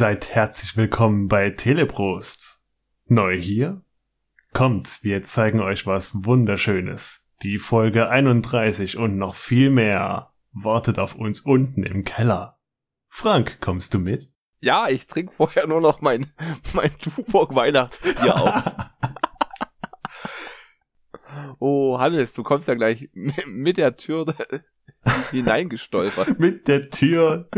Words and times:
Seid 0.00 0.34
herzlich 0.34 0.78
willkommen 0.78 1.28
bei 1.28 1.50
Teleprost. 1.50 2.62
Neu 3.04 3.36
hier? 3.36 3.84
Kommt, 4.54 5.00
wir 5.02 5.20
zeigen 5.20 5.60
euch 5.60 5.86
was 5.86 6.24
Wunderschönes. 6.24 7.30
Die 7.42 7.58
Folge 7.58 8.08
31 8.08 8.96
und 8.96 9.18
noch 9.18 9.34
viel 9.34 9.68
mehr 9.68 10.32
wartet 10.52 10.98
auf 10.98 11.16
uns 11.16 11.40
unten 11.40 11.82
im 11.82 12.04
Keller. 12.04 12.58
Frank, 13.10 13.60
kommst 13.60 13.92
du 13.92 13.98
mit? 13.98 14.32
Ja, 14.60 14.88
ich 14.88 15.06
trinke 15.06 15.34
vorher 15.34 15.66
nur 15.66 15.82
noch 15.82 16.00
mein, 16.00 16.32
mein 16.72 16.96
Tuborg 16.98 17.54
Weihnachtsbier 17.54 18.36
aus. 18.40 18.74
oh, 21.58 21.98
Hannes, 21.98 22.32
du 22.32 22.42
kommst 22.42 22.68
ja 22.68 22.74
gleich 22.74 23.10
mit 23.12 23.76
der 23.76 23.98
Tür 23.98 24.34
hineingestolpert. 25.30 26.38
mit 26.38 26.68
der 26.68 26.88
Tür 26.88 27.50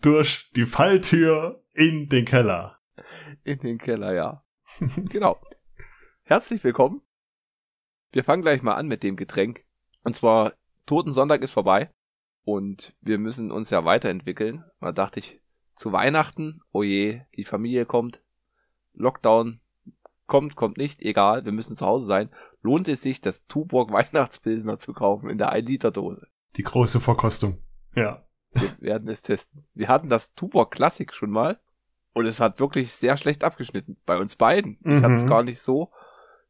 durch 0.00 0.50
die 0.56 0.64
Falltür 0.64 1.59
in 1.72 2.08
den 2.08 2.24
Keller. 2.24 2.78
In 3.44 3.58
den 3.58 3.78
Keller, 3.78 4.12
ja. 4.12 4.44
genau. 5.10 5.40
Herzlich 6.22 6.62
willkommen. 6.64 7.02
Wir 8.12 8.24
fangen 8.24 8.42
gleich 8.42 8.62
mal 8.62 8.74
an 8.74 8.88
mit 8.88 9.02
dem 9.02 9.16
Getränk. 9.16 9.64
Und 10.02 10.14
zwar, 10.16 10.54
Totensonntag 10.86 11.42
ist 11.42 11.52
vorbei. 11.52 11.90
Und 12.42 12.96
wir 13.00 13.18
müssen 13.18 13.50
uns 13.50 13.70
ja 13.70 13.84
weiterentwickeln. 13.84 14.64
Da 14.80 14.92
dachte 14.92 15.20
ich, 15.20 15.40
zu 15.74 15.92
Weihnachten, 15.92 16.60
oh 16.72 16.82
je, 16.82 17.22
die 17.36 17.44
Familie 17.44 17.86
kommt, 17.86 18.22
Lockdown 18.92 19.60
kommt, 20.26 20.56
kommt 20.56 20.76
nicht, 20.76 21.00
egal, 21.00 21.44
wir 21.44 21.52
müssen 21.52 21.76
zu 21.76 21.86
Hause 21.86 22.06
sein, 22.06 22.30
lohnt 22.62 22.86
es 22.88 23.02
sich, 23.02 23.20
das 23.20 23.46
Tuborg 23.46 23.92
Weihnachtspilsner 23.92 24.78
zu 24.78 24.92
kaufen 24.92 25.28
in 25.28 25.38
der 25.38 25.52
1-Liter-Dose. 25.52 26.26
Die 26.56 26.62
große 26.62 27.00
Verkostung. 27.00 27.58
Ja. 27.94 28.26
Wir 28.52 28.80
werden 28.80 29.08
es 29.08 29.22
testen. 29.22 29.64
Wir 29.74 29.88
hatten 29.88 30.08
das 30.08 30.34
Tuborg 30.34 30.70
Classic 30.72 31.12
schon 31.12 31.30
mal 31.30 31.60
und 32.12 32.26
es 32.26 32.40
hat 32.40 32.60
wirklich 32.60 32.92
sehr 32.92 33.16
schlecht 33.16 33.44
abgeschnitten. 33.44 33.96
Bei 34.06 34.18
uns 34.18 34.36
beiden. 34.36 34.78
Mhm. 34.80 34.98
Ich 34.98 35.04
hatte 35.04 35.14
es 35.14 35.26
gar 35.26 35.42
nicht 35.42 35.60
so, 35.60 35.92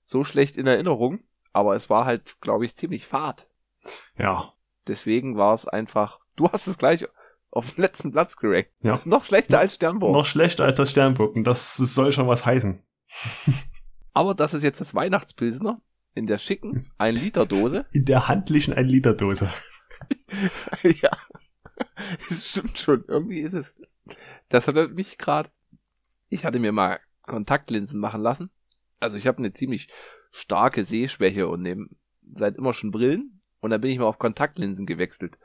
so 0.03 0.25
schlecht 0.25 0.57
in 0.57 0.67
Erinnerung, 0.67 1.21
aber 1.53 1.77
es 1.77 1.91
war 1.91 2.05
halt, 2.05 2.41
glaube 2.41 2.65
ich, 2.65 2.77
ziemlich 2.77 3.07
fad. 3.07 3.49
Ja. 4.17 4.55
Deswegen 4.87 5.37
war 5.37 5.55
es 5.55 5.69
einfach, 5.69 6.21
du 6.37 6.49
hast 6.51 6.67
es 6.67 6.79
gleich 6.79 7.07
auf 7.51 7.75
den 7.75 7.83
letzten 7.83 8.13
Platz 8.13 8.37
gerankt. 8.37 8.71
Ja. 8.83 9.01
Noch 9.05 9.25
schlechter 9.25 9.59
als 9.59 9.75
Sternburg. 9.75 10.13
Noch 10.13 10.27
schlechter 10.27 10.65
als 10.65 10.77
das 10.77 10.91
Sternburg. 10.91 11.35
Und 11.35 11.45
das, 11.45 11.77
soll 11.77 12.13
schon 12.13 12.29
was 12.29 12.47
heißen. 12.47 12.83
Aber 14.13 14.35
das 14.35 14.55
ist 14.55 14.63
jetzt 14.63 14.81
das 14.81 14.95
Weihnachtspilsner 14.95 15.81
in 16.15 16.27
der 16.27 16.39
schicken 16.39 16.83
1 16.99 17.21
Liter 17.21 17.47
Dose. 17.47 17.87
In 17.93 18.05
der 18.05 18.29
handlichen 18.29 18.75
1 18.75 18.91
Liter 18.91 19.15
Dose. 19.15 19.51
ja. 20.83 21.11
Das 22.29 22.51
stimmt 22.51 22.79
schon. 22.79 23.05
Irgendwie 23.09 23.41
ist 23.41 23.53
es. 23.53 23.73
Das 24.49 24.67
hat 24.69 24.93
mich 24.93 25.19
gerade. 25.19 25.51
Ich 26.29 26.45
hatte 26.45 26.59
mir 26.59 26.73
mal 26.73 27.01
Kontaktlinsen 27.23 27.99
machen 27.99 28.23
lassen. 28.23 28.51
Also 28.99 29.17
ich 29.17 29.27
habe 29.27 29.39
eine 29.39 29.53
ziemlich 29.53 29.89
starke 30.31 30.85
Sehschwäche 30.85 31.49
und 31.49 31.63
nehme 31.63 31.89
seit 32.35 32.57
immer 32.57 32.73
schon 32.73 32.91
Brillen. 32.91 33.41
Und 33.61 33.71
dann 33.71 33.81
bin 33.81 33.91
ich 33.91 33.99
mal 33.99 34.07
auf 34.07 34.19
Kontaktlinsen 34.19 34.87
gewechselt. 34.87 35.39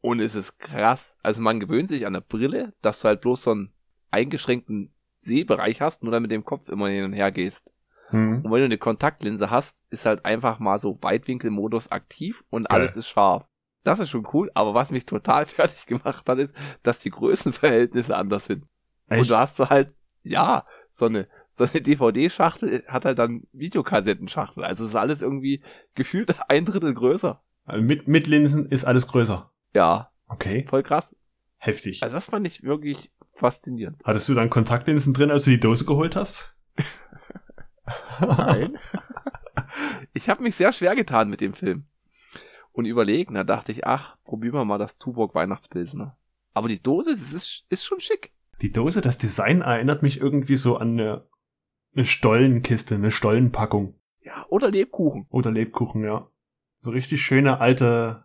Und 0.00 0.20
es 0.20 0.34
ist 0.34 0.58
krass. 0.58 1.16
Also 1.22 1.40
man 1.40 1.60
gewöhnt 1.60 1.88
sich 1.88 2.06
an 2.06 2.12
der 2.14 2.20
Brille, 2.20 2.74
dass 2.82 3.00
du 3.00 3.08
halt 3.08 3.20
bloß 3.20 3.42
so 3.42 3.50
einen 3.52 3.72
eingeschränkten 4.10 4.92
Sehbereich 5.20 5.80
hast, 5.80 6.02
nur 6.02 6.12
dann 6.12 6.22
mit 6.22 6.30
dem 6.30 6.44
Kopf 6.44 6.68
immer 6.68 6.88
hin 6.88 7.04
und 7.04 7.12
her 7.12 7.30
gehst. 7.32 7.70
Hm. 8.08 8.42
Und 8.44 8.50
wenn 8.50 8.58
du 8.58 8.64
eine 8.64 8.78
Kontaktlinse 8.78 9.50
hast, 9.50 9.76
ist 9.90 10.06
halt 10.06 10.24
einfach 10.24 10.58
mal 10.58 10.78
so 10.78 10.98
Weitwinkelmodus 11.00 11.90
aktiv 11.90 12.44
und 12.50 12.68
Geil. 12.68 12.80
alles 12.80 12.96
ist 12.96 13.08
scharf. 13.08 13.46
Das 13.82 13.98
ist 13.98 14.10
schon 14.10 14.26
cool, 14.32 14.50
aber 14.54 14.74
was 14.74 14.90
mich 14.90 15.06
total 15.06 15.46
fertig 15.46 15.86
gemacht 15.86 16.28
hat, 16.28 16.38
ist, 16.38 16.54
dass 16.82 16.98
die 16.98 17.10
Größenverhältnisse 17.10 18.16
anders 18.16 18.46
sind. 18.46 18.66
Echt? 19.08 19.22
Und 19.22 19.30
du 19.30 19.36
hast 19.36 19.56
so 19.56 19.68
halt, 19.68 19.94
ja, 20.22 20.64
so 20.92 21.06
eine, 21.06 21.28
so 21.52 21.64
eine 21.64 21.80
DVD-Schachtel 21.80 22.84
hat 22.86 23.04
halt 23.04 23.18
dann 23.18 23.42
Videokassettenschachtel. 23.52 24.64
Also 24.64 24.84
es 24.84 24.90
ist 24.90 24.96
alles 24.96 25.22
irgendwie 25.22 25.62
gefühlt 25.94 26.34
ein 26.48 26.64
Drittel 26.64 26.94
größer. 26.94 27.42
Also 27.64 27.82
mit, 27.82 28.08
mit 28.08 28.26
Linsen 28.26 28.66
ist 28.66 28.84
alles 28.84 29.06
größer. 29.06 29.50
Ja. 29.74 30.10
Okay. 30.26 30.66
Voll 30.68 30.82
krass. 30.82 31.14
Heftig. 31.56 32.02
Also 32.02 32.14
das 32.14 32.26
fand 32.26 32.46
ich 32.46 32.62
wirklich 32.62 33.10
faszinierend. 33.34 34.00
Hattest 34.04 34.28
du 34.28 34.34
dann 34.34 34.50
Kontaktlinsen 34.50 35.12
drin, 35.12 35.30
als 35.30 35.44
du 35.44 35.50
die 35.50 35.60
Dose 35.60 35.84
geholt 35.84 36.16
hast? 36.16 36.54
Nein. 38.20 38.78
ich 40.12 40.28
habe 40.28 40.42
mich 40.42 40.56
sehr 40.56 40.72
schwer 40.72 40.94
getan 40.94 41.28
mit 41.28 41.40
dem 41.40 41.54
Film. 41.54 41.86
Und 42.72 42.84
überlegen, 42.84 43.34
da 43.34 43.44
dachte 43.44 43.72
ich, 43.72 43.86
ach, 43.86 44.16
probieren 44.24 44.54
wir 44.54 44.64
mal 44.64 44.78
das 44.78 44.98
Tuborg 44.98 45.34
Weihnachtspilsner. 45.34 46.16
Aber 46.54 46.68
die 46.68 46.82
Dose, 46.82 47.16
das 47.16 47.32
ist, 47.32 47.64
ist 47.68 47.84
schon 47.84 48.00
schick. 48.00 48.32
Die 48.60 48.72
Dose, 48.72 49.00
das 49.00 49.18
Design 49.18 49.62
erinnert 49.62 50.02
mich 50.02 50.20
irgendwie 50.20 50.56
so 50.56 50.76
an 50.76 50.98
eine, 50.98 51.26
eine 51.94 52.04
Stollenkiste, 52.04 52.94
eine 52.94 53.10
Stollenpackung. 53.10 53.94
Ja, 54.22 54.46
oder 54.48 54.70
Lebkuchen. 54.70 55.26
Oder 55.30 55.50
Lebkuchen, 55.50 56.04
ja. 56.04 56.30
So 56.76 56.90
richtig 56.90 57.22
schöne 57.22 57.60
alte 57.60 58.24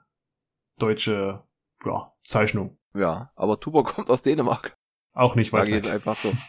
deutsche 0.77 1.43
ja, 1.85 2.13
Zeichnung. 2.23 2.77
Ja, 2.93 3.31
aber 3.35 3.59
Tuborg 3.59 3.87
kommt 3.95 4.09
aus 4.09 4.21
Dänemark. 4.21 4.77
Auch 5.13 5.35
nicht 5.35 5.53
weit 5.53 5.69
weg. 5.69 5.89
einfach 5.89 6.15
so. 6.17 6.31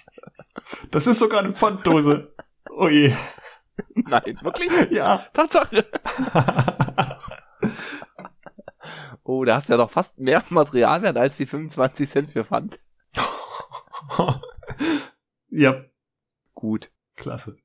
Das 0.91 1.06
ist 1.06 1.19
sogar 1.19 1.41
eine 1.41 1.53
Pfanddose. 1.53 2.35
Oh 2.71 2.89
je. 2.89 3.15
Nein, 3.95 4.39
wirklich? 4.43 4.91
Ja. 4.91 5.19
Tatsache. 5.33 5.85
Oh, 9.26 9.44
da 9.44 9.56
hast 9.56 9.69
du 9.69 9.72
ja 9.72 9.76
doch 9.76 9.91
fast 9.91 10.19
mehr 10.19 10.44
Materialwert 10.50 11.16
als 11.16 11.37
die 11.37 11.47
25 11.47 12.09
Cent 12.09 12.31
für 12.31 12.44
Pfand. 12.44 12.78
ja. 15.48 15.84
Gut. 16.54 16.91
Klasse. 17.16 17.56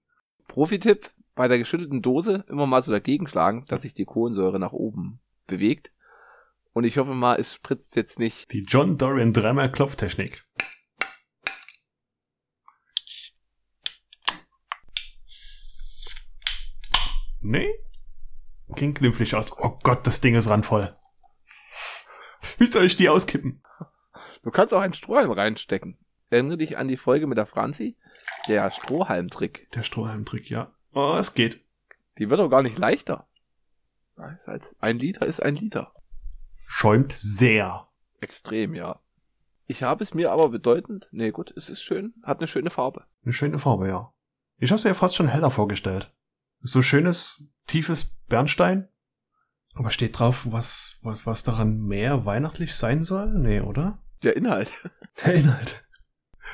Profi-Tipp, 0.47 1.11
bei 1.35 1.47
der 1.47 1.59
geschüttelten 1.59 2.01
Dose 2.01 2.45
immer 2.49 2.65
mal 2.65 2.81
so 2.81 2.91
dagegen 2.91 3.27
schlagen, 3.27 3.65
dass 3.67 3.83
sich 3.83 3.93
die 3.93 4.05
Kohlensäure 4.05 4.59
nach 4.59 4.73
oben 4.73 5.19
bewegt. 5.47 5.91
Und 6.73 6.85
ich 6.85 6.97
hoffe 6.97 7.13
mal, 7.13 7.35
es 7.39 7.53
spritzt 7.53 7.95
jetzt 7.95 8.17
nicht. 8.17 8.51
Die 8.53 8.63
John 8.63 8.97
Dorian 8.97 9.33
dreimal 9.33 9.71
Klopftechnik. 9.71 10.45
Nee? 17.41 17.69
Ging 18.75 18.93
glimpflich 18.93 19.35
aus. 19.35 19.51
Oh 19.57 19.79
Gott, 19.83 20.07
das 20.07 20.21
Ding 20.21 20.35
ist 20.35 20.47
randvoll. 20.47 20.95
Wie 22.61 22.67
soll 22.67 22.85
ich 22.85 22.95
die 22.95 23.09
auskippen? 23.09 23.63
Du 24.43 24.51
kannst 24.51 24.71
auch 24.71 24.81
einen 24.81 24.93
Strohhalm 24.93 25.31
reinstecken. 25.31 25.97
Erinnere 26.29 26.59
dich 26.59 26.77
an 26.77 26.87
die 26.87 26.95
Folge 26.95 27.25
mit 27.25 27.39
der 27.39 27.47
Franzi? 27.47 27.95
Der 28.47 28.69
Strohhalmtrick. 28.69 29.67
Der 29.71 29.81
Strohhalmtrick, 29.81 30.47
ja. 30.47 30.71
Oh, 30.93 31.15
es 31.19 31.33
geht. 31.33 31.65
Die 32.19 32.29
wird 32.29 32.39
doch 32.39 32.49
gar 32.49 32.61
nicht 32.61 32.77
leichter. 32.77 33.27
Halt, 34.15 34.61
ein 34.79 34.99
Liter 34.99 35.25
ist 35.25 35.41
ein 35.41 35.55
Liter. 35.55 35.91
Schäumt 36.67 37.13
sehr. 37.17 37.87
Extrem, 38.19 38.75
ja. 38.75 38.99
Ich 39.65 39.81
habe 39.81 40.03
es 40.03 40.13
mir 40.13 40.31
aber 40.31 40.49
bedeutend, 40.49 41.09
nee 41.11 41.31
gut, 41.31 41.51
es 41.57 41.67
ist 41.67 41.81
schön, 41.81 42.13
hat 42.21 42.37
eine 42.37 42.47
schöne 42.47 42.69
Farbe. 42.69 43.05
Eine 43.23 43.33
schöne 43.33 43.57
Farbe, 43.57 43.87
ja. 43.87 44.13
Ich 44.59 44.71
habe 44.71 44.79
mir 44.83 44.89
ja 44.89 44.93
fast 44.93 45.15
schon 45.15 45.27
heller 45.27 45.49
vorgestellt. 45.49 46.13
So 46.61 46.83
schönes, 46.83 47.43
tiefes 47.65 48.19
Bernstein. 48.27 48.87
Aber 49.75 49.91
steht 49.91 50.19
drauf, 50.19 50.47
was, 50.49 50.99
was, 51.01 51.25
was 51.25 51.43
daran 51.43 51.79
mehr 51.81 52.25
weihnachtlich 52.25 52.75
sein 52.75 53.03
soll? 53.03 53.33
Nee, 53.33 53.61
oder? 53.61 53.99
Der 54.23 54.35
Inhalt. 54.35 54.71
Der 55.25 55.33
Inhalt. 55.33 55.83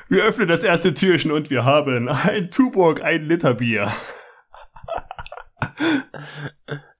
Wir 0.09 0.23
öffnen 0.23 0.47
das 0.47 0.63
erste 0.63 0.93
Türchen 0.93 1.31
und 1.31 1.49
wir 1.49 1.65
haben 1.65 2.07
ein 2.09 2.51
Tuborg, 2.51 3.01
ein 3.01 3.25
Liter 3.25 3.55
Bier. 3.55 3.91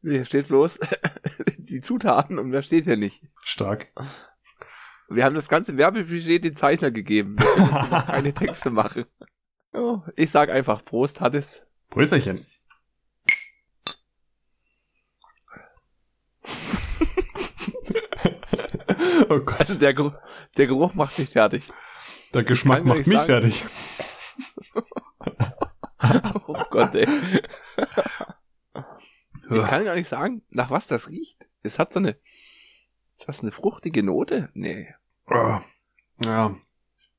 Hier 0.01 0.25
steht 0.25 0.47
bloß 0.47 0.79
die 1.57 1.81
Zutaten 1.81 2.39
und 2.39 2.49
mehr 2.49 2.61
steht 2.61 2.85
hier 2.85 2.97
nicht. 2.97 3.21
Stark. 3.43 3.87
Wir 5.09 5.25
haben 5.25 5.35
das 5.35 5.49
ganze 5.49 5.77
Werbebudget 5.77 6.43
den 6.43 6.55
Zeichner 6.55 6.91
gegeben. 6.91 7.37
Wir 7.37 8.03
keine 8.03 8.33
Texte 8.33 8.69
machen. 8.69 9.05
Oh, 9.73 10.01
ich 10.15 10.31
sag 10.31 10.49
einfach 10.49 10.83
Prost, 10.83 11.21
hat 11.21 11.35
es. 11.35 11.61
Prösterchen. 11.89 12.45
oh 19.29 19.39
Gott. 19.39 19.59
Also 19.59 19.75
der, 19.75 19.93
Geruch, 19.93 20.13
der 20.57 20.67
Geruch 20.67 20.93
macht 20.93 21.17
mich 21.19 21.29
fertig. 21.29 21.69
Der 22.33 22.43
Geschmack 22.43 22.83
macht 22.83 23.07
mich 23.07 23.17
sagen. 23.17 23.27
fertig. 23.27 23.65
oh 26.47 26.63
Gott, 26.69 26.95
ey. 26.95 27.07
Ich 29.49 29.63
kann 29.63 29.85
gar 29.85 29.95
nicht 29.95 30.09
sagen, 30.09 30.41
nach 30.49 30.71
was 30.71 30.87
das 30.87 31.07
riecht. 31.07 31.47
Es 31.63 31.79
hat 31.79 31.93
so 31.93 31.99
eine, 31.99 32.17
ist 33.17 33.29
das 33.29 33.41
eine 33.41 33.53
fruchtige 33.53 34.03
Note? 34.03 34.49
Nee. 34.53 34.93
Ja. 36.21 36.53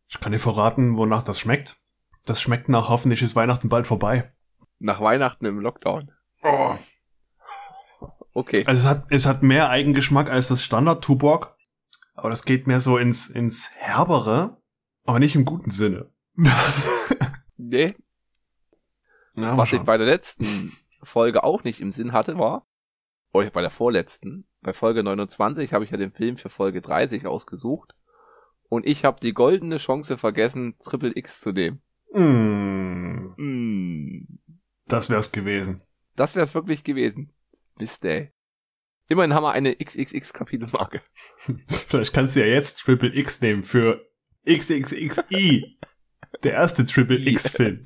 Ich 0.09 0.21
kann 0.21 0.33
dir 0.33 0.39
verraten, 0.39 0.99
wonach 0.99 1.23
das 1.23 1.41
schmeckt. 1.41 1.81
Das 2.27 2.43
schmeckt 2.43 2.69
nach 2.69 2.91
hoffentlich 2.91 3.23
ist 3.23 3.35
Weihnachten 3.35 3.71
bald 3.71 3.87
vorbei. 3.87 4.31
Nach 4.79 5.01
Weihnachten 5.01 5.47
im 5.47 5.61
Lockdown. 5.61 6.13
Oh. 6.43 6.75
Okay. 8.35 8.63
Also 8.67 8.83
es 8.83 8.87
hat, 8.87 9.07
es 9.09 9.27
hat 9.27 9.43
mehr 9.43 9.71
Eigengeschmack 9.71 10.29
als 10.31 10.49
das 10.49 10.63
Standard 10.63 11.03
Tuborg. 11.03 11.57
Aber 12.19 12.31
das 12.31 12.45
geht 12.45 12.67
mehr 12.67 12.81
so 12.81 12.99
ins, 12.99 13.29
ins 13.29 13.71
Herbere. 13.77 14.61
Aber 15.05 15.21
nicht 15.21 15.37
im 15.37 15.45
guten 15.45 15.71
Sinne. 15.71 16.11
Nee, 17.57 17.95
Ja, 19.35 19.57
was 19.57 19.73
ich 19.73 19.83
bei 19.83 19.97
der 19.99 20.07
letzten 20.07 20.73
Folge 21.03 21.43
auch 21.43 21.65
nicht 21.65 21.81
im 21.81 21.91
Sinn 21.93 22.13
hatte, 22.13 22.39
war, 22.39 22.67
oder 23.33 23.51
bei 23.51 23.61
der 23.63 23.71
vorletzten, 23.71 24.47
bei 24.63 24.73
Folge 24.73 25.03
29 25.03 25.73
habe 25.73 25.85
ich 25.85 25.91
ja 25.91 25.97
den 25.97 26.13
Film 26.13 26.37
für 26.37 26.51
Folge 26.51 26.81
30 26.81 27.27
ausgesucht. 27.27 27.95
Und 28.69 28.87
ich 28.87 29.05
habe 29.05 29.19
die 29.21 29.33
goldene 29.35 29.79
Chance 29.79 30.19
vergessen, 30.19 30.77
Triple 30.79 31.13
X 31.15 31.41
zu 31.41 31.51
nehmen. 31.53 31.83
mm, 32.13 33.35
Mm. 33.37 34.39
das 34.87 35.11
wär's 35.11 35.33
gewesen. 35.33 35.83
Das 36.17 36.35
wäre 36.35 36.45
es 36.45 36.55
wirklich 36.55 36.85
gewesen. 36.85 37.33
Mist, 37.79 38.05
ey. 38.05 38.33
Immerhin 39.09 39.33
haben 39.35 39.43
wir 39.43 39.53
eine 39.53 39.75
XXX-Kapitelmarke. 39.75 41.01
Vielleicht 41.89 42.13
kannst 42.13 42.37
du 42.37 42.41
ja 42.41 42.47
jetzt 42.47 42.81
Triple 42.81 43.15
X 43.15 43.41
nehmen 43.41 43.65
für 43.65 44.07
XXXI. 44.47 45.79
Der 46.43 46.53
erste 46.53 46.85
Triple. 46.85 47.19
X-Film. 47.19 47.85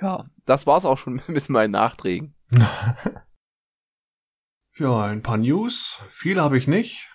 Ja, 0.00 0.28
das 0.46 0.66
war's 0.66 0.84
auch 0.84 0.98
schon 0.98 1.22
mit 1.28 1.48
meinen 1.48 1.72
Nachträgen. 1.72 2.34
Ja, 4.78 5.04
ein 5.04 5.22
paar 5.22 5.38
News. 5.38 6.02
Viel 6.10 6.38
habe 6.38 6.58
ich 6.58 6.68
nicht. 6.68 7.08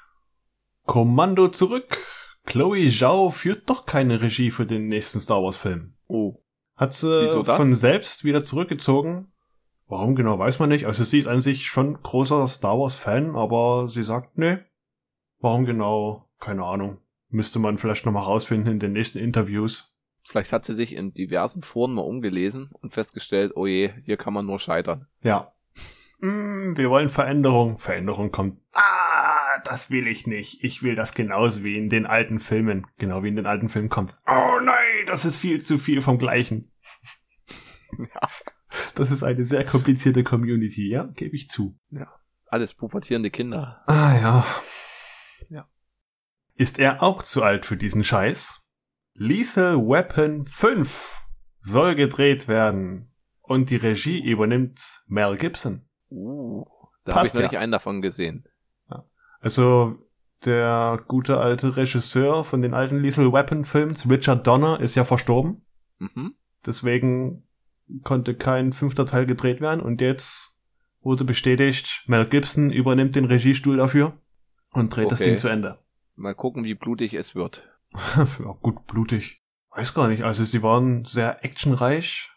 Kommando 0.87 1.47
zurück. 1.47 1.99
Chloe 2.43 2.89
Zhao 2.89 3.29
führt 3.29 3.69
doch 3.69 3.85
keine 3.85 4.21
Regie 4.21 4.49
für 4.49 4.65
den 4.65 4.87
nächsten 4.87 5.19
Star 5.19 5.43
Wars 5.43 5.57
Film. 5.57 5.95
Oh. 6.07 6.43
Hat 6.75 6.93
sie 6.93 7.43
von 7.45 7.75
selbst 7.75 8.23
wieder 8.23 8.43
zurückgezogen. 8.43 9.30
Warum 9.91 10.15
genau, 10.15 10.39
weiß 10.39 10.59
man 10.59 10.69
nicht. 10.69 10.85
Also 10.85 11.03
sie 11.03 11.19
ist 11.19 11.27
an 11.27 11.41
sich 11.41 11.67
schon 11.67 12.01
großer 12.01 12.47
Star 12.47 12.79
Wars 12.79 12.95
Fan, 12.95 13.35
aber 13.35 13.89
sie 13.89 14.03
sagt, 14.03 14.37
nee. 14.37 14.57
Warum 15.41 15.65
genau? 15.65 16.29
Keine 16.39 16.63
Ahnung. 16.63 16.99
Müsste 17.27 17.59
man 17.59 17.77
vielleicht 17.77 18.05
nochmal 18.05 18.23
rausfinden 18.23 18.71
in 18.71 18.79
den 18.79 18.93
nächsten 18.93 19.17
Interviews. 19.17 19.93
Vielleicht 20.23 20.53
hat 20.53 20.63
sie 20.63 20.75
sich 20.75 20.95
in 20.95 21.13
diversen 21.13 21.61
Foren 21.61 21.93
mal 21.93 22.03
umgelesen 22.03 22.69
und 22.71 22.93
festgestellt, 22.93 23.51
oh 23.55 23.67
je, 23.67 23.91
hier 24.05 24.15
kann 24.15 24.33
man 24.33 24.45
nur 24.45 24.59
scheitern. 24.59 25.07
Ja. 25.23 25.51
Mm, 26.19 26.77
wir 26.77 26.89
wollen 26.89 27.09
Veränderung. 27.09 27.77
Veränderung 27.77 28.31
kommt. 28.31 28.61
Ah, 28.71 29.59
das 29.65 29.91
will 29.91 30.07
ich 30.07 30.25
nicht. 30.25 30.63
Ich 30.63 30.83
will 30.83 30.95
das 30.95 31.13
genauso 31.13 31.65
wie 31.65 31.77
in 31.77 31.89
den 31.89 32.05
alten 32.05 32.39
Filmen. 32.39 32.87
Genau 32.97 33.23
wie 33.23 33.27
in 33.27 33.35
den 33.35 33.45
alten 33.45 33.67
Filmen 33.67 33.89
kommt. 33.89 34.15
Oh 34.25 34.59
nein, 34.63 35.05
das 35.05 35.25
ist 35.25 35.35
viel 35.35 35.59
zu 35.59 35.77
viel 35.77 36.01
vom 36.01 36.17
Gleichen. 36.17 36.71
Ja. 37.97 38.29
Das 39.01 39.09
ist 39.09 39.23
eine 39.23 39.45
sehr 39.45 39.65
komplizierte 39.65 40.23
Community, 40.23 40.87
ja, 40.87 41.05
gebe 41.05 41.35
ich 41.35 41.49
zu. 41.49 41.75
Alles 42.45 42.75
pubertierende 42.75 43.31
Kinder. 43.31 43.81
Ah 43.87 44.15
ja. 44.15 44.45
Ja. 45.49 45.67
Ist 46.53 46.77
er 46.77 47.01
auch 47.01 47.23
zu 47.23 47.41
alt 47.41 47.65
für 47.65 47.77
diesen 47.77 48.03
Scheiß? 48.03 48.61
Lethal 49.15 49.77
Weapon 49.77 50.45
5 50.45 51.19
soll 51.61 51.95
gedreht 51.95 52.47
werden. 52.47 53.11
Und 53.41 53.71
die 53.71 53.77
Regie 53.77 54.19
übernimmt 54.23 55.03
Mel 55.07 55.35
Gibson. 55.35 55.89
Uh, 56.11 56.65
da 57.03 57.15
habe 57.15 57.25
ich 57.25 57.33
noch 57.33 57.41
ja. 57.41 57.47
nicht 57.47 57.57
einen 57.57 57.71
davon 57.71 58.03
gesehen. 58.03 58.47
Also 59.39 59.97
der 60.45 61.03
gute 61.07 61.39
alte 61.39 61.75
Regisseur 61.75 62.45
von 62.45 62.61
den 62.61 62.75
alten 62.75 62.99
Lethal 62.99 63.33
Weapon 63.33 63.65
Films, 63.65 64.07
Richard 64.07 64.45
Donner, 64.45 64.79
ist 64.79 64.93
ja 64.93 65.05
verstorben. 65.05 65.65
Mhm. 65.97 66.35
Deswegen 66.63 67.47
konnte 68.03 68.35
kein 68.35 68.73
fünfter 68.73 69.05
Teil 69.05 69.25
gedreht 69.25 69.61
werden. 69.61 69.81
Und 69.81 70.01
jetzt 70.01 70.59
wurde 71.01 71.23
bestätigt, 71.23 72.03
Mel 72.07 72.25
Gibson 72.25 72.71
übernimmt 72.71 73.15
den 73.15 73.25
Regiestuhl 73.25 73.77
dafür 73.77 74.13
und 74.73 74.95
dreht 74.95 75.11
das 75.11 75.21
Okay. 75.21 75.31
Ding 75.31 75.39
zu 75.39 75.47
Ende. 75.47 75.79
Mal 76.15 76.35
gucken, 76.35 76.63
wie 76.63 76.75
blutig 76.75 77.13
es 77.13 77.35
wird. 77.35 77.63
ja, 78.17 78.55
gut, 78.61 78.85
blutig. 78.87 79.41
Weiß 79.71 79.93
gar 79.93 80.07
nicht. 80.07 80.23
Also 80.23 80.43
sie 80.43 80.61
waren 80.63 81.05
sehr 81.05 81.43
actionreich 81.45 82.29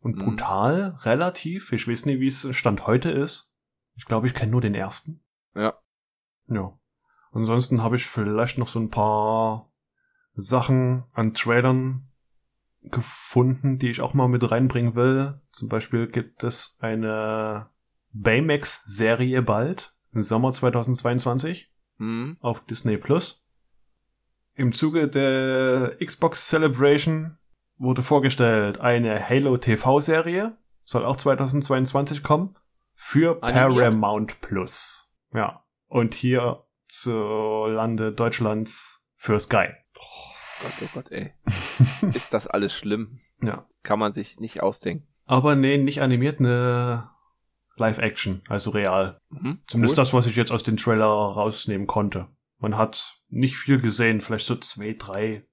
und 0.00 0.16
Mhm. 0.16 0.22
brutal, 0.24 0.96
relativ. 1.02 1.72
Ich 1.72 1.88
weiß 1.88 2.06
nicht, 2.06 2.20
wie 2.20 2.26
es 2.26 2.46
Stand 2.56 2.86
heute 2.86 3.10
ist. 3.10 3.52
Ich 3.96 4.04
glaube, 4.06 4.26
ich 4.26 4.34
kenne 4.34 4.52
nur 4.52 4.60
den 4.60 4.74
ersten. 4.74 5.20
Ja. 5.54 5.74
Ja. 6.48 6.78
Ansonsten 7.32 7.82
habe 7.82 7.96
ich 7.96 8.06
vielleicht 8.06 8.58
noch 8.58 8.68
so 8.68 8.80
ein 8.80 8.90
paar 8.90 9.70
Sachen 10.34 11.04
an 11.12 11.32
Trailern 11.34 12.08
gefunden, 12.82 13.78
die 13.78 13.90
ich 13.90 14.00
auch 14.00 14.14
mal 14.14 14.28
mit 14.28 14.50
reinbringen 14.50 14.94
will. 14.94 15.40
Zum 15.52 15.68
Beispiel 15.68 16.06
gibt 16.06 16.44
es 16.44 16.78
eine 16.80 17.68
Baymax-Serie 18.12 19.42
bald, 19.42 19.94
im 20.12 20.22
Sommer 20.22 20.52
2022 20.52 21.70
Hm. 21.98 22.38
auf 22.40 22.64
Disney 22.64 22.96
Plus. 22.96 23.46
Im 24.54 24.72
Zuge 24.72 25.08
der 25.08 25.96
Xbox 26.04 26.48
Celebration 26.48 27.38
wurde 27.76 28.02
vorgestellt 28.02 28.80
eine 28.80 29.28
Halo 29.28 29.56
TV-Serie, 29.56 30.56
soll 30.84 31.04
auch 31.04 31.16
2022 31.16 32.22
kommen, 32.22 32.56
für 32.94 33.42
Animiert. 33.42 33.84
Paramount 33.84 34.40
Plus. 34.40 35.10
Ja. 35.32 35.64
Und 35.88 36.14
hier 36.14 36.64
zu 36.88 37.12
Lande 37.66 38.12
Deutschlands 38.12 39.08
für 39.16 39.38
Sky. 39.38 39.68
Gott, 40.62 40.72
oh 40.82 40.88
Gott, 40.94 41.10
ey. 41.10 41.32
Ist 42.14 42.32
das 42.32 42.46
alles 42.46 42.74
schlimm? 42.74 43.20
Ja. 43.42 43.66
Kann 43.82 43.98
man 43.98 44.12
sich 44.12 44.38
nicht 44.38 44.62
ausdenken. 44.62 45.06
Aber 45.26 45.54
nee, 45.54 45.78
nicht 45.78 46.02
animiert, 46.02 46.40
eine 46.40 47.10
Live-Action, 47.76 48.42
also 48.48 48.70
real. 48.70 49.20
Mhm. 49.30 49.60
Zumindest 49.66 49.96
Cool. 49.96 50.02
das, 50.02 50.12
was 50.12 50.26
ich 50.26 50.36
jetzt 50.36 50.52
aus 50.52 50.62
den 50.62 50.76
Trailer 50.76 51.06
rausnehmen 51.06 51.86
konnte. 51.86 52.28
Man 52.58 52.76
hat 52.76 53.14
nicht 53.28 53.56
viel 53.56 53.80
gesehen, 53.80 54.20
vielleicht 54.20 54.46
so 54.46 54.56
zwei, 54.56 54.94
drei 54.98 55.46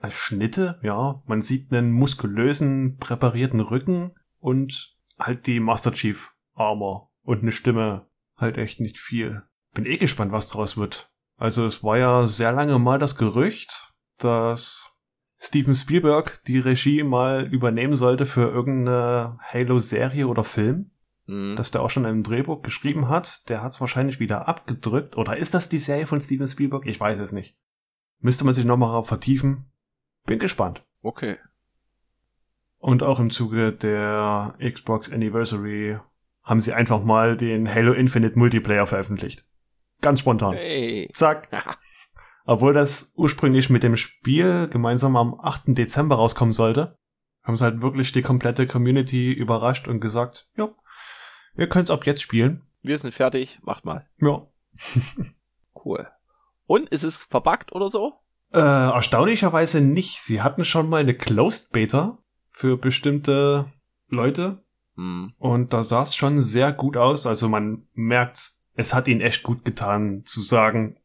äh, 0.00 0.10
Schnitte, 0.10 0.78
ja. 0.82 1.22
Man 1.26 1.42
sieht 1.42 1.72
einen 1.72 1.90
muskulösen, 1.90 2.98
präparierten 2.98 3.60
Rücken 3.60 4.14
und 4.38 4.96
halt 5.18 5.46
die 5.46 5.58
Master 5.60 5.92
Chief 5.92 6.32
Armor 6.54 7.10
und 7.22 7.42
eine 7.42 7.52
Stimme. 7.52 8.06
Halt 8.36 8.58
echt 8.58 8.80
nicht 8.80 8.98
viel. 8.98 9.42
Bin 9.74 9.86
eh 9.86 9.96
gespannt, 9.96 10.32
was 10.32 10.48
draus 10.48 10.76
wird. 10.76 11.10
Also 11.36 11.66
es 11.66 11.82
war 11.82 11.98
ja 11.98 12.28
sehr 12.28 12.52
lange 12.52 12.78
mal 12.78 12.98
das 12.98 13.16
Gerücht, 13.16 13.93
dass 14.18 14.90
Steven 15.38 15.74
Spielberg 15.74 16.42
die 16.46 16.58
Regie 16.58 17.02
mal 17.02 17.46
übernehmen 17.46 17.96
sollte 17.96 18.26
für 18.26 18.50
irgendeine 18.50 19.38
Halo-Serie 19.42 20.26
oder 20.28 20.44
Film 20.44 20.90
Mhm. 21.26 21.56
dass 21.56 21.70
der 21.70 21.82
auch 21.82 21.90
schon 21.90 22.04
ein 22.04 22.22
Drehbuch 22.22 22.62
geschrieben 22.62 23.08
hat. 23.08 23.48
Der 23.48 23.62
hat 23.62 23.72
es 23.72 23.80
wahrscheinlich 23.80 24.20
wieder 24.20 24.46
abgedrückt. 24.46 25.16
Oder 25.16 25.36
ist 25.38 25.54
das 25.54 25.68
die 25.68 25.78
Serie 25.78 26.06
von 26.06 26.20
Steven 26.20 26.46
Spielberg? 26.46 26.86
Ich 26.86 27.00
weiß 27.00 27.18
es 27.20 27.32
nicht. 27.32 27.56
Müsste 28.20 28.44
man 28.44 28.54
sich 28.54 28.64
nochmal 28.64 29.04
vertiefen. 29.04 29.64
Bin 30.26 30.38
gespannt. 30.38 30.84
Okay. 31.02 31.38
Und 32.78 33.02
auch 33.02 33.20
im 33.20 33.30
Zuge 33.30 33.72
der 33.72 34.54
Xbox 34.60 35.10
Anniversary 35.10 35.98
haben 36.42 36.60
sie 36.60 36.74
einfach 36.74 37.02
mal 37.02 37.36
den 37.38 37.74
Halo 37.74 37.94
Infinite 37.94 38.38
Multiplayer 38.38 38.86
veröffentlicht. 38.86 39.46
Ganz 40.02 40.20
spontan. 40.20 40.52
Hey. 40.54 41.08
Zack. 41.14 41.48
Obwohl 42.44 42.74
das 42.74 43.12
ursprünglich 43.16 43.70
mit 43.70 43.82
dem 43.82 43.96
Spiel 43.96 44.68
gemeinsam 44.68 45.16
am 45.16 45.38
8. 45.40 45.62
Dezember 45.68 46.16
rauskommen 46.16 46.52
sollte, 46.52 46.98
haben 47.42 47.56
sie 47.56 47.64
halt 47.64 47.80
wirklich 47.82 48.12
die 48.12 48.22
komplette 48.22 48.66
Community 48.66 49.32
überrascht 49.32 49.88
und 49.88 50.00
gesagt, 50.00 50.48
ja, 50.56 50.68
ihr 51.56 51.68
könnt's 51.68 51.90
ab 51.90 52.06
jetzt 52.06 52.22
spielen. 52.22 52.62
Wir 52.82 52.98
sind 52.98 53.14
fertig. 53.14 53.58
Macht 53.62 53.84
mal. 53.84 54.06
Ja. 54.20 54.46
Cool. 55.84 56.08
Und 56.66 56.88
ist 56.88 57.02
es 57.02 57.18
verpackt 57.18 57.72
oder 57.72 57.90
so? 57.90 58.14
Äh, 58.52 58.58
erstaunlicherweise 58.58 59.82
nicht. 59.82 60.22
Sie 60.22 60.40
hatten 60.40 60.64
schon 60.64 60.88
mal 60.88 61.00
eine 61.02 61.12
Closed 61.12 61.72
Beta 61.72 62.18
für 62.52 62.78
bestimmte 62.78 63.66
Leute 64.08 64.64
Hm. 64.96 65.34
und 65.38 65.72
da 65.72 65.82
sah 65.82 66.04
es 66.04 66.14
schon 66.14 66.40
sehr 66.40 66.72
gut 66.72 66.96
aus. 66.96 67.26
Also 67.26 67.48
man 67.48 67.86
merkt, 67.92 68.52
es 68.74 68.94
hat 68.94 69.08
ihnen 69.08 69.20
echt 69.20 69.42
gut 69.42 69.64
getan 69.64 70.22
zu 70.24 70.40
sagen, 70.40 70.96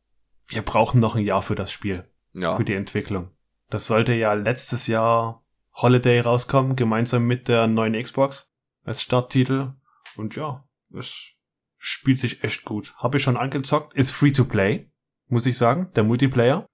wir 0.50 0.62
brauchen 0.62 1.00
noch 1.00 1.16
ein 1.16 1.24
Jahr 1.26 1.42
für 1.42 1.56
das 1.56 1.72
Spiel, 1.72 2.10
Ja. 2.34 2.56
für 2.56 2.64
die 2.66 2.74
Entwicklung. 2.74 3.32
Das 3.70 3.88
sollte 3.88 4.14
ja 4.14 4.34
letztes 4.34 4.88
Jahr 4.88 5.44
Holiday 5.74 6.20
rauskommen, 6.22 6.76
gemeinsam 6.76 7.26
mit 7.26 7.48
der 7.48 7.68
neuen 7.68 7.94
Xbox 8.02 8.54
als 8.84 9.02
Starttitel. 9.02 9.74
Und 10.16 10.36
ja, 10.36 10.66
es 10.94 11.34
spielt 11.78 12.20
sich 12.20 12.44
echt 12.44 12.66
gut. 12.66 12.94
Habe 12.98 13.18
ich 13.18 13.24
schon 13.24 13.38
angezockt, 13.38 13.94
ist 13.94 14.12
free 14.12 14.32
to 14.32 14.44
play, 14.46 14.92
muss 15.28 15.46
ich 15.46 15.58
sagen, 15.58 15.92
der 15.96 16.04
Multiplayer. 16.04 16.66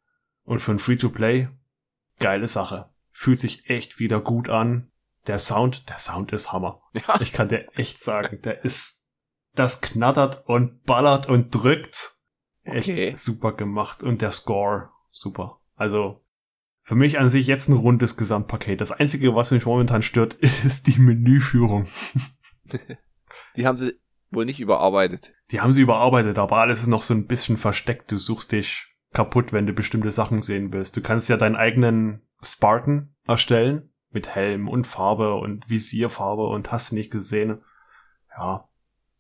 Und 0.43 0.59
für 0.61 0.71
ein 0.71 0.79
free 0.79 0.95
to 0.95 1.09
play, 1.09 1.49
geile 2.19 2.47
Sache. 2.47 2.89
Fühlt 3.11 3.39
sich 3.39 3.69
echt 3.69 3.99
wieder 3.99 4.19
gut 4.21 4.49
an. 4.49 4.91
Der 5.27 5.39
Sound, 5.39 5.89
der 5.89 5.97
Sound 5.99 6.31
ist 6.33 6.51
Hammer. 6.53 6.81
Ja. 7.07 7.19
Ich 7.19 7.33
kann 7.33 7.49
dir 7.49 7.67
echt 7.75 8.01
sagen, 8.01 8.41
der 8.43 8.63
ist, 8.63 9.07
das 9.53 9.81
knattert 9.81 10.47
und 10.47 10.83
ballert 10.83 11.27
und 11.27 11.49
drückt. 11.51 12.14
Echt 12.65 12.89
Okay. 12.89 13.13
super 13.15 13.53
gemacht. 13.53 14.03
Und 14.03 14.21
der 14.21 14.31
Score, 14.31 14.89
super. 15.11 15.59
Also, 15.75 16.21
für 16.81 16.95
mich 16.95 17.19
an 17.19 17.29
sich 17.29 17.47
jetzt 17.47 17.69
ein 17.69 17.77
rundes 17.77 18.17
Gesamtpaket. 18.17 18.81
Das 18.81 18.91
einzige, 18.91 19.35
was 19.35 19.51
mich 19.51 19.65
momentan 19.65 20.03
stört, 20.03 20.33
ist 20.65 20.87
die 20.87 20.99
Menüführung. 20.99 21.87
Die 23.55 23.65
haben 23.65 23.77
sie 23.77 23.99
wohl 24.31 24.45
nicht 24.45 24.59
überarbeitet. 24.59 25.33
Die 25.51 25.61
haben 25.61 25.73
sie 25.73 25.81
überarbeitet, 25.81 26.37
aber 26.37 26.57
alles 26.57 26.81
ist 26.81 26.87
noch 26.87 27.03
so 27.03 27.13
ein 27.13 27.27
bisschen 27.27 27.57
versteckt. 27.57 28.11
Du 28.11 28.17
suchst 28.17 28.51
dich 28.51 28.87
kaputt, 29.13 29.53
wenn 29.53 29.65
du 29.67 29.73
bestimmte 29.73 30.11
Sachen 30.11 30.41
sehen 30.41 30.73
willst. 30.73 30.97
Du 30.97 31.01
kannst 31.01 31.29
ja 31.29 31.37
deinen 31.37 31.55
eigenen 31.55 32.21
Spartan 32.41 33.15
erstellen 33.27 33.93
mit 34.09 34.33
Helm 34.35 34.67
und 34.67 34.87
Farbe 34.87 35.35
und 35.35 35.69
Visierfarbe 35.69 36.45
und 36.47 36.71
hast 36.71 36.91
du 36.91 36.95
nicht 36.95 37.11
gesehen. 37.11 37.61
Ja, 38.37 38.67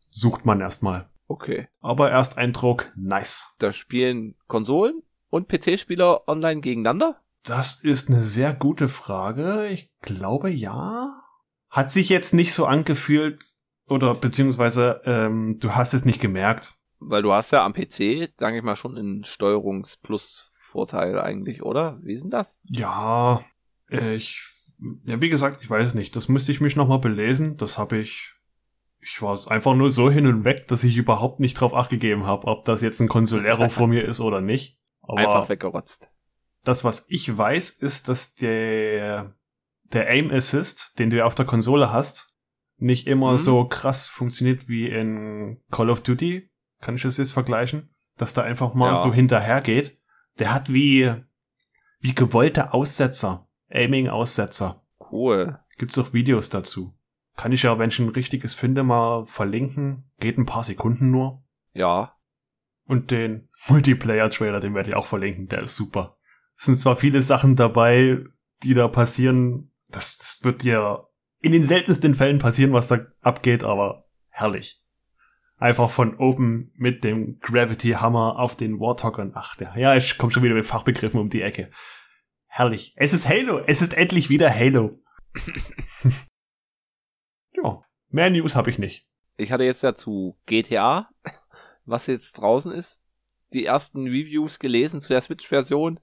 sucht 0.09 0.45
man 0.45 0.61
erstmal. 0.61 1.09
Okay. 1.27 1.67
Aber 1.81 2.11
Ersteindruck, 2.11 2.91
nice. 2.95 3.55
Da 3.59 3.73
spielen 3.73 4.35
Konsolen 4.47 5.01
und 5.29 5.47
PC-Spieler 5.47 6.27
online 6.27 6.61
gegeneinander? 6.61 7.21
Das 7.43 7.83
ist 7.83 8.09
eine 8.09 8.21
sehr 8.21 8.53
gute 8.53 8.89
Frage. 8.89 9.67
Ich 9.71 9.91
glaube 10.01 10.49
ja. 10.49 11.21
Hat 11.69 11.91
sich 11.91 12.09
jetzt 12.09 12.33
nicht 12.33 12.53
so 12.53 12.65
angefühlt 12.65 13.43
oder 13.87 14.15
beziehungsweise 14.15 15.01
ähm, 15.05 15.59
du 15.59 15.75
hast 15.75 15.93
es 15.93 16.05
nicht 16.05 16.21
gemerkt. 16.21 16.75
Weil 16.99 17.21
du 17.21 17.33
hast 17.33 17.51
ja 17.51 17.63
am 17.65 17.73
PC, 17.73 18.33
sage 18.39 18.57
ich 18.57 18.63
mal, 18.63 18.75
schon 18.75 18.97
einen 18.97 19.23
Steuerungs-Plus-Vorteil 19.23 21.19
eigentlich, 21.19 21.61
oder? 21.61 21.99
Wie 22.01 22.13
ist 22.13 22.23
denn 22.23 22.31
das? 22.31 22.61
Ja, 22.63 23.43
ich, 23.89 24.41
ja, 25.05 25.21
wie 25.21 25.29
gesagt, 25.29 25.61
ich 25.61 25.69
weiß 25.69 25.93
nicht. 25.93 26.15
Das 26.15 26.29
müsste 26.29 26.51
ich 26.51 26.61
mich 26.61 26.75
nochmal 26.75 26.99
belesen. 26.99 27.57
Das 27.57 27.77
habe 27.77 27.97
ich, 27.97 28.33
ich 29.05 29.21
war 29.21 29.33
es 29.33 29.47
einfach 29.47 29.75
nur 29.75 29.91
so 29.91 30.09
hin 30.09 30.25
und 30.25 30.43
weg, 30.45 30.67
dass 30.67 30.83
ich 30.83 30.97
überhaupt 30.97 31.39
nicht 31.39 31.53
drauf 31.53 31.75
acht 31.75 31.91
gegeben 31.91 32.25
habe, 32.25 32.47
ob 32.47 32.65
das 32.65 32.81
jetzt 32.81 32.99
ein 32.99 33.07
Consolero 33.07 33.69
vor 33.69 33.87
mir 33.87 34.03
ist 34.03 34.19
oder 34.19 34.41
nicht. 34.41 34.79
Aber 35.03 35.19
einfach 35.19 35.49
weggerotzt. 35.49 36.09
Das, 36.63 36.83
was 36.83 37.05
ich 37.09 37.37
weiß, 37.37 37.69
ist, 37.69 38.09
dass 38.09 38.33
der, 38.33 39.35
der 39.83 40.09
Aim 40.09 40.31
Assist, 40.31 40.97
den 40.97 41.11
du 41.11 41.17
ja 41.17 41.25
auf 41.25 41.35
der 41.35 41.45
Konsole 41.45 41.93
hast, 41.93 42.35
nicht 42.77 43.05
immer 43.05 43.33
mhm. 43.33 43.37
so 43.37 43.65
krass 43.65 44.07
funktioniert 44.07 44.67
wie 44.67 44.89
in 44.89 45.61
Call 45.69 45.91
of 45.91 46.01
Duty. 46.01 46.49
Kann 46.81 46.95
ich 46.95 47.03
das 47.03 47.17
jetzt 47.17 47.33
vergleichen? 47.33 47.93
Dass 48.17 48.33
da 48.33 48.41
einfach 48.41 48.73
mal 48.73 48.95
ja. 48.95 48.95
so 48.95 49.13
hinterher 49.13 49.61
geht. 49.61 49.99
Der 50.39 50.51
hat 50.51 50.73
wie, 50.73 51.13
wie 51.99 52.15
gewollte 52.15 52.73
Aussetzer. 52.73 53.47
Aiming-Aussetzer. 53.69 54.83
Cool. 55.11 55.59
Gibt's 55.77 55.97
auch 55.99 56.13
Videos 56.13 56.49
dazu. 56.49 56.97
Kann 57.35 57.51
ich 57.51 57.63
ja, 57.63 57.77
wenn 57.77 57.89
ich 57.89 57.99
ein 57.99 58.09
richtiges 58.09 58.55
finde, 58.55 58.83
mal 58.83 59.25
verlinken. 59.25 60.09
Geht 60.19 60.37
ein 60.37 60.45
paar 60.45 60.63
Sekunden 60.63 61.11
nur. 61.11 61.43
Ja. 61.73 62.15
Und 62.85 63.11
den 63.11 63.49
Multiplayer-Trailer, 63.67 64.59
den 64.59 64.73
werde 64.73 64.89
ich 64.89 64.95
auch 64.95 65.05
verlinken. 65.05 65.47
Der 65.47 65.63
ist 65.63 65.75
super. 65.75 66.17
Es 66.57 66.65
sind 66.65 66.79
zwar 66.79 66.95
viele 66.95 67.21
Sachen 67.21 67.55
dabei, 67.55 68.23
die 68.63 68.73
da 68.73 68.87
passieren. 68.87 69.71
Das, 69.91 70.17
das 70.17 70.39
wird 70.43 70.63
dir 70.63 71.07
in 71.41 71.51
den 71.51 71.65
seltensten 71.65 72.15
Fällen 72.15 72.39
passieren, 72.39 72.73
was 72.73 72.87
da 72.87 72.99
abgeht, 73.21 73.63
aber 73.63 74.05
herrlich. 74.29 74.81
Einfach 75.57 75.89
von 75.89 76.17
oben 76.17 76.71
mit 76.75 77.03
dem 77.03 77.39
Gravity 77.39 77.91
Hammer 77.91 78.39
auf 78.39 78.55
den 78.55 78.79
Warthog 78.79 79.19
ach, 79.35 79.55
der, 79.55 79.73
ja, 79.77 79.95
ich 79.95 80.17
komme 80.17 80.31
schon 80.31 80.43
wieder 80.43 80.55
mit 80.55 80.65
Fachbegriffen 80.65 81.19
um 81.19 81.29
die 81.29 81.41
Ecke. 81.41 81.69
Herrlich. 82.47 82.93
Es 82.97 83.13
ist 83.13 83.27
Halo. 83.27 83.59
Es 83.59 83.81
ist 83.81 83.93
endlich 83.93 84.29
wieder 84.29 84.53
Halo. 84.53 84.91
mehr 88.15 88.29
News 88.29 88.55
habe 88.55 88.69
ich 88.69 88.79
nicht. 88.79 89.05
Ich 89.37 89.51
hatte 89.51 89.63
jetzt 89.63 89.83
dazu 89.83 90.37
GTA, 90.45 91.09
was 91.85 92.07
jetzt 92.07 92.33
draußen 92.33 92.71
ist, 92.71 92.99
die 93.53 93.65
ersten 93.65 94.07
Reviews 94.07 94.57
gelesen 94.57 95.01
zu 95.01 95.09
der 95.09 95.21
Switch-Version. 95.21 95.99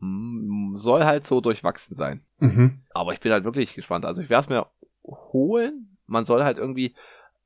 Hm, 0.00 0.74
soll 0.76 1.04
halt 1.04 1.26
so 1.26 1.40
durchwachsen 1.40 1.94
sein. 1.94 2.24
Mhm. 2.38 2.82
Aber 2.90 3.12
ich 3.12 3.20
bin 3.20 3.30
halt 3.32 3.44
wirklich 3.44 3.74
gespannt. 3.74 4.04
Also 4.04 4.22
ich 4.22 4.30
werde 4.30 4.42
es 4.42 4.48
mir 4.48 4.66
holen. 5.04 5.96
Man 6.06 6.24
soll 6.24 6.42
halt 6.44 6.58
irgendwie 6.58 6.94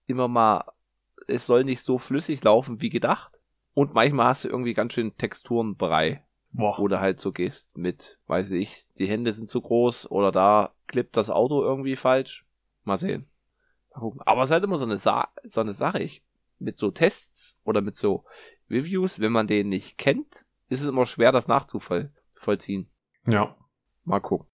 immer 0.06 0.28
mal, 0.28 0.64
es 1.26 1.46
soll 1.46 1.64
nicht 1.64 1.82
so 1.82 1.98
flüssig 1.98 2.42
laufen 2.44 2.80
wie 2.80 2.90
gedacht. 2.90 3.32
Und 3.74 3.94
manchmal 3.94 4.26
hast 4.26 4.44
du 4.44 4.48
irgendwie 4.48 4.74
ganz 4.74 4.92
schön 4.92 5.16
Texturenbrei. 5.16 6.24
Boah. 6.52 6.78
Oder 6.78 7.00
halt 7.00 7.20
so 7.20 7.32
gehst 7.32 7.76
mit, 7.78 8.18
weiß 8.26 8.50
ich, 8.50 8.84
die 8.98 9.06
Hände 9.06 9.32
sind 9.32 9.48
zu 9.48 9.60
groß 9.62 10.10
oder 10.10 10.30
da 10.30 10.72
klippt 10.86 11.16
das 11.16 11.30
Auto 11.30 11.62
irgendwie 11.62 11.96
falsch. 11.96 12.44
Mal 12.84 12.98
sehen. 12.98 13.26
Gucken. 13.92 14.20
Aber 14.22 14.42
es 14.42 14.48
ist 14.48 14.52
halt 14.52 14.64
immer 14.64 14.78
so 14.78 14.84
eine, 14.84 14.98
Sa 14.98 15.28
so 15.44 15.60
eine 15.60 15.74
Sache. 15.74 16.02
Ich, 16.02 16.22
mit 16.58 16.78
so 16.78 16.90
Tests 16.90 17.58
oder 17.64 17.80
mit 17.80 17.96
so 17.96 18.24
Reviews, 18.70 19.20
wenn 19.20 19.32
man 19.32 19.46
den 19.46 19.68
nicht 19.68 19.98
kennt, 19.98 20.44
ist 20.68 20.80
es 20.80 20.86
immer 20.86 21.06
schwer, 21.06 21.32
das 21.32 21.48
nachzuvollziehen 21.48 22.12
vollziehen. 22.42 22.90
Ja. 23.26 23.56
Mal 24.04 24.20
gucken. 24.20 24.48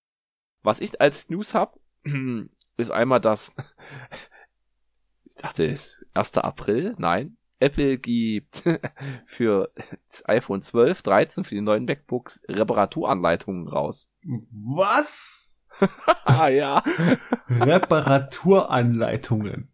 Was 0.63 0.81
ich 0.81 1.01
als 1.01 1.29
News 1.31 1.55
habe, 1.55 1.81
ist 2.77 2.91
einmal 2.91 3.21
das, 3.21 3.53
ich 5.25 5.37
dachte, 5.37 5.65
es 5.65 5.97
ist 5.97 6.07
1. 6.15 6.39
April, 6.39 6.95
nein. 6.99 7.37
Apple 7.61 7.99
gibt 7.99 8.63
für 9.27 9.73
das 10.11 10.29
iPhone 10.29 10.63
12, 10.63 11.03
13, 11.03 11.45
für 11.45 11.57
die 11.57 11.61
neuen 11.61 11.87
MacBooks 11.87 12.41
Reparaturanleitungen 12.47 13.67
raus. 13.67 14.09
Was? 14.53 15.48
Ah 16.25 16.49
ja. 16.49 16.83
Reparaturanleitungen. 17.49 19.69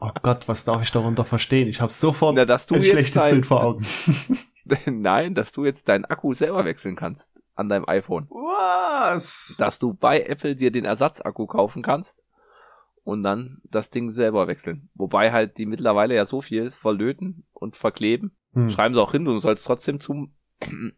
Oh 0.00 0.10
Gott, 0.22 0.48
was 0.48 0.64
darf 0.64 0.82
ich 0.82 0.90
darunter 0.90 1.24
verstehen? 1.24 1.68
Ich 1.68 1.80
habe 1.80 1.92
sofort 1.92 2.36
Na, 2.36 2.42
ein 2.42 2.82
schlechtes 2.82 3.12
dein, 3.12 3.34
Bild 3.34 3.46
vor 3.46 3.64
Augen. 3.64 3.86
Nein, 4.86 5.34
dass 5.34 5.52
du 5.52 5.64
jetzt 5.64 5.88
deinen 5.88 6.04
Akku 6.04 6.34
selber 6.34 6.64
wechseln 6.64 6.96
kannst 6.96 7.28
an 7.54 7.68
deinem 7.68 7.88
iPhone. 7.88 8.28
Was? 8.30 9.56
Dass 9.58 9.78
du 9.78 9.94
bei 9.94 10.22
Apple 10.22 10.56
dir 10.56 10.70
den 10.70 10.84
Ersatzakku 10.84 11.46
kaufen 11.46 11.82
kannst 11.82 12.22
und 13.04 13.22
dann 13.22 13.60
das 13.64 13.90
Ding 13.90 14.10
selber 14.10 14.48
wechseln. 14.48 14.90
Wobei 14.94 15.32
halt 15.32 15.58
die 15.58 15.66
mittlerweile 15.66 16.14
ja 16.14 16.26
so 16.26 16.40
viel 16.40 16.70
verlöten 16.70 17.44
und 17.52 17.76
verkleben. 17.76 18.36
Hm. 18.54 18.70
Schreiben 18.70 18.94
sie 18.94 19.02
auch 19.02 19.12
hin, 19.12 19.24
du 19.24 19.38
sollst 19.40 19.66
trotzdem 19.66 20.00
zum 20.00 20.34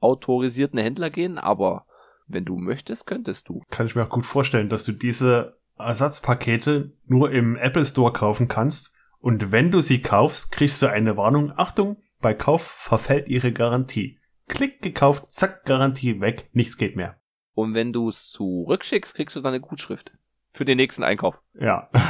autorisierten 0.00 0.78
Händler 0.78 1.10
gehen, 1.10 1.38
aber 1.38 1.86
wenn 2.26 2.44
du 2.44 2.56
möchtest, 2.56 3.06
könntest 3.06 3.48
du. 3.48 3.62
Kann 3.70 3.86
ich 3.86 3.94
mir 3.94 4.04
auch 4.04 4.10
gut 4.10 4.26
vorstellen, 4.26 4.68
dass 4.68 4.84
du 4.84 4.92
diese 4.92 5.58
Ersatzpakete 5.78 6.92
nur 7.06 7.30
im 7.30 7.56
Apple 7.56 7.84
Store 7.84 8.12
kaufen 8.12 8.48
kannst 8.48 8.94
und 9.18 9.52
wenn 9.52 9.70
du 9.70 9.80
sie 9.80 10.02
kaufst, 10.02 10.52
kriegst 10.52 10.80
du 10.82 10.86
eine 10.86 11.16
Warnung. 11.16 11.52
Achtung, 11.56 11.96
bei 12.20 12.34
Kauf 12.34 12.62
verfällt 12.62 13.28
ihre 13.28 13.52
Garantie. 13.52 14.18
Klick 14.48 14.82
gekauft, 14.82 15.30
zack, 15.32 15.64
Garantie 15.64 16.20
weg, 16.20 16.48
nichts 16.52 16.76
geht 16.76 16.96
mehr. 16.96 17.18
Und 17.54 17.74
wenn 17.74 17.92
du 17.92 18.08
es 18.08 18.30
zurückschickst, 18.30 19.14
kriegst 19.14 19.34
du 19.34 19.40
dann 19.40 19.54
eine 19.54 19.60
Gutschrift. 19.60 20.12
Für 20.52 20.64
den 20.64 20.76
nächsten 20.76 21.02
Einkauf. 21.02 21.40
Ja. 21.58 21.90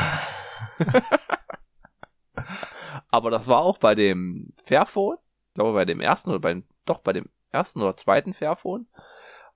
Aber 3.08 3.30
das 3.30 3.46
war 3.46 3.60
auch 3.60 3.78
bei 3.78 3.94
dem 3.94 4.52
Fairphone, 4.64 5.16
ich 5.48 5.54
glaube 5.54 5.72
bei 5.72 5.84
dem 5.84 6.00
ersten 6.00 6.30
oder 6.30 6.40
beim, 6.40 6.64
doch 6.84 6.98
bei 6.98 7.12
dem 7.12 7.30
ersten 7.50 7.80
oder 7.80 7.96
zweiten 7.96 8.34
Fairphone, 8.34 8.86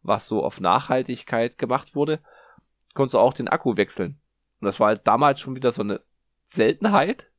was 0.03 0.27
so 0.27 0.45
auf 0.45 0.61
Nachhaltigkeit 0.61 1.59
gemacht 1.59 1.95
wurde, 1.95 2.21
konntest 2.95 3.15
du 3.15 3.19
auch 3.19 3.35
den 3.35 3.49
Akku 3.49 3.77
wechseln. 3.77 4.21
Und 4.61 4.67
das 4.67 4.81
war 4.81 4.89
halt 4.89 5.07
damals 5.07 5.41
schon 5.41 5.55
wieder 5.55 5.73
so 5.73 5.83
eine 5.83 6.01
Seltenheit. 6.45 7.31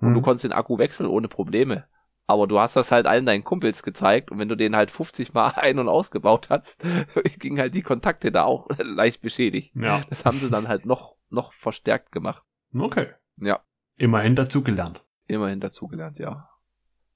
Und 0.00 0.10
mhm. 0.10 0.14
du 0.14 0.22
konntest 0.22 0.44
den 0.44 0.52
Akku 0.52 0.78
wechseln 0.78 1.08
ohne 1.08 1.28
Probleme. 1.28 1.84
Aber 2.26 2.46
du 2.46 2.60
hast 2.60 2.76
das 2.76 2.92
halt 2.92 3.06
allen 3.06 3.26
deinen 3.26 3.42
Kumpels 3.42 3.82
gezeigt 3.82 4.30
und 4.30 4.38
wenn 4.38 4.48
du 4.48 4.54
den 4.54 4.76
halt 4.76 4.92
50 4.92 5.34
Mal 5.34 5.48
ein- 5.56 5.78
und 5.78 5.88
ausgebaut 5.88 6.48
hast, 6.48 6.80
ging 7.38 7.58
halt 7.58 7.74
die 7.74 7.82
Kontakte 7.82 8.30
da 8.30 8.44
auch 8.44 8.68
leicht 8.78 9.20
beschädigt. 9.20 9.74
Ja. 9.74 10.04
Das 10.08 10.24
haben 10.24 10.38
sie 10.38 10.50
dann 10.50 10.68
halt 10.68 10.86
noch, 10.86 11.16
noch 11.28 11.52
verstärkt 11.52 12.12
gemacht. 12.12 12.42
Okay. 12.72 13.08
Ja. 13.36 13.60
Immerhin 13.96 14.36
dazugelernt. 14.36 15.04
Immerhin 15.26 15.60
dazugelernt, 15.60 16.18
ja. 16.18 16.48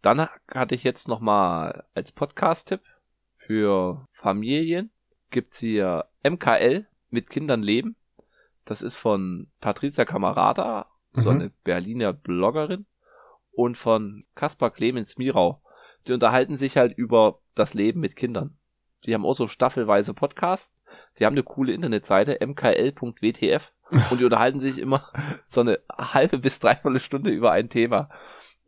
Dann 0.02 0.28
hatte 0.52 0.75
ich 0.75 0.85
jetzt 0.85 1.09
nochmal 1.09 1.85
als 1.95 2.12
Podcast-Tipp 2.12 2.83
für 3.46 4.06
Familien 4.12 4.90
gibt's 5.30 5.58
hier 5.58 6.06
MKL 6.22 6.86
mit 7.10 7.30
Kindern 7.30 7.62
leben. 7.62 7.96
Das 8.64 8.82
ist 8.82 8.96
von 8.96 9.48
Patricia 9.60 10.04
Camarada, 10.04 10.86
so 11.12 11.30
mhm. 11.30 11.40
eine 11.40 11.50
Berliner 11.64 12.12
Bloggerin 12.12 12.86
und 13.52 13.76
von 13.76 14.24
Kaspar 14.34 14.70
Clemens 14.70 15.18
Mirau. 15.18 15.60
Die 16.06 16.12
unterhalten 16.12 16.56
sich 16.56 16.76
halt 16.76 16.96
über 16.96 17.40
das 17.54 17.74
Leben 17.74 18.00
mit 18.00 18.16
Kindern. 18.16 18.56
Die 19.04 19.14
haben 19.14 19.26
auch 19.26 19.36
so 19.36 19.46
staffelweise 19.46 20.14
Podcasts. 20.14 20.74
Die 21.18 21.26
haben 21.26 21.34
eine 21.34 21.42
coole 21.42 21.72
Internetseite, 21.72 22.38
mkl.wtf. 22.44 23.72
Und 24.10 24.20
die 24.20 24.24
unterhalten 24.24 24.60
sich 24.60 24.78
immer 24.78 25.08
so 25.46 25.60
eine 25.60 25.78
halbe 25.92 26.38
bis 26.38 26.58
dreiviertel 26.58 27.00
Stunde 27.00 27.30
über 27.30 27.52
ein 27.52 27.68
Thema. 27.68 28.08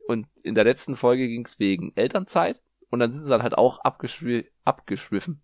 Und 0.06 0.26
in 0.42 0.54
der 0.54 0.64
letzten 0.64 0.96
Folge 0.96 1.26
ging 1.26 1.46
es 1.46 1.58
wegen 1.58 1.92
Elternzeit. 1.96 2.60
Und 2.90 3.00
dann 3.00 3.12
sind 3.12 3.24
sie 3.24 3.30
dann 3.30 3.42
halt 3.42 3.58
auch 3.58 3.80
abgeschw 3.80 4.44
abgeschwiffen. 4.64 5.42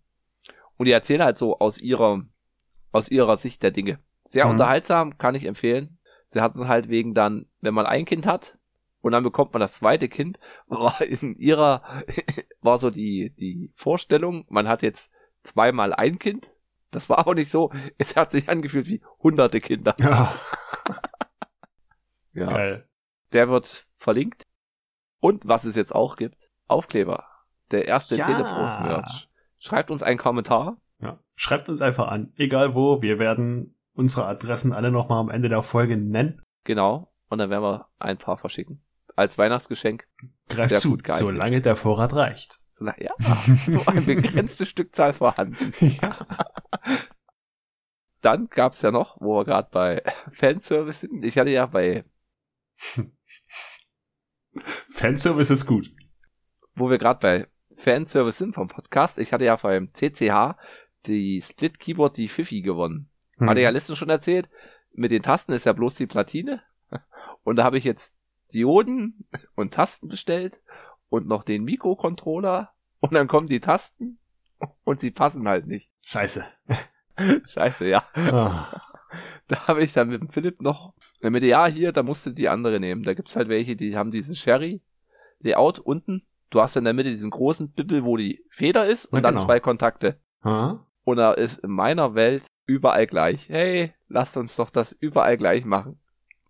Und 0.77 0.85
die 0.85 0.91
erzählen 0.91 1.23
halt 1.23 1.37
so 1.37 1.59
aus 1.59 1.77
ihrer, 1.77 2.23
aus 2.91 3.09
ihrer 3.09 3.37
Sicht 3.37 3.63
der 3.63 3.71
Dinge. 3.71 3.99
Sehr 4.25 4.45
mhm. 4.45 4.51
unterhaltsam, 4.51 5.17
kann 5.17 5.35
ich 5.35 5.45
empfehlen. 5.45 5.99
Sie 6.29 6.41
hatten 6.41 6.67
halt 6.67 6.89
wegen 6.89 7.13
dann, 7.13 7.45
wenn 7.61 7.73
man 7.73 7.85
ein 7.85 8.05
Kind 8.05 8.25
hat, 8.25 8.57
und 9.03 9.11
dann 9.11 9.23
bekommt 9.23 9.53
man 9.53 9.59
das 9.59 9.75
zweite 9.75 10.07
Kind. 10.07 10.39
War 10.67 11.01
in 11.01 11.35
ihrer, 11.35 11.83
war 12.61 12.79
so 12.79 12.89
die, 12.89 13.31
die 13.37 13.71
Vorstellung, 13.75 14.45
man 14.49 14.67
hat 14.67 14.81
jetzt 14.81 15.11
zweimal 15.43 15.93
ein 15.93 16.17
Kind. 16.17 16.51
Das 16.89 17.09
war 17.09 17.27
auch 17.27 17.33
nicht 17.33 17.51
so. 17.51 17.71
Es 17.97 18.15
hat 18.15 18.31
sich 18.31 18.49
angefühlt 18.49 18.87
wie 18.87 19.03
hunderte 19.19 19.59
Kinder. 19.59 19.93
Ja. 19.99 20.33
ja. 22.33 22.47
Geil. 22.47 22.89
Der 23.33 23.49
wird 23.49 23.87
verlinkt. 23.97 24.43
Und 25.19 25.47
was 25.47 25.65
es 25.65 25.75
jetzt 25.75 25.93
auch 25.93 26.15
gibt, 26.15 26.37
Aufkleber. 26.67 27.25
Der 27.73 27.87
erste 27.87 28.15
Ja. 28.15 28.25
Teleprost-Merch. 28.27 29.27
Schreibt 29.59 29.91
uns 29.91 30.03
einen 30.03 30.17
Kommentar. 30.17 30.77
Ja. 30.99 31.19
Schreibt 31.35 31.69
uns 31.69 31.81
einfach 31.81 32.07
an, 32.07 32.33
egal 32.37 32.75
wo. 32.75 33.01
Wir 33.01 33.19
werden 33.19 33.73
unsere 33.93 34.25
Adressen 34.25 34.73
alle 34.73 34.91
nochmal 34.91 35.19
am 35.19 35.29
Ende 35.29 35.49
der 35.49 35.63
Folge 35.63 35.97
nennen. 35.97 36.41
Genau. 36.63 37.13
Und 37.29 37.37
dann 37.39 37.49
werden 37.49 37.63
wir 37.63 37.87
ein 37.99 38.17
paar 38.17 38.37
verschicken. 38.37 38.81
Als 39.15 39.37
Weihnachtsgeschenk. 39.37 40.07
Greift 40.49 40.79
zu, 40.79 40.97
geeignet. 40.97 41.15
solange 41.17 41.61
der 41.61 41.75
Vorrat 41.75 42.15
reicht. 42.15 42.59
So, 42.77 42.85
na 42.85 42.95
Ja, 42.99 43.11
so 43.67 43.85
eine 43.85 44.01
begrenzte 44.01 44.65
Stückzahl 44.65 45.13
vorhanden. 45.13 45.73
ja. 45.79 46.17
Dann 48.21 48.47
gab's 48.49 48.81
ja 48.81 48.91
noch, 48.91 49.17
wo 49.19 49.37
wir 49.39 49.45
gerade 49.45 49.67
bei 49.71 50.01
Fanservice 50.31 51.01
sind. 51.01 51.25
Ich 51.25 51.37
hatte 51.37 51.49
ja 51.51 51.65
bei, 51.65 52.05
Fanservice 54.91 55.51
ist 55.53 55.65
gut. 55.65 55.91
wo 56.75 56.89
wir 56.89 56.97
gerade 56.97 57.19
bei 57.19 57.47
Fanservice 57.77 58.37
sind 58.37 58.55
vom 58.55 58.67
Podcast. 58.67 59.17
Ich 59.19 59.33
hatte 59.33 59.45
ja 59.45 59.55
beim 59.55 59.89
CCH 59.91 60.55
die 61.05 61.41
Split 61.41 61.79
Keyboard, 61.79 62.17
die 62.17 62.27
Fifi 62.27 62.61
gewonnen. 62.61 63.09
Hm. 63.37 63.49
Hatte 63.49 63.61
ja 63.61 63.69
letztens 63.69 63.97
schon 63.97 64.09
erzählt. 64.09 64.49
Mit 64.93 65.11
den 65.11 65.23
Tasten 65.23 65.53
ist 65.53 65.65
ja 65.65 65.73
bloß 65.73 65.95
die 65.95 66.07
Platine. 66.07 66.61
Und 67.43 67.57
da 67.57 67.63
habe 67.63 67.77
ich 67.77 67.83
jetzt 67.83 68.15
Dioden 68.53 69.27
und 69.55 69.73
Tasten 69.73 70.07
bestellt 70.07 70.61
und 71.09 71.27
noch 71.27 71.43
den 71.43 71.63
Mikrocontroller. 71.63 72.71
Und 72.99 73.13
dann 73.13 73.27
kommen 73.27 73.47
die 73.47 73.59
Tasten 73.59 74.19
und 74.83 74.99
sie 74.99 75.11
passen 75.11 75.47
halt 75.47 75.67
nicht. 75.67 75.89
Scheiße. 76.03 76.45
Scheiße, 77.45 77.87
ja. 77.87 78.03
Ah. 78.13 78.81
Da 79.47 79.67
habe 79.67 79.83
ich 79.83 79.93
dann 79.93 80.09
mit 80.09 80.21
dem 80.21 80.29
Philipp 80.29 80.61
noch, 80.61 80.93
mit 81.21 81.43
ja, 81.43 81.67
hier, 81.67 81.91
da 81.91 82.01
musst 82.01 82.25
du 82.25 82.31
die 82.31 82.49
andere 82.49 82.79
nehmen. 82.79 83.03
Da 83.03 83.13
gibt's 83.13 83.35
halt 83.35 83.49
welche, 83.49 83.75
die 83.75 83.97
haben 83.97 84.11
diesen 84.11 84.35
Sherry-Layout 84.35 85.79
unten. 85.79 86.25
Du 86.53 86.61
hast 86.61 86.75
in 86.75 86.83
der 86.83 86.93
Mitte 86.93 87.09
diesen 87.09 87.31
großen 87.31 87.71
Bibbel, 87.71 88.03
wo 88.03 88.15
die 88.15 88.45
Feder 88.49 88.85
ist 88.85 89.07
und 89.07 89.17
Ja, 89.17 89.21
dann 89.21 89.35
genau. 89.35 89.47
zwei 89.47 89.59
Kontakte. 89.59 90.19
Ah. 90.41 90.77
Und 91.03 91.17
da 91.17 91.31
ist 91.33 91.57
in 91.59 91.71
meiner 91.71 92.13
Welt 92.13 92.45
überall 92.67 93.07
gleich. 93.07 93.49
Hey, 93.49 93.93
lasst 94.07 94.37
uns 94.37 94.55
doch 94.55 94.69
das 94.69 94.91
überall 94.91 95.35
gleich 95.35 95.65
machen. 95.65 95.99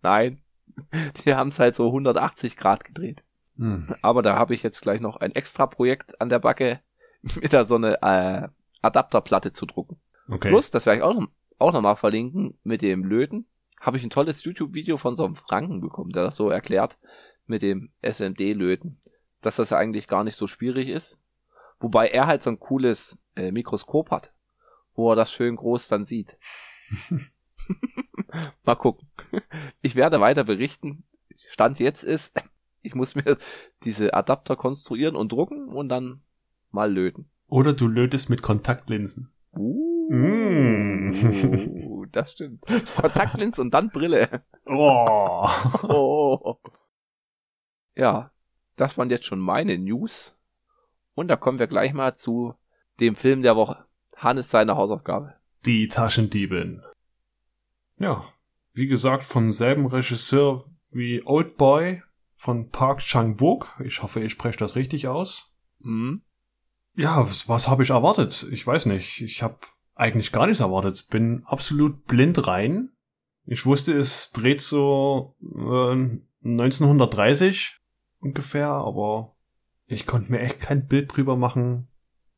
Nein, 0.02 0.42
die 1.24 1.34
haben's 1.34 1.58
halt 1.58 1.74
so 1.74 1.86
180 1.86 2.58
Grad 2.58 2.84
gedreht. 2.84 3.22
Hm. 3.56 3.94
Aber 4.02 4.20
da 4.20 4.36
habe 4.36 4.54
ich 4.54 4.62
jetzt 4.62 4.82
gleich 4.82 5.00
noch 5.00 5.16
ein 5.16 5.34
extra 5.34 5.66
Projekt 5.66 6.20
an 6.20 6.28
der 6.28 6.38
Backe, 6.38 6.80
mit 7.40 7.54
da 7.54 7.64
so 7.64 7.76
eine 7.76 8.02
äh, 8.02 8.48
Adapterplatte 8.82 9.52
zu 9.52 9.64
drucken. 9.64 9.96
Okay. 10.28 10.50
Plus, 10.50 10.70
das 10.70 10.84
werde 10.84 10.98
ich 10.98 11.02
auch 11.02 11.14
noch, 11.14 11.28
auch 11.58 11.72
noch 11.72 11.80
mal 11.80 11.96
verlinken, 11.96 12.58
mit 12.62 12.82
dem 12.82 13.04
Löten, 13.06 13.46
habe 13.80 13.96
ich 13.96 14.04
ein 14.04 14.10
tolles 14.10 14.44
YouTube-Video 14.44 14.98
von 14.98 15.16
so 15.16 15.24
einem 15.24 15.36
Franken 15.36 15.80
bekommen, 15.80 16.10
der 16.10 16.24
das 16.24 16.36
so 16.36 16.50
erklärt 16.50 16.98
mit 17.46 17.62
dem 17.62 17.90
SMD-Löten, 18.02 19.00
dass 19.44 19.56
das 19.56 19.70
ja 19.70 19.78
eigentlich 19.78 20.06
gar 20.08 20.24
nicht 20.24 20.36
so 20.36 20.46
schwierig 20.46 20.88
ist. 20.88 21.18
Wobei 21.80 22.08
er 22.08 22.26
halt 22.26 22.42
so 22.42 22.50
ein 22.50 22.58
cooles 22.60 23.18
äh, 23.36 23.52
Mikroskop 23.52 24.10
hat, 24.10 24.32
wo 24.94 25.10
er 25.12 25.16
das 25.16 25.32
schön 25.32 25.56
groß 25.56 25.88
dann 25.88 26.04
sieht. 26.06 26.36
mal 28.64 28.74
gucken. 28.76 29.08
Ich 29.82 29.96
werde 29.96 30.20
weiter 30.20 30.44
berichten. 30.44 31.04
Stand 31.50 31.78
jetzt 31.80 32.04
ist, 32.04 32.32
ich 32.82 32.94
muss 32.94 33.14
mir 33.14 33.36
diese 33.82 34.14
Adapter 34.14 34.56
konstruieren 34.56 35.16
und 35.16 35.32
drucken 35.32 35.68
und 35.68 35.88
dann 35.88 36.22
mal 36.70 36.92
löten. 36.92 37.28
Oder 37.48 37.72
du 37.72 37.86
lötest 37.88 38.30
mit 38.30 38.42
Kontaktlinsen. 38.42 39.30
Uh, 39.52 39.94
Mm. 40.10 41.12
das 42.12 42.32
stimmt. 42.32 42.66
Kontaktlinsen 42.96 43.64
und 43.64 43.74
dann 43.74 43.90
Brille. 43.90 44.28
Oh. 44.66 45.46
Oh. 45.82 46.56
Ja, 47.94 48.30
das 48.76 48.98
waren 48.98 49.10
jetzt 49.10 49.26
schon 49.26 49.40
meine 49.40 49.78
News. 49.78 50.36
Und 51.14 51.28
da 51.28 51.36
kommen 51.36 51.58
wir 51.58 51.66
gleich 51.66 51.92
mal 51.92 52.16
zu 52.16 52.54
dem 53.00 53.16
Film 53.16 53.42
der 53.42 53.56
Woche. 53.56 53.84
Hannes 54.16 54.50
seine 54.50 54.76
Hausaufgabe. 54.76 55.34
Die 55.64 55.88
Taschendiebin. 55.88 56.82
Ja, 57.98 58.24
wie 58.72 58.86
gesagt, 58.86 59.24
vom 59.24 59.52
selben 59.52 59.86
Regisseur 59.86 60.68
wie 60.90 61.22
Old 61.24 61.56
Boy 61.56 62.02
von 62.36 62.70
Park 62.70 63.00
Chang-wook. 63.00 63.80
Ich 63.84 64.02
hoffe, 64.02 64.20
ich 64.20 64.32
spreche 64.32 64.58
das 64.58 64.76
richtig 64.76 65.08
aus. 65.08 65.52
Hm? 65.82 66.22
Ja, 66.96 67.26
was, 67.26 67.48
was 67.48 67.68
habe 67.68 67.82
ich 67.82 67.90
erwartet? 67.90 68.46
Ich 68.50 68.66
weiß 68.66 68.86
nicht. 68.86 69.20
Ich 69.20 69.42
habe 69.42 69.58
eigentlich 69.94 70.32
gar 70.32 70.46
nichts 70.46 70.60
erwartet. 70.60 71.06
Bin 71.10 71.42
absolut 71.46 72.04
blind 72.06 72.46
rein. 72.46 72.90
Ich 73.46 73.66
wusste, 73.66 73.92
es 73.92 74.32
dreht 74.32 74.60
so 74.60 75.36
äh, 75.42 76.18
1930 76.44 77.80
ungefähr, 78.24 78.68
aber 78.68 79.36
ich 79.86 80.06
konnte 80.06 80.32
mir 80.32 80.40
echt 80.40 80.60
kein 80.60 80.86
Bild 80.88 81.14
drüber 81.16 81.36
machen, 81.36 81.88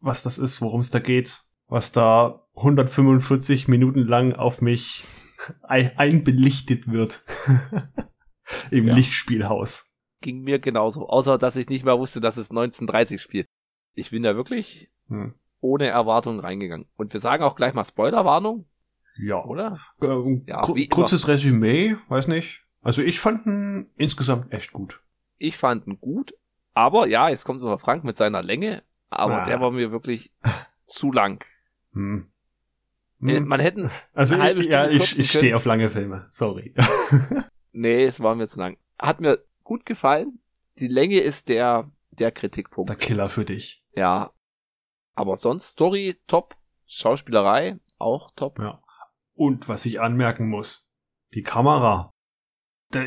was 0.01 0.23
das 0.23 0.37
ist, 0.39 0.61
worum 0.61 0.81
es 0.81 0.91
da 0.91 0.99
geht, 0.99 1.45
was 1.69 1.93
da 1.93 2.47
145 2.57 3.69
Minuten 3.69 4.01
lang 4.01 4.33
auf 4.35 4.61
mich 4.61 5.05
ei- 5.63 5.93
einbelichtet 5.97 6.91
wird 6.91 7.23
im 8.71 8.89
Ja. 8.89 8.95
Lichtspielhaus. 8.95 9.93
Ging 10.21 10.43
mir 10.43 10.59
genauso. 10.59 11.09
Außer, 11.09 11.39
dass 11.39 11.57
ich 11.57 11.69
nicht 11.69 11.85
mehr 11.85 11.99
wusste, 11.99 12.21
dass 12.21 12.37
es 12.37 12.51
1930 12.51 13.21
spielt. 13.21 13.47
Ich 13.95 14.11
bin 14.11 14.23
da 14.23 14.35
wirklich 14.37 14.91
Hm. 15.09 15.35
ohne 15.61 15.87
Erwartung 15.87 16.41
reingegangen. 16.41 16.87
Und 16.97 17.13
wir 17.13 17.21
sagen 17.21 17.45
auch 17.45 17.55
gleich 17.55 17.75
mal 17.75 17.85
Spoilerwarnung, 17.85 18.67
Ja. 19.19 19.45
oder? 19.45 19.79
Ähm, 20.03 20.43
Ja, 20.47 20.61
kurzes 20.91 21.29
Resümee, 21.29 21.97
weiß 22.09 22.29
nicht. 22.29 22.65
Also 22.83 23.03
ich 23.03 23.21
fand 23.21 23.47
ihn 23.47 23.91
insgesamt 23.97 24.53
echt 24.53 24.73
gut. 24.73 25.01
Ich 25.39 25.57
fand 25.57 25.87
ihn 25.87 26.01
gut. 26.01 26.35
Aber 26.75 27.07
ja, 27.09 27.29
jetzt 27.29 27.45
kommt 27.45 27.61
immer 27.63 27.79
Frank 27.79 28.05
mit 28.05 28.17
seiner 28.17 28.43
Länge. 28.43 28.83
Aber 29.09 29.43
Ah. 29.43 29.45
der 29.47 29.61
war 29.61 29.71
mir 29.71 29.91
wirklich 29.93 30.33
zu 30.87 31.13
lang. 31.13 31.45
Hm. 31.93 32.31
Äh, 33.23 33.37
Hm. 33.37 33.47
Man 33.49 33.61
hätten, 33.61 33.91
Also 34.13 34.35
eine 34.35 34.43
halbe 34.43 34.61
ich, 34.61 34.67
ja, 34.67 34.85
Stunde 34.85 35.03
ich, 35.05 35.19
ich 35.19 35.31
stehe 35.31 35.57
auf 35.57 35.65
lange 35.65 35.89
Filme. 35.91 36.27
Sorry. 36.29 36.75
nee, 37.73 38.05
es 38.05 38.21
war 38.21 38.35
mir 38.35 38.47
zu 38.49 38.59
lang. 38.61 38.77
Hat 38.99 39.21
mir 39.21 39.45
gut 39.65 39.87
gefallen. 39.87 40.41
Die 40.79 40.89
Länge 40.89 41.19
ist 41.19 41.49
der, 41.49 41.91
der 42.11 42.31
Kritikpunkt. 42.33 42.91
Der 42.91 42.97
Killer 42.97 43.29
für 43.31 43.45
dich. 43.47 43.83
Ja. 43.95 44.33
Aber 45.15 45.37
sonst 45.37 45.69
Story 45.71 46.17
top. 46.27 46.57
Schauspielerei 46.87 47.79
auch 47.99 48.31
top. 48.37 48.59
Ja. 48.59 48.83
Und 49.35 49.69
was 49.69 49.87
ich 49.87 50.01
anmerken 50.01 50.49
muss, 50.49 50.91
die 51.35 51.43
Kamera. 51.43 52.11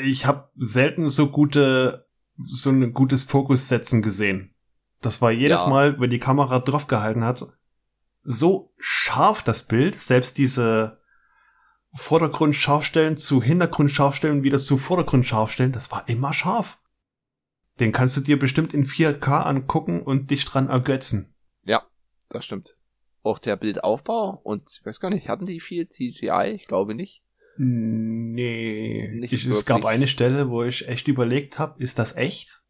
Ich 0.04 0.26
habe 0.26 0.50
selten 0.58 1.08
so 1.10 1.30
gute, 1.30 2.08
so 2.46 2.70
ein 2.70 2.94
gutes 2.94 3.24
Fokussetzen 3.24 4.02
gesehen. 4.02 4.54
Das 5.02 5.22
war 5.22 5.32
jedes 5.32 5.62
Ja. 5.62 5.68
Mal, 5.70 6.00
wenn 6.00 6.10
die 6.10 6.20
Kamera 6.20 6.60
drauf 6.60 6.88
gehalten 6.88 7.24
hat, 7.24 7.46
so 8.24 8.74
scharf 8.78 9.42
das 9.44 9.68
Bild, 9.68 9.96
selbst 9.96 10.38
diese 10.38 11.00
Vordergrund 11.94 12.56
scharfstellen 12.56 13.18
zu 13.18 13.42
Hintergrund 13.42 13.92
scharfstellen, 13.92 14.44
wieder 14.44 14.60
zu 14.60 14.78
Vordergrund 14.78 15.26
scharfstellen, 15.26 15.72
das 15.72 15.92
war 15.92 16.08
immer 16.08 16.34
scharf. 16.34 16.78
Den 17.80 17.92
kannst 17.92 18.18
du 18.18 18.22
dir 18.22 18.38
bestimmt 18.38 18.74
in 18.74 18.86
4K 18.86 19.44
angucken 19.44 20.02
und 20.02 20.32
dich 20.32 20.46
dran 20.46 20.70
ergötzen. 20.70 21.34
Das 22.30 22.46
stimmt. 22.46 22.76
Auch 23.24 23.40
der 23.40 23.58
Bildaufbau 23.58 24.40
und 24.44 24.70
ich 24.72 24.86
weiß 24.86 25.00
gar 25.00 25.10
nicht, 25.10 25.28
hatten 25.28 25.46
die 25.46 25.60
viel 25.60 25.90
CGI? 25.90 26.54
Ich 26.56 26.68
glaube 26.68 26.96
nicht. 26.96 27.22
Nee, 27.62 29.10
Nicht 29.16 29.34
ich, 29.34 29.46
es 29.46 29.66
gab 29.66 29.84
eine 29.84 30.08
Stelle, 30.08 30.50
wo 30.50 30.64
ich 30.64 30.88
echt 30.88 31.10
überlegt 31.10 31.60
habe, 31.60 31.82
ist 31.84 32.00
das 32.00 32.16
echt? 32.16 32.64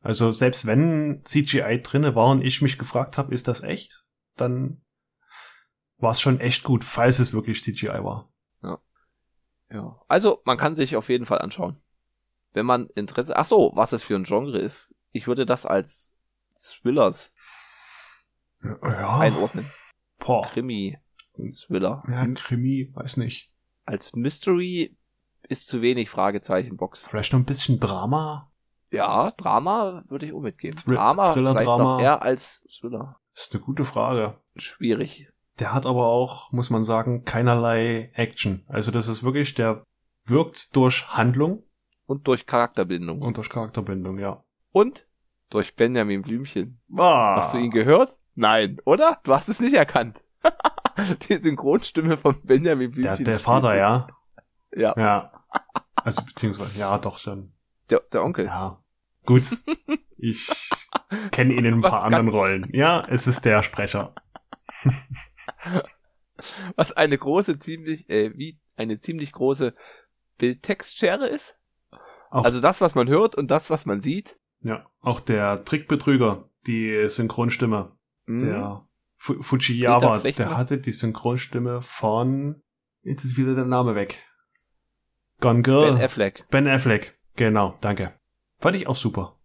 Also 0.00 0.30
selbst 0.30 0.64
wenn 0.64 1.22
CGI 1.24 1.82
drinne 1.82 2.14
war 2.14 2.28
und 2.30 2.44
ich 2.44 2.62
mich 2.62 2.78
gefragt 2.78 3.18
habe, 3.18 3.34
ist 3.34 3.48
das 3.48 3.64
echt, 3.64 4.04
dann 4.36 4.80
war 5.96 6.12
es 6.12 6.20
schon 6.20 6.38
echt 6.38 6.62
gut, 6.62 6.84
falls 6.84 7.18
es 7.18 7.32
wirklich 7.32 7.62
CGI 7.62 8.04
war. 8.04 8.32
Ja. 9.70 10.00
Also, 10.08 10.40
man 10.44 10.56
kann 10.56 10.76
sich 10.76 10.96
auf 10.96 11.08
jeden 11.10 11.26
Fall 11.26 11.40
anschauen. 11.40 11.76
Wenn 12.52 12.64
man 12.64 12.86
Interesse, 12.94 13.36
ach 13.36 13.44
so, 13.44 13.72
was 13.74 13.92
es 13.92 14.02
für 14.02 14.14
ein 14.14 14.24
Genre 14.24 14.56
ist. 14.58 14.94
Ich 15.12 15.26
würde 15.26 15.44
das 15.44 15.66
als 15.66 16.16
Thrillers 16.54 17.32
Ja, 18.62 19.18
einordnen. 19.18 19.70
boah. 20.18 20.48
Krimi, 20.52 20.96
Thriller. 21.66 22.02
Ja, 22.08 22.26
Krimi, 22.34 22.90
weiß 22.94 23.18
nicht. 23.18 23.52
Als 23.88 24.14
Mystery 24.14 24.96
ist 25.48 25.68
zu 25.68 25.80
wenig 25.80 26.10
Fragezeichen 26.10 26.76
Box. 26.76 27.06
Vielleicht 27.08 27.32
noch 27.32 27.40
ein 27.40 27.44
bisschen 27.46 27.80
Drama? 27.80 28.50
Ja, 28.90 29.30
Drama 29.32 30.04
würde 30.08 30.26
ich 30.26 30.32
auch 30.32 30.40
mitgeben. 30.40 30.78
Thrill- 30.78 30.96
Drama 30.96 31.32
Thriller, 31.32 31.54
Drama. 31.54 32.00
eher 32.00 32.22
als 32.22 32.66
Thriller. 32.70 33.16
Ist 33.34 33.54
eine 33.54 33.62
gute 33.64 33.84
Frage. 33.84 34.38
Schwierig. 34.56 35.28
Der 35.58 35.72
hat 35.72 35.86
aber 35.86 36.06
auch, 36.06 36.52
muss 36.52 36.70
man 36.70 36.84
sagen, 36.84 37.24
keinerlei 37.24 38.10
Action. 38.14 38.64
Also 38.68 38.90
das 38.90 39.08
ist 39.08 39.22
wirklich, 39.22 39.54
der 39.54 39.82
wirkt 40.24 40.76
durch 40.76 41.08
Handlung 41.16 41.62
Und 42.06 42.26
durch 42.28 42.46
Charakterbindung. 42.46 43.22
und 43.22 43.36
durch 43.38 43.48
Charakterbindung, 43.48 44.18
ja. 44.18 44.42
Und 44.72 45.06
durch 45.50 45.74
Benjamin 45.76 46.22
Blümchen. 46.22 46.80
Ah. 46.96 47.36
Hast 47.36 47.54
du 47.54 47.58
ihn 47.58 47.70
gehört? 47.70 48.18
Nein, 48.34 48.78
oder? 48.84 49.18
Du 49.24 49.32
hast 49.34 49.48
es 49.48 49.60
nicht 49.60 49.74
erkannt. 49.74 50.20
Die 51.28 51.34
Synchronstimme 51.34 52.16
von 52.16 52.40
Benjamin 52.42 52.90
Der, 52.92 53.00
Blümchen. 53.02 53.24
der 53.24 53.38
Vater, 53.38 53.76
ja. 53.76 54.08
Ja, 54.76 54.94
Ja. 54.96 55.32
Also 55.96 56.22
beziehungsweise, 56.24 56.78
ja, 56.78 56.98
doch 56.98 57.18
schon. 57.18 57.52
der, 57.90 58.00
der 58.12 58.22
Onkel. 58.22 58.44
Ja. 58.46 58.82
Gut. 59.24 59.56
Ich 60.18 60.48
kenne 61.32 61.54
ihn 61.54 61.64
in 61.64 61.74
ein 61.74 61.80
paar 61.80 62.02
anderen 62.04 62.28
Rollen. 62.28 62.68
Ja, 62.72 63.04
es 63.08 63.26
ist 63.26 63.44
der 63.44 63.62
Sprecher. 63.62 64.14
Was 66.76 66.92
eine 66.92 67.18
große, 67.18 67.58
ziemlich, 67.58 68.08
äh, 68.08 68.36
wie 68.36 68.58
eine 68.76 69.00
ziemlich 69.00 69.32
große 69.32 69.74
Bildtextschere 70.38 71.26
ist. 71.26 71.56
Auch, 72.30 72.44
Also 72.44 72.60
das, 72.60 72.80
was 72.80 72.94
man 72.94 73.08
hört 73.08 73.34
und 73.34 73.50
das, 73.50 73.70
was 73.70 73.86
man 73.86 74.00
sieht. 74.00 74.38
ja, 74.60 74.86
auch 75.00 75.20
der 75.20 75.64
Trickbetrüger, 75.64 76.48
die 76.66 77.08
Synchronstimme, 77.08 77.92
Mhm. 78.26 78.38
der 78.40 78.87
Fu 79.18 79.42
Flechtner. 79.42 80.46
der 80.46 80.56
hatte 80.56 80.78
die 80.78 80.92
Synchronstimme 80.92 81.82
von, 81.82 82.62
jetzt 83.02 83.24
ist 83.24 83.36
wieder 83.36 83.54
der 83.54 83.64
Name 83.66 83.94
weg. 83.94 84.24
Gone 85.40 85.62
Girl. 85.62 85.92
Ben 85.92 86.02
Affleck. 86.02 86.46
Ben 86.50 86.66
Affleck, 86.66 87.18
genau, 87.36 87.76
danke. 87.80 88.14
Fand 88.58 88.76
ich 88.76 88.86
auch 88.86 88.96
super. 88.96 89.38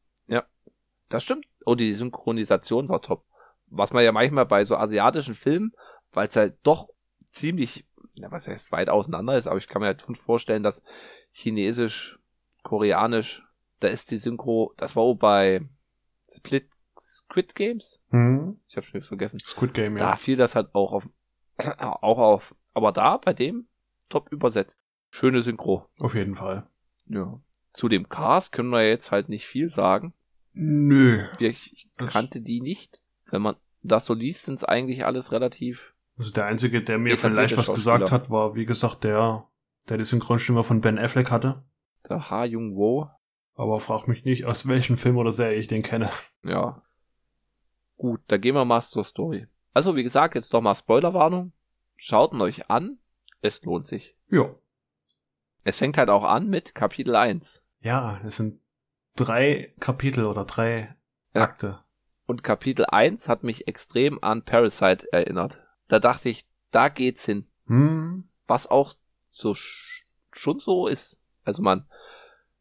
Das 1.14 1.24
stimmt. 1.24 1.46
Oh, 1.64 1.76
die 1.76 1.94
Synchronisation 1.94 2.90
war 2.90 3.00
top. 3.00 3.24
Was 3.68 3.94
man 3.94 4.04
ja 4.04 4.12
manchmal 4.12 4.48
bei 4.48 4.66
so 4.66 4.76
asiatischen 4.76 5.36
Filmen, 5.36 5.72
weil 6.12 6.28
es 6.28 6.36
halt 6.36 6.58
doch 6.64 6.90
ziemlich, 7.32 7.86
ja, 8.16 8.32
was 8.32 8.48
heißt, 8.48 8.72
weit 8.72 8.90
auseinander 8.90 9.38
ist, 9.38 9.46
aber 9.46 9.60
ich 9.60 9.68
kann 9.68 9.82
mir 9.82 9.90
halt 9.90 10.02
schon 10.02 10.16
vorstellen, 10.16 10.64
dass 10.64 10.82
Chinesisch, 11.32 12.18
Koreanisch, 12.64 13.44
da 13.80 13.90
ist 13.90 14.10
die 14.10 14.18
Synchro, 14.18 14.74
das 14.76 14.96
war 14.96 15.14
bei 15.14 15.62
Split 16.36 16.68
Squid 17.04 17.54
Games. 17.56 18.02
Hm? 18.10 18.58
Ich 18.68 18.78
habe 18.78 18.86
schon 18.88 19.02
vergessen. 19.02 19.40
Squid 19.40 19.74
Game, 19.74 19.96
Da 19.98 20.12
ja. 20.12 20.16
fiel 20.16 20.38
das 20.38 20.56
halt 20.56 20.74
auch 20.74 20.94
auf, 20.94 21.10
auch 21.80 22.18
auf. 22.18 22.56
Aber 22.74 22.92
da, 22.92 23.18
bei 23.18 23.34
dem, 23.34 23.68
top 24.10 24.32
übersetzt. 24.32 24.82
Schöne 25.12 25.42
Synchro. 25.42 25.86
Auf 26.00 26.16
jeden 26.16 26.36
Fall. 26.36 26.66
Ja. 27.08 27.40
Zu 27.74 27.90
dem 27.90 28.08
Cast 28.10 28.52
können 28.52 28.70
wir 28.70 28.88
jetzt 28.88 29.12
halt 29.12 29.30
nicht 29.30 29.46
viel 29.46 29.70
sagen. 29.70 30.14
Nö. 30.54 31.26
Ich, 31.40 31.90
Das- 31.98 32.14
kannte 32.14 32.42
die 32.42 32.62
nicht. 32.62 33.02
Wenn 33.30 33.42
man 33.42 33.56
das 33.82 34.06
so 34.06 34.14
liest, 34.14 34.46
sind 34.46 34.56
es 34.56 34.64
eigentlich 34.64 35.06
alles 35.06 35.32
relativ. 35.32 35.94
Also 36.18 36.32
der 36.32 36.46
Einzige, 36.46 36.84
der 36.84 37.00
mir 37.00 37.18
vielleicht 37.18 37.58
was 37.58 37.74
gesagt 37.74 38.12
hat, 38.12 38.30
war, 38.30 38.56
wie 38.56 38.66
gesagt, 38.66 39.04
der, 39.04 39.48
der 39.90 39.98
die 39.98 40.06
Synchronstimme 40.06 40.64
von 40.64 40.80
Ben 40.82 41.00
Affleck 41.00 41.32
hatte. 41.32 41.64
Der 42.08 42.30
Ha 42.30 42.46
Jung 42.46 42.76
Wo. 42.76 43.10
Aber 43.56 43.80
frag 43.80 44.08
mich 44.08 44.24
nicht, 44.24 44.46
aus 44.46 44.68
welchem 44.68 44.98
Film 44.98 45.18
oder 45.18 45.32
Serie 45.32 45.58
ich 45.58 45.68
den 45.68 45.82
kenne. 45.84 46.10
Ja. 46.44 46.82
Gut, 47.98 48.22
da 48.28 48.38
gehen 48.38 48.56
wir 48.56 48.66
mal 48.66 48.82
zur 48.82 49.04
Story. 49.04 49.48
Also, 49.74 49.96
wie 49.96 50.04
gesagt, 50.04 50.36
jetzt 50.36 50.54
doch 50.54 50.62
mal 50.62 50.76
Spoilerwarnung. 50.76 51.52
Schaut 51.96 52.34
ihn 52.34 52.42
euch 52.42 52.70
an. 52.70 52.98
Es 53.42 53.62
lohnt 53.64 53.88
sich. 53.88 54.16
Ja. 54.30 54.54
Es 55.64 55.80
fängt 55.80 55.98
halt 55.98 56.10
auch 56.10 56.24
an 56.24 56.50
mit 56.50 56.76
Kapitel 56.76 57.16
1. 57.16 57.62
Ja, 57.82 58.20
es 58.24 58.38
sind 58.38 58.60
drei 59.16 59.74
Kapitel 59.80 60.26
oder 60.26 60.46
drei 60.46 60.96
Ja. 61.34 61.42
Akte. 61.44 61.80
Und 62.26 62.44
Kapitel 62.44 62.86
1 62.86 63.28
hat 63.30 63.44
mich 63.44 63.68
extrem 63.68 64.22
an 64.24 64.44
Parasite 64.44 65.12
erinnert. 65.12 65.58
Da 65.88 66.00
dachte 66.00 66.30
ich, 66.30 66.46
da 66.72 66.90
geht's 66.90 67.26
hin. 67.26 67.48
Hm. 67.68 68.28
was 68.46 68.68
auch 68.68 68.92
so 69.32 69.52
sch- 69.52 70.04
schon 70.34 70.60
so 70.60 70.88
ist. 70.88 71.18
Also 71.46 71.62
man 71.62 71.88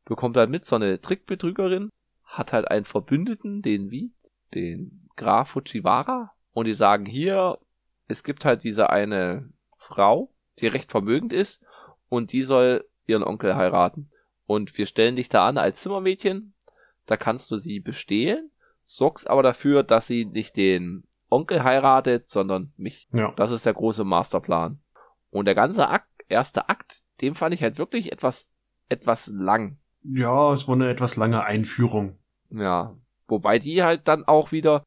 bekommt 0.04 0.36
halt 0.36 0.48
mit, 0.48 0.64
so 0.64 0.76
eine 0.76 1.00
Trickbetrügerin 1.00 1.90
hat 2.24 2.52
halt 2.52 2.70
einen 2.70 2.84
Verbündeten, 2.84 3.62
den 3.62 3.90
wie, 3.90 4.12
den 4.54 5.08
Graf 5.16 5.50
Fujiwara, 5.50 6.32
und 6.52 6.66
die 6.66 6.74
sagen 6.74 7.06
hier, 7.06 7.58
es 8.08 8.24
gibt 8.24 8.44
halt 8.44 8.64
diese 8.64 8.90
eine 8.90 9.48
Frau, 9.78 10.32
die 10.58 10.66
recht 10.66 10.90
vermögend 10.90 11.32
ist, 11.32 11.64
und 12.08 12.32
die 12.32 12.42
soll 12.42 12.84
ihren 13.06 13.24
Onkel 13.24 13.56
heiraten. 13.56 14.10
Und 14.46 14.76
wir 14.76 14.86
stellen 14.86 15.16
dich 15.16 15.28
da 15.28 15.46
an 15.48 15.58
als 15.58 15.80
Zimmermädchen, 15.82 16.54
da 17.06 17.16
kannst 17.16 17.50
du 17.50 17.58
sie 17.58 17.80
bestehlen, 17.80 18.50
sorgst 18.84 19.28
aber 19.28 19.42
dafür, 19.42 19.82
dass 19.82 20.06
sie 20.06 20.24
nicht 20.24 20.56
den 20.56 21.04
Onkel 21.30 21.64
heiratet, 21.64 22.28
sondern 22.28 22.72
mich. 22.76 23.08
Ja. 23.12 23.32
Das 23.36 23.50
ist 23.50 23.64
der 23.64 23.72
große 23.72 24.04
Masterplan. 24.04 24.80
Und 25.30 25.46
der 25.46 25.54
ganze 25.54 25.88
Akt, 25.88 26.08
erste 26.28 26.68
Akt, 26.68 27.02
den 27.20 27.34
fand 27.34 27.54
ich 27.54 27.62
halt 27.62 27.78
wirklich 27.78 28.12
etwas, 28.12 28.52
etwas 28.88 29.28
lang. 29.28 29.78
Ja, 30.02 30.52
es 30.52 30.68
war 30.68 30.74
eine 30.74 30.90
etwas 30.90 31.16
lange 31.16 31.44
Einführung. 31.44 32.18
Ja. 32.50 32.96
Wobei 33.32 33.58
die 33.58 33.82
halt 33.82 34.06
dann 34.08 34.26
auch 34.26 34.52
wieder, 34.52 34.84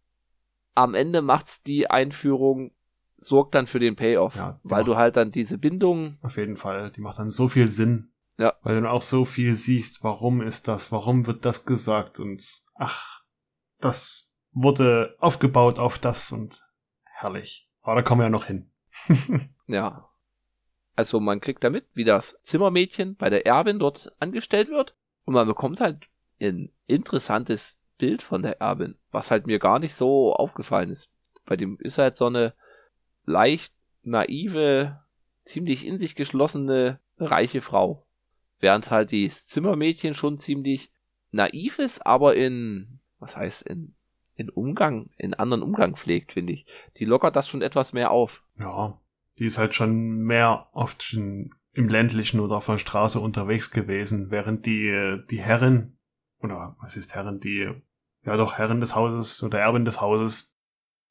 am 0.75 0.93
Ende 0.93 1.23
macht's 1.23 1.63
die 1.63 1.89
Einführung, 1.89 2.71
sorgt 3.17 3.55
dann 3.55 3.65
für 3.65 3.79
den 3.79 3.95
Payoff. 3.95 4.35
Ja, 4.35 4.59
weil 4.61 4.81
macht- 4.81 4.87
du 4.87 4.95
halt 4.97 5.15
dann 5.15 5.31
diese 5.31 5.57
Bindung, 5.57 6.19
Auf 6.21 6.37
jeden 6.37 6.57
Fall. 6.57 6.91
Die 6.91 7.01
macht 7.01 7.17
dann 7.17 7.31
so 7.31 7.47
viel 7.47 7.67
Sinn. 7.69 8.11
Ja. 8.37 8.53
Weil 8.61 8.75
du 8.75 8.81
dann 8.83 8.91
auch 8.91 9.01
so 9.01 9.25
viel 9.25 9.55
siehst. 9.55 10.03
Warum 10.03 10.41
ist 10.43 10.67
das? 10.67 10.91
Warum 10.91 11.25
wird 11.25 11.43
das 11.43 11.65
gesagt? 11.65 12.19
Und 12.19 12.43
ach, 12.75 13.23
das 13.79 14.35
wurde 14.51 15.15
aufgebaut 15.17 15.79
auf 15.79 15.97
das 15.97 16.31
und 16.31 16.61
herrlich. 17.05 17.67
Aber 17.81 17.95
da 17.95 18.01
kommen 18.03 18.19
wir 18.21 18.25
ja 18.25 18.29
noch 18.29 18.45
hin. 18.45 18.69
ja. 19.67 20.07
Also 20.95 21.19
man 21.19 21.41
kriegt 21.41 21.63
damit, 21.63 21.87
wie 21.95 22.03
das 22.03 22.37
Zimmermädchen 22.43 23.15
bei 23.15 23.31
der 23.31 23.47
Erbin 23.47 23.79
dort 23.79 24.13
angestellt 24.19 24.69
wird. 24.69 24.95
Und 25.23 25.33
man 25.33 25.47
bekommt 25.47 25.79
halt 25.81 26.05
ein 26.39 26.71
interessantes 26.85 27.81
Bild 27.97 28.21
von 28.21 28.41
der 28.41 28.61
Erbin, 28.61 28.95
was 29.11 29.31
halt 29.31 29.47
mir 29.47 29.59
gar 29.59 29.79
nicht 29.79 29.95
so 29.95 30.33
aufgefallen 30.33 30.89
ist. 30.89 31.09
Bei 31.45 31.55
dem 31.55 31.77
ist 31.79 31.97
halt 31.97 32.15
so 32.15 32.25
eine 32.25 32.53
leicht 33.25 33.73
naive, 34.03 34.99
ziemlich 35.45 35.85
in 35.85 35.99
sich 35.99 36.15
geschlossene, 36.15 36.99
reiche 37.17 37.61
Frau. 37.61 38.05
Während 38.59 38.89
halt 38.91 39.11
die 39.11 39.27
Zimmermädchen 39.29 40.13
schon 40.13 40.37
ziemlich 40.37 40.91
naiv 41.31 41.79
ist, 41.79 42.05
aber 42.05 42.35
in, 42.35 42.99
was 43.19 43.35
heißt, 43.37 43.63
in, 43.63 43.93
in 44.35 44.49
Umgang, 44.49 45.09
in 45.17 45.33
anderen 45.33 45.63
Umgang 45.63 45.95
pflegt, 45.95 46.33
finde 46.33 46.53
ich. 46.53 46.65
Die 46.97 47.05
lockert 47.05 47.35
das 47.35 47.47
schon 47.47 47.61
etwas 47.61 47.93
mehr 47.93 48.11
auf. 48.11 48.43
Ja, 48.57 48.99
die 49.37 49.45
ist 49.45 49.57
halt 49.57 49.73
schon 49.73 50.19
mehr 50.19 50.67
oft 50.71 51.03
schon 51.03 51.51
im 51.73 51.89
ländlichen 51.89 52.39
oder 52.39 52.57
auf 52.57 52.65
der 52.65 52.77
Straße 52.77 53.19
unterwegs 53.19 53.69
gewesen, 53.69 54.31
während 54.31 54.65
die, 54.65 55.19
die 55.29 55.39
Herrin, 55.39 55.97
oder 56.39 56.77
was 56.79 56.95
ist 56.95 57.15
Herrin, 57.15 57.39
die, 57.39 57.69
ja 58.25 58.37
doch 58.37 58.57
Herrin 58.57 58.81
des 58.81 58.95
Hauses 58.95 59.41
oder 59.43 59.59
Erbin 59.59 59.85
des 59.85 60.01
Hauses, 60.01 60.57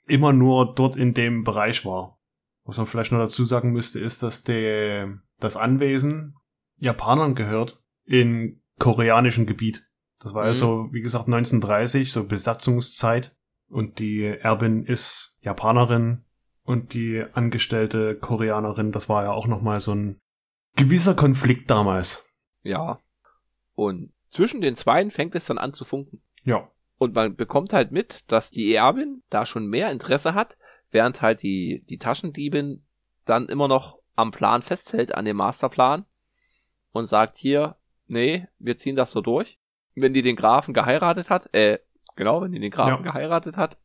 immer 0.07 0.33
nur 0.33 0.75
dort 0.75 0.97
in 0.97 1.15
dem 1.15 1.45
Bereich 1.45 1.85
war. 1.87 2.19
Was 2.65 2.77
man 2.77 2.87
vielleicht 2.87 3.13
noch 3.13 3.19
dazu 3.19 3.45
sagen 3.45 3.73
müsste, 3.73 4.01
ist, 4.01 4.23
dass 4.23 4.43
der, 4.43 5.19
das 5.39 5.57
Anwesen 5.57 6.37
Japanern 6.79 7.35
gehört 7.35 7.83
in 8.05 8.63
koreanischem 8.79 9.47
Gebiet. 9.47 9.87
Das 10.19 10.35
war 10.35 10.43
Mhm. 10.43 10.49
also, 10.49 10.89
wie 10.93 11.03
gesagt, 11.03 11.27
1930, 11.27 12.13
so 12.13 12.25
Besatzungszeit. 12.25 13.37
Und 13.69 13.99
die 13.99 14.25
Erbin 14.25 14.85
ist 14.85 15.39
Japanerin 15.41 16.25
und 16.65 16.95
die 16.95 17.25
angestellte 17.33 18.15
Koreanerin, 18.15 18.93
das 18.93 19.09
war 19.09 19.25
ja 19.25 19.33
auch 19.33 19.47
nochmal 19.47 19.81
so 19.81 19.95
ein 19.95 20.21
gewisser 20.77 21.15
Konflikt 21.15 21.71
damals. 21.71 22.29
Ja. 22.63 23.01
Und 23.75 24.13
zwischen 24.31 24.61
den 24.61 24.77
Zweien 24.77 25.11
fängt 25.11 25.35
es 25.35 25.47
dann 25.47 25.59
an 25.59 25.73
zu 25.73 25.85
funken. 25.85 26.23
Ja. 26.45 26.71
Und 26.99 27.15
man 27.15 27.35
bekommt 27.37 27.73
halt 27.73 27.91
mit, 27.93 28.25
dass 28.31 28.51
die 28.51 28.73
Erbin 28.75 29.23
da 29.31 29.47
schon 29.47 29.67
mehr 29.67 29.91
Interesse 29.91 30.35
hat, 30.35 30.57
während 30.91 31.23
halt 31.23 31.43
die, 31.43 31.85
die 31.89 31.99
Taschendiebin 31.99 32.85
dann 33.25 33.47
immer 33.47 33.69
noch 33.69 33.99
am 34.15 34.31
Plan 34.31 34.63
festhält, 34.63 35.15
an 35.15 35.25
dem 35.25 35.37
Masterplan 35.37 36.05
und 36.93 37.09
sagt 37.09 37.37
hier, 37.39 37.77
nee, 38.07 38.47
wir 38.59 38.77
ziehen 38.77 38.95
das 38.97 39.11
so 39.11 39.21
durch. 39.21 39.59
Wenn 39.97 40.15
die 40.15 40.23
den 40.23 40.37
Grafen 40.37 40.73
geheiratet 40.75 41.31
hat, 41.31 41.53
äh, 41.53 41.79
genau, 42.17 42.43
wenn 42.43 42.53
die 42.53 42.61
den 42.61 42.71
Grafen 42.71 43.05
Ja. 43.05 43.11
geheiratet 43.13 43.57
hat, 43.57 43.77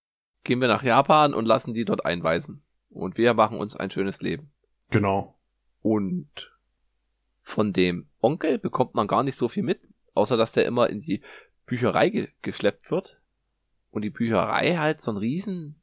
gehen 0.44 0.62
wir 0.62 0.68
nach 0.68 0.84
Japan 0.84 1.34
und 1.34 1.46
lassen 1.46 1.74
die 1.74 1.86
dort 1.86 2.06
einweisen. 2.06 2.64
Und 2.90 3.18
wir 3.18 3.34
machen 3.34 3.58
uns 3.58 3.76
ein 3.76 3.92
schönes 3.92 4.22
Leben. 4.22 4.52
Genau. 4.92 5.36
Und 5.82 6.30
von 7.42 7.74
dem 7.74 8.08
Onkel 8.22 8.60
bekommt 8.60 8.94
man 8.96 9.08
gar 9.08 9.24
nicht 9.24 9.38
so 9.38 9.48
viel 9.50 9.64
mit, 9.64 9.82
außer 10.14 10.38
dass 10.38 10.52
der 10.52 10.66
immer 10.66 10.90
in 10.90 11.02
die 11.02 11.22
Bücherei 11.70 12.10
ge 12.10 12.30
geschleppt 12.42 12.92
wird. 12.92 13.22
Und 13.92 14.02
die 14.04 14.10
Bücherei 14.10 14.76
halt 14.76 15.02
so 15.02 15.12
ein 15.12 15.18
riesen, 15.18 15.82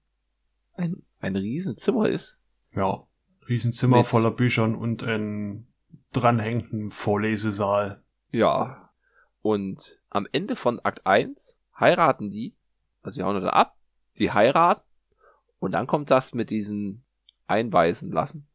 ein, 0.74 1.02
ein 1.20 1.36
Riesenzimmer 1.36 2.08
ist. 2.08 2.38
Ja. 2.74 3.06
Riesenzimmer 3.48 3.98
Mit- 3.98 4.06
voller 4.06 4.30
Büchern 4.30 4.74
und 4.74 5.02
ein 5.02 5.66
dranhängenden 6.12 6.90
Vorlesesaal. 6.90 8.02
Ja. 8.32 8.90
Und 9.42 9.98
am 10.10 10.26
Ende 10.32 10.56
von 10.56 10.80
Akt 10.80 11.06
1 11.06 11.56
heiraten 11.78 12.30
die, 12.30 12.54
also 13.02 13.16
die 13.16 13.22
hauen 13.22 13.36
dann 13.40 13.48
ab, 13.50 13.76
die 14.18 14.32
heiraten 14.32 14.82
und 15.58 15.72
dann 15.72 15.86
kommt 15.86 16.10
das 16.10 16.34
mit 16.34 16.50
diesen 16.50 17.04
Einweisen 17.46 18.10
lassen. 18.10 18.46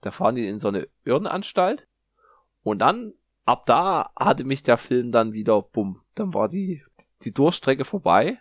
Da 0.00 0.10
fahren 0.12 0.36
die 0.36 0.46
in 0.46 0.60
so 0.60 0.68
eine 0.68 0.86
Irrenanstalt 1.04 1.88
und 2.62 2.78
dann, 2.78 3.14
ab 3.48 3.64
da 3.64 4.12
hatte 4.14 4.44
mich 4.44 4.62
der 4.62 4.76
Film 4.76 5.10
dann 5.10 5.32
wieder, 5.32 5.62
bumm, 5.62 6.02
dann 6.14 6.34
war 6.34 6.48
die, 6.50 6.84
die 7.22 7.32
Durchstrecke 7.32 7.86
vorbei. 7.86 8.38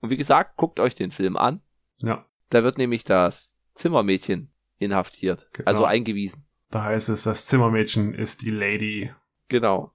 Und 0.00 0.08
wie 0.08 0.16
gesagt, 0.16 0.56
guckt 0.56 0.80
euch 0.80 0.94
den 0.94 1.10
Film 1.10 1.36
an. 1.36 1.60
Ja. 1.98 2.24
Da 2.48 2.64
wird 2.64 2.78
nämlich 2.78 3.04
das 3.04 3.58
Zimmermädchen 3.74 4.50
inhaftiert, 4.78 5.48
Genau. 5.52 5.68
also 5.68 5.84
eingewiesen. 5.84 6.46
Da 6.70 6.84
heißt 6.84 7.10
es, 7.10 7.24
das 7.24 7.46
Zimmermädchen 7.46 8.14
ist 8.14 8.42
die 8.42 8.50
Lady. 8.50 9.12
Genau. 9.48 9.92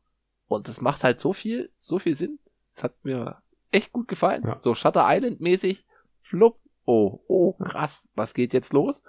Und 0.48 0.68
das 0.68 0.80
macht 0.80 1.04
halt 1.04 1.20
so 1.20 1.34
viel, 1.34 1.72
so 1.76 1.98
viel 1.98 2.16
Sinn. 2.16 2.40
Es 2.76 2.84
hat 2.84 2.94
mir 3.04 3.42
echt 3.72 3.92
gut 3.92 4.08
gefallen. 4.08 4.44
Ja. 4.46 4.60
So 4.60 4.76
Shutter 4.76 5.06
Island 5.08 5.42
mäßig. 5.42 5.88
Flupp. 6.22 6.60
Oh, 6.86 7.20
oh, 7.28 7.54
krass. 7.54 8.08
Was 8.16 8.34
geht 8.34 8.54
jetzt 8.54 8.74
los? 8.74 9.04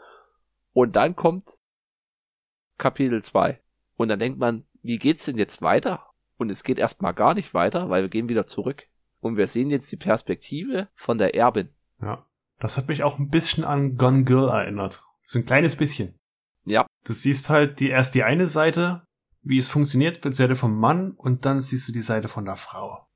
Und 0.72 0.96
dann 0.96 1.14
kommt 1.14 1.58
Kapitel 2.78 3.22
2. 3.22 3.60
Und 3.96 4.08
dann 4.08 4.18
denkt 4.18 4.38
man, 4.38 4.64
wie 4.82 4.98
geht's 4.98 5.24
denn 5.24 5.38
jetzt 5.38 5.62
weiter? 5.62 6.06
Und 6.36 6.50
es 6.50 6.62
geht 6.64 6.78
erstmal 6.78 7.14
gar 7.14 7.34
nicht 7.34 7.54
weiter, 7.54 7.88
weil 7.88 8.02
wir 8.02 8.08
gehen 8.08 8.28
wieder 8.28 8.46
zurück. 8.46 8.84
Und 9.20 9.36
wir 9.36 9.46
sehen 9.46 9.70
jetzt 9.70 9.90
die 9.92 9.96
Perspektive 9.96 10.88
von 10.94 11.18
der 11.18 11.34
Erbin. 11.34 11.68
Ja. 12.00 12.26
Das 12.58 12.76
hat 12.76 12.88
mich 12.88 13.02
auch 13.02 13.18
ein 13.18 13.28
bisschen 13.28 13.64
an 13.64 13.96
Gone 13.96 14.24
Girl 14.24 14.48
erinnert. 14.48 15.04
So 15.24 15.38
ein 15.38 15.46
kleines 15.46 15.76
bisschen. 15.76 16.14
Ja. 16.64 16.86
Du 17.04 17.12
siehst 17.12 17.50
halt 17.50 17.80
die 17.80 17.88
erst 17.90 18.14
die 18.14 18.22
eine 18.24 18.46
Seite, 18.46 19.02
wie 19.42 19.58
es 19.58 19.68
funktioniert, 19.68 20.24
die 20.24 20.32
Seite 20.32 20.56
vom 20.56 20.78
Mann 20.78 21.12
und 21.12 21.44
dann 21.44 21.60
siehst 21.60 21.88
du 21.88 21.92
die 21.92 22.02
Seite 22.02 22.28
von 22.28 22.44
der 22.44 22.56
Frau. 22.56 23.06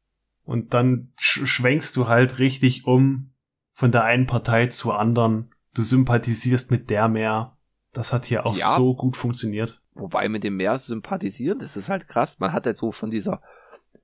Und 0.44 0.74
dann 0.74 1.12
sch 1.16 1.46
schwenkst 1.46 1.96
du 1.96 2.08
halt 2.08 2.38
richtig 2.38 2.86
um 2.86 3.32
von 3.72 3.92
der 3.92 4.04
einen 4.04 4.26
Partei 4.26 4.68
zur 4.68 4.98
anderen. 4.98 5.52
Du 5.74 5.82
sympathisierst 5.82 6.70
mit 6.70 6.90
der 6.90 7.08
mehr. 7.08 7.56
Das 7.92 8.12
hat 8.12 8.24
hier 8.26 8.46
auch 8.46 8.56
Ja. 8.56 8.74
so 8.76 8.94
gut 8.94 9.16
funktioniert. 9.16 9.82
Wobei 9.98 10.28
mit 10.28 10.44
dem 10.44 10.56
mehr 10.56 10.78
sympathisieren, 10.78 11.58
das 11.58 11.76
ist 11.76 11.88
halt 11.88 12.06
krass. 12.06 12.38
Man 12.38 12.52
hat 12.52 12.66
halt 12.66 12.76
so 12.76 12.92
von 12.92 13.10
dieser, 13.10 13.40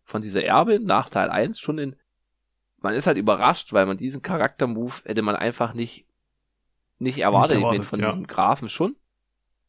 von 0.05 0.23
dieser 0.23 0.43
Erbin 0.43 0.85
nach 0.85 1.11
Teil 1.11 1.29
1 1.29 1.61
schon 1.61 1.79
in, 1.79 1.97
man 2.79 2.95
ist 2.95 3.07
halt 3.07 3.19
überrascht, 3.19 3.73
weil 3.73 3.87
man 3.87 3.99
diesen 3.99 4.23
Charaktermove 4.23 5.05
hätte 5.05 5.23
man 5.23 5.37
einfach 5.37 5.75
nicht, 5.75 6.07
nicht 6.99 7.19
erwartet. 7.19 7.57
Ich 7.59 7.63
meine, 7.63 7.77
erwartet, 7.77 7.87
von 7.87 8.01
ja. 8.01 8.07
diesem 8.07 8.27
Grafen 8.27 8.69
schon. 8.69 8.97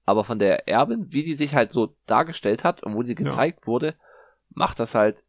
Aber 0.05 0.23
von 0.23 0.39
der 0.39 0.67
Erbin, 0.67 1.11
wie 1.11 1.23
die 1.23 1.35
sich 1.35 1.53
halt 1.53 1.71
so 1.71 1.95
dargestellt 2.05 2.63
hat 2.63 2.83
und 2.83 2.95
wo 2.95 3.03
sie 3.03 3.15
gezeigt 3.15 3.67
wurde, 3.67 3.95
macht 4.49 4.79
das 4.79 4.95
halt, 4.95 5.23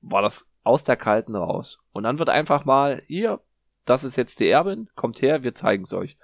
war 0.00 0.22
das 0.22 0.46
aus 0.64 0.84
der 0.84 0.96
Kalten 0.96 1.34
raus. 1.34 1.78
Und 1.92 2.04
dann 2.04 2.18
wird 2.18 2.28
einfach 2.28 2.64
mal, 2.64 3.02
hier, 3.06 3.40
das 3.84 4.04
ist 4.04 4.16
jetzt 4.16 4.40
die 4.40 4.48
Erbin, 4.48 4.88
kommt 4.96 5.22
her, 5.22 5.42
wir 5.42 5.54
zeigen 5.54 5.84
es 5.84 5.92
euch. 5.92 6.18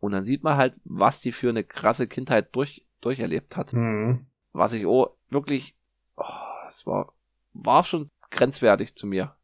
Und 0.00 0.12
dann 0.12 0.24
sieht 0.24 0.42
man 0.42 0.56
halt, 0.56 0.74
was 0.84 1.20
die 1.20 1.32
für 1.32 1.50
eine 1.50 1.64
krasse 1.64 2.06
Kindheit 2.06 2.54
durch, 2.54 2.86
durcherlebt 3.00 3.56
hat 3.56 3.72
Mhm. 3.72 4.26
was 4.52 4.72
ich 4.72 4.86
oh, 4.86 5.08
wirklich, 5.28 5.76
oh, 6.16 6.24
es 6.68 6.86
war, 6.86 7.12
war 7.52 7.84
schon 7.84 8.08
grenzwertig 8.30 8.94
zu 8.96 9.06
mir. 9.06 9.34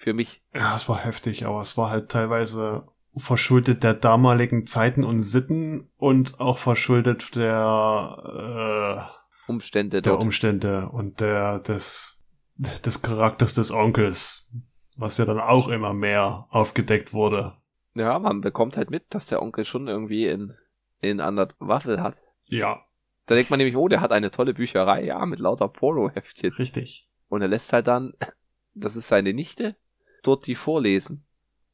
Für 0.00 0.14
mich. 0.14 0.42
Ja, 0.54 0.76
es 0.76 0.88
war 0.88 1.04
heftig, 1.04 1.44
aber 1.44 1.60
es 1.60 1.76
war 1.76 1.90
halt 1.90 2.08
teilweise 2.08 2.86
verschuldet 3.16 3.82
der 3.82 3.94
damaligen 3.94 4.64
Zeiten 4.64 5.02
und 5.02 5.18
Sitten 5.20 5.90
und 5.96 6.38
auch 6.38 6.58
verschuldet 6.58 7.34
der, 7.34 9.10
Umstände 9.48 9.98
äh, 9.98 10.02
der 10.02 10.12
dort. 10.12 10.22
Umstände 10.22 10.88
und 10.90 11.20
der 11.20 11.58
des, 11.58 12.20
des 12.56 13.02
Charakters 13.02 13.54
des 13.54 13.72
Onkels, 13.72 14.52
was 14.96 15.18
ja 15.18 15.24
dann 15.24 15.40
auch 15.40 15.66
immer 15.68 15.92
mehr 15.94 16.46
aufgedeckt 16.50 17.12
wurde. 17.12 17.56
ja, 17.94 18.18
man 18.20 18.40
bekommt 18.40 18.76
halt 18.76 18.90
mit, 18.90 19.12
dass 19.12 19.26
der 19.26 19.42
Onkel 19.42 19.64
schon 19.64 19.88
irgendwie 19.88 20.26
in, 20.28 20.54
in 21.00 21.16
der 21.18 21.48
Waffel 21.58 22.00
hat. 22.00 22.16
Ja, 22.46 22.84
Da 23.28 23.34
denkt 23.34 23.50
man 23.50 23.58
nämlich, 23.58 23.76
oh, 23.76 23.88
der 23.88 24.00
hat 24.00 24.10
eine 24.10 24.30
tolle 24.30 24.54
Bücherei, 24.54 25.04
ja, 25.04 25.24
mit 25.26 25.38
lauter 25.38 25.68
Polo-Heftchen. 25.68 26.50
richtig. 26.54 27.06
Und 27.28 27.42
er 27.42 27.48
lässt 27.48 27.72
halt 27.74 27.86
dann, 27.86 28.14
das 28.74 28.96
ist 28.96 29.08
seine 29.08 29.34
Nichte, 29.34 29.76
dort 30.22 30.46
die 30.46 30.54
vorlesen. 30.54 31.24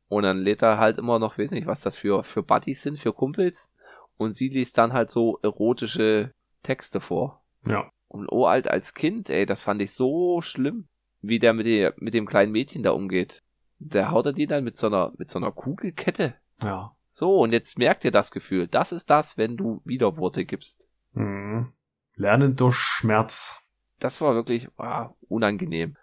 Und 0.09 0.25
dann 0.25 0.39
lädt 0.41 0.63
er 0.63 0.79
halt 0.79 0.99
immer 0.99 1.21
noch, 1.21 1.39
weiß 1.39 1.53
nicht, 1.53 1.69
was 1.69 1.81
das 1.81 1.97
für, 1.97 2.25
für 2.25 2.43
Buddies 2.43 2.83
sind, 2.83 2.99
für 2.99 3.13
Kumpels. 3.13 3.71
Und 4.17 4.35
sie 4.35 4.49
liest 4.49 4.79
dann 4.79 4.93
halt 4.93 5.11
so 5.11 5.39
erotische 5.43 6.33
Texte 6.65 7.01
vor. 7.01 7.43
Ja, 7.67 7.91
Und 8.09 8.29
oh, 8.31 8.47
alt 8.47 8.69
als 8.69 8.93
Kind, 8.93 9.31
ey, 9.31 9.47
das 9.47 9.63
fand 9.63 9.81
ich 9.81 9.95
so 9.95 10.43
schlimm, 10.43 10.89
wie 11.23 11.39
der 11.39 11.55
mit, 11.55 11.67
der 11.67 11.95
mit 11.99 12.15
dem 12.15 12.27
kleinen 12.27 12.51
Mädchen 12.53 12.83
da 12.83 12.91
umgeht. 12.91 13.43
Der 13.79 14.11
haut 14.11 14.27
er 14.27 14.33
die 14.33 14.47
dann 14.49 14.65
mit 14.65 14.77
so 14.77 14.89
einer, 14.89 15.13
mit 15.19 15.31
so 15.31 15.39
einer 15.39 15.53
Kugelkette. 15.53 16.35
ja. 16.63 16.95
So, 17.17 17.37
und 17.37 17.53
jetzt 17.53 17.79
merkt 17.79 18.05
ihr 18.05 18.11
das 18.11 18.33
Gefühl. 18.33 18.67
Das 18.67 18.91
ist 18.91 19.09
das, 19.09 19.39
wenn 19.39 19.57
du 19.57 19.81
Widerworte 19.85 20.45
gibst. 20.45 20.85
Mhm. 21.15 21.73
Lernen 22.17 22.57
durch 22.57 22.77
Schmerz. 22.77 23.61
Das 23.99 24.21
war 24.21 24.35
wirklich 24.35 24.69
ah, 24.77 25.15
unangenehm. 25.29 25.97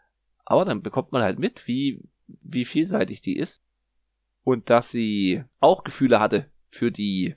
Aber 0.46 0.66
dann 0.66 0.82
bekommt 0.82 1.12
man 1.12 1.22
halt 1.22 1.40
mit, 1.40 1.68
wie, 1.68 2.02
wie 2.28 2.66
vielseitig 2.66 3.22
die 3.22 3.38
ist. 3.38 3.64
Und 4.44 4.70
dass 4.70 4.90
sie 4.90 5.44
auch 5.60 5.84
Gefühle 5.84 6.20
hatte 6.20 6.50
für 6.68 6.92
die, 6.92 7.36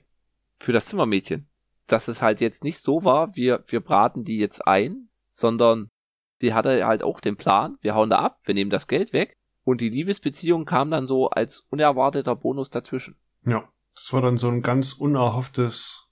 für 0.59 0.73
das 0.73 0.87
Zimmermädchen. 0.87 1.47
Dass 1.87 2.07
es 2.07 2.21
halt 2.21 2.41
jetzt 2.41 2.63
nicht 2.63 2.79
so 2.79 3.03
war, 3.03 3.35
wir, 3.35 3.63
wir 3.67 3.79
braten 3.79 4.23
die 4.23 4.39
jetzt 4.39 4.65
ein, 4.67 5.09
sondern 5.31 5.91
sie 6.39 6.53
hatte 6.53 6.85
halt 6.85 7.03
auch 7.03 7.19
den 7.19 7.37
Plan, 7.37 7.77
wir 7.81 7.93
hauen 7.93 8.09
da 8.09 8.19
ab, 8.19 8.39
wir 8.43 8.55
nehmen 8.55 8.71
das 8.71 8.87
Geld 8.87 9.13
weg. 9.13 9.37
Und 9.63 9.81
die 9.81 9.89
Liebesbeziehung 9.89 10.65
kam 10.65 10.91
dann 10.91 11.07
so 11.07 11.29
als 11.29 11.61
unerwarteter 11.69 12.35
Bonus 12.35 12.69
dazwischen. 12.69 13.17
Ja, 13.45 13.67
das 13.95 14.13
war 14.13 14.21
dann 14.21 14.37
so 14.37 14.49
ein 14.49 14.61
ganz 14.61 14.93
unerhofftes, 14.93 16.04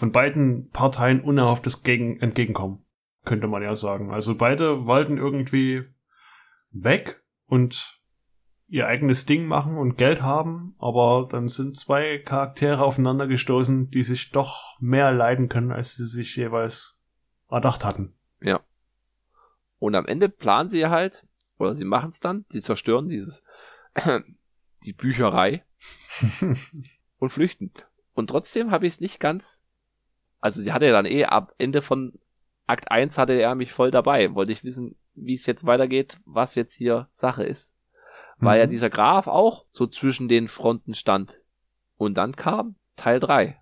von 0.00 0.12
beiden 0.12 0.70
Parteien 0.70 1.20
unerhofftes 1.20 1.82
Gegen 1.82 2.18
Entgegenkommen, 2.20 2.82
könnte 3.26 3.48
man 3.48 3.62
ja 3.62 3.76
sagen. 3.76 4.10
Also 4.10 4.34
beide 4.34 4.86
wollten 4.86 5.18
irgendwie 5.18 5.84
weg 6.70 7.22
und 7.44 8.00
ihr 8.66 8.86
eigenes 8.86 9.26
Ding 9.26 9.44
machen 9.44 9.76
und 9.76 9.98
Geld 9.98 10.22
haben, 10.22 10.74
aber 10.78 11.28
dann 11.30 11.48
sind 11.48 11.76
zwei 11.76 12.16
Charaktere 12.16 12.82
aufeinander 12.82 13.26
gestoßen, 13.26 13.90
die 13.90 14.02
sich 14.02 14.30
doch 14.30 14.80
mehr 14.80 15.12
leiden 15.12 15.50
können, 15.50 15.70
als 15.70 15.96
sie 15.96 16.06
sich 16.06 16.34
jeweils 16.34 16.98
erdacht 17.50 17.84
hatten. 17.84 18.14
Und 19.78 19.94
am 19.94 20.06
Ende 20.06 20.30
planen 20.30 20.70
sie 20.70 20.86
halt, 20.86 21.26
oder 21.58 21.76
sie 21.76 21.84
machen 21.84 22.08
es 22.08 22.20
dann, 22.20 22.46
sie 22.48 22.62
zerstören 22.62 23.10
dieses, 23.10 23.42
die 24.82 24.94
Bücherei 24.94 25.62
und 27.18 27.28
flüchten. 27.28 27.70
Und 28.14 28.28
trotzdem 28.28 28.70
habe 28.70 28.86
ich 28.86 28.94
es 28.94 29.00
nicht 29.00 29.20
ganz, 29.20 29.59
also 30.40 30.62
die 30.62 30.72
hatte 30.72 30.86
ja 30.86 30.92
dann 30.92 31.06
eh 31.06 31.24
ab 31.24 31.54
Ende 31.58 31.82
von 31.82 32.18
Akt 32.66 32.90
1 32.90 33.18
hatte 33.18 33.32
er 33.32 33.54
mich 33.56 33.72
voll 33.72 33.90
dabei, 33.90 34.34
wollte 34.34 34.52
ich 34.52 34.62
wissen, 34.62 34.96
wie 35.14 35.34
es 35.34 35.46
jetzt 35.46 35.66
weitergeht, 35.66 36.18
was 36.24 36.54
jetzt 36.54 36.74
hier 36.74 37.08
Sache 37.16 37.42
ist. 37.42 37.72
Weil 38.38 38.60
ja 38.60 38.66
Mhm. 38.66 38.70
dieser 38.70 38.90
Graf 38.90 39.26
auch 39.26 39.66
so 39.72 39.86
zwischen 39.86 40.28
den 40.28 40.48
Fronten 40.48 40.94
stand. 40.94 41.40
Und 41.96 42.14
dann 42.14 42.36
kam 42.36 42.76
Teil 42.96 43.18
3. 43.20 43.60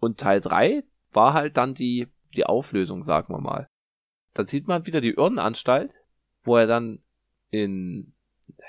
Und 0.00 0.18
Teil 0.18 0.40
3 0.40 0.84
war 1.12 1.34
halt 1.34 1.56
dann 1.56 1.74
die, 1.74 2.08
die 2.34 2.46
Auflösung, 2.46 3.02
sagen 3.02 3.32
wir 3.32 3.40
mal. 3.40 3.68
Dann 4.34 4.46
sieht 4.46 4.66
man 4.66 4.86
wieder 4.86 5.00
die 5.00 5.12
Irrenanstalt, 5.14 5.92
wo 6.42 6.56
er 6.56 6.66
dann 6.66 7.00
in, 7.50 8.14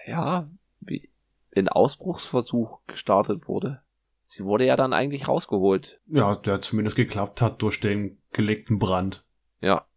ja, 0.06 0.50
wie, 0.82 1.10
in 1.52 1.70
Ausbruchsversuch 1.70 2.80
gestartet 2.88 3.48
wurde. 3.48 3.82
Sie 4.30 4.44
wurde 4.44 4.66
ja 4.66 4.76
dann 4.76 4.94
eigentlich 4.94 5.28
rausgeholt. 5.28 6.00
Ja, 6.08 6.36
der 6.36 6.62
zumindest 6.62 6.96
geklappt 6.98 7.42
hat 7.42 7.62
durch 7.62 7.80
den 7.80 8.22
gelegten 8.34 8.78
Brand. 8.78 9.26
Ja. 9.62 9.88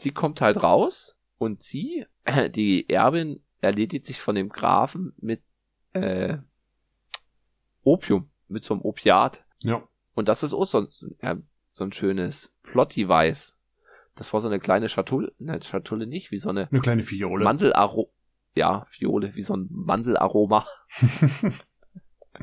Die 0.00 0.10
kommt 0.12 0.40
halt 0.40 0.62
raus 0.62 1.16
und 1.38 1.62
sie, 1.62 2.06
die 2.54 2.88
Erbin, 2.88 3.42
erledigt 3.60 4.06
sich 4.06 4.18
von 4.20 4.34
dem 4.34 4.48
Grafen 4.48 5.12
mit 5.18 5.42
äh, 5.92 6.38
Opium, 7.82 8.30
mit 8.48 8.64
so 8.64 8.72
einem 8.74 8.82
Opiat. 8.82 9.44
Ja. 9.58 9.86
Und 10.14 10.28
das 10.28 10.42
ist 10.42 10.54
auch 10.54 10.64
so, 10.64 10.78
ein- 10.80 10.88
ja, 11.22 11.36
so 11.70 11.84
ein 11.84 11.92
schönes 11.92 12.56
Plot-Device. 12.62 13.58
Das 14.16 14.32
war 14.32 14.40
so 14.40 14.48
eine 14.48 14.58
kleine 14.58 14.88
Schatulle, 14.88 15.32
ne, 15.38 15.60
Schatulle 15.62 16.06
nicht, 16.06 16.30
wie 16.30 16.38
so 16.38 16.48
eine 16.48 16.68
Eine 16.70 16.80
kleine 16.80 17.02
Fiole. 17.02 17.44
Mandelaro, 17.44 18.10
ja, 18.54 18.86
Fiole, 18.88 19.34
wie 19.34 19.42
so 19.42 19.54
ein 19.54 19.68
Mandelaroma, 19.70 20.66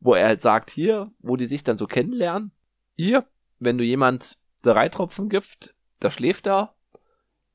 wo 0.00 0.14
er 0.14 0.26
halt 0.26 0.40
sagt, 0.40 0.70
hier, 0.70 1.10
wo 1.20 1.36
die 1.36 1.46
sich 1.46 1.64
dann 1.64 1.78
so 1.78 1.86
kennenlernen, 1.86 2.52
hier, 2.94 3.26
wenn 3.58 3.78
du 3.78 3.84
jemand 3.84 4.38
drei 4.62 4.88
Tropfen 4.88 5.28
gibst, 5.28 5.74
da 6.00 6.10
schläft 6.10 6.46
er, 6.46 6.74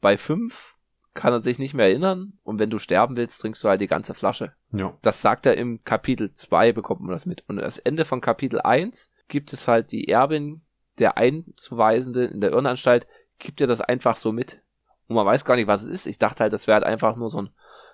bei 0.01 0.17
fünf 0.17 0.75
kann 1.13 1.33
er 1.33 1.41
sich 1.41 1.59
nicht 1.59 1.73
mehr 1.73 1.87
erinnern 1.87 2.33
und 2.43 2.59
wenn 2.59 2.69
du 2.69 2.79
sterben 2.79 3.15
willst, 3.15 3.39
trinkst 3.41 3.63
du 3.63 3.69
halt 3.69 3.81
die 3.81 3.87
ganze 3.87 4.13
Flasche. 4.13 4.53
ja. 4.71 4.97
Das 5.01 5.21
sagt 5.21 5.45
er 5.45 5.57
im 5.57 5.83
Kapitel 5.83 6.33
2, 6.33 6.71
bekommt 6.71 7.01
man 7.01 7.11
das 7.11 7.25
mit. 7.25 7.43
Und 7.47 7.57
das 7.57 7.77
Ende 7.77 8.03
von 8.03 8.19
Kapitel 8.19 8.59
1 8.59 9.11
gibt 9.27 9.53
es 9.53 9.67
halt 9.67 9.91
die 9.91 10.07
Erbin, 10.07 10.61
der 10.97 11.17
Einzuweisende 11.17 12.25
in 12.25 12.41
der 12.41 12.51
Irrenanstalt, 12.51 13.07
gibt 13.39 13.59
dir 13.59 13.67
das 13.67 13.81
einfach 13.81 14.17
so 14.17 14.31
mit. 14.31 14.61
Und 15.07 15.15
man 15.15 15.25
weiß 15.25 15.45
gar 15.45 15.55
nicht, 15.55 15.67
was 15.67 15.83
es 15.83 15.89
ist. 15.89 16.05
Ich 16.07 16.17
dachte 16.17 16.41
halt, 16.41 16.53
das 16.53 16.67
wäre 16.67 16.75
halt 16.75 16.85
einfach 16.85 17.15
nur 17.15 17.29
so 17.29 17.41
ein, 17.41 17.49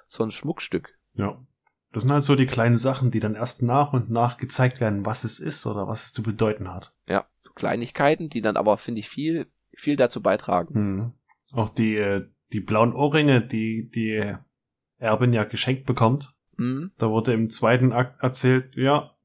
so 0.08 0.24
ein 0.24 0.32
Schmuckstück. 0.32 0.98
Ja. 1.14 1.42
Das 1.92 2.04
sind 2.04 2.12
halt 2.12 2.24
so 2.24 2.36
die 2.36 2.46
kleinen 2.46 2.78
Sachen, 2.78 3.10
die 3.10 3.20
dann 3.20 3.36
erst 3.36 3.64
nach 3.64 3.94
und 3.94 4.12
nach 4.12 4.38
gezeigt 4.38 4.80
werden, 4.80 5.06
was 5.06 5.24
es 5.24 5.40
ist 5.40 5.66
oder 5.66 5.88
was 5.88 6.06
es 6.06 6.14
zu 6.14 6.22
bedeuten 6.22 6.72
hat. 6.72 6.94
Ja, 7.08 7.28
so 7.40 7.52
Kleinigkeiten, 7.54 8.30
die 8.30 8.42
dann 8.42 8.58
aber, 8.58 8.78
finde 8.78 9.00
ich, 9.00 9.10
viel, 9.10 9.48
viel 9.74 9.96
dazu 9.96 10.22
beitragen. 10.22 10.74
Mhm. 10.80 11.14
Auch 11.52 11.70
die, 11.70 11.96
äh, 11.96 12.28
die 12.54 12.60
blauen 12.60 12.94
Ohrringe, 12.94 13.42
die 13.42 13.90
die 13.90 14.36
Erbin 14.98 15.34
ja 15.34 15.46
geschenkt 15.46 15.86
bekommt. 15.86 16.36
Mhm. 16.58 16.92
Da 16.98 17.10
wurde 17.10 17.34
im 17.34 17.50
zweiten 17.50 17.92
Akt 17.92 18.22
erzählt, 18.22 18.76
ja, 18.76 19.16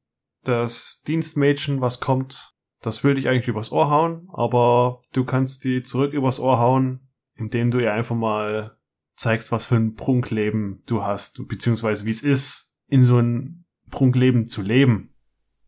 das 0.44 1.03
Dienstmädchen, 1.07 1.81
was 1.81 2.00
kommt, 2.00 2.55
das 2.81 3.03
will 3.03 3.14
dich 3.14 3.29
eigentlich 3.29 3.48
übers 3.48 3.72
Ohr 3.72 3.90
hauen, 3.90 4.29
aber 4.33 5.03
du 5.12 5.24
kannst 5.24 5.64
die 5.64 5.83
zurück 5.83 6.12
übers 6.12 6.38
Ohr 6.38 6.59
hauen, 6.59 7.09
indem 7.35 7.70
du 7.70 7.79
ihr 7.79 7.92
einfach 7.92 8.16
mal 8.16 8.77
zeigst, 9.16 9.53
was 9.53 9.66
für 9.66 9.77
ein 9.77 9.94
Prunkleben 9.94 10.83
du 10.87 11.05
hast, 11.05 11.46
beziehungsweise 11.48 12.05
wie 12.05 12.11
es 12.11 12.22
ist, 12.22 12.74
in 12.88 13.03
so 13.03 13.18
ein 13.18 13.64
Prunkleben 13.90 14.46
zu 14.46 14.62
leben. 14.62 15.14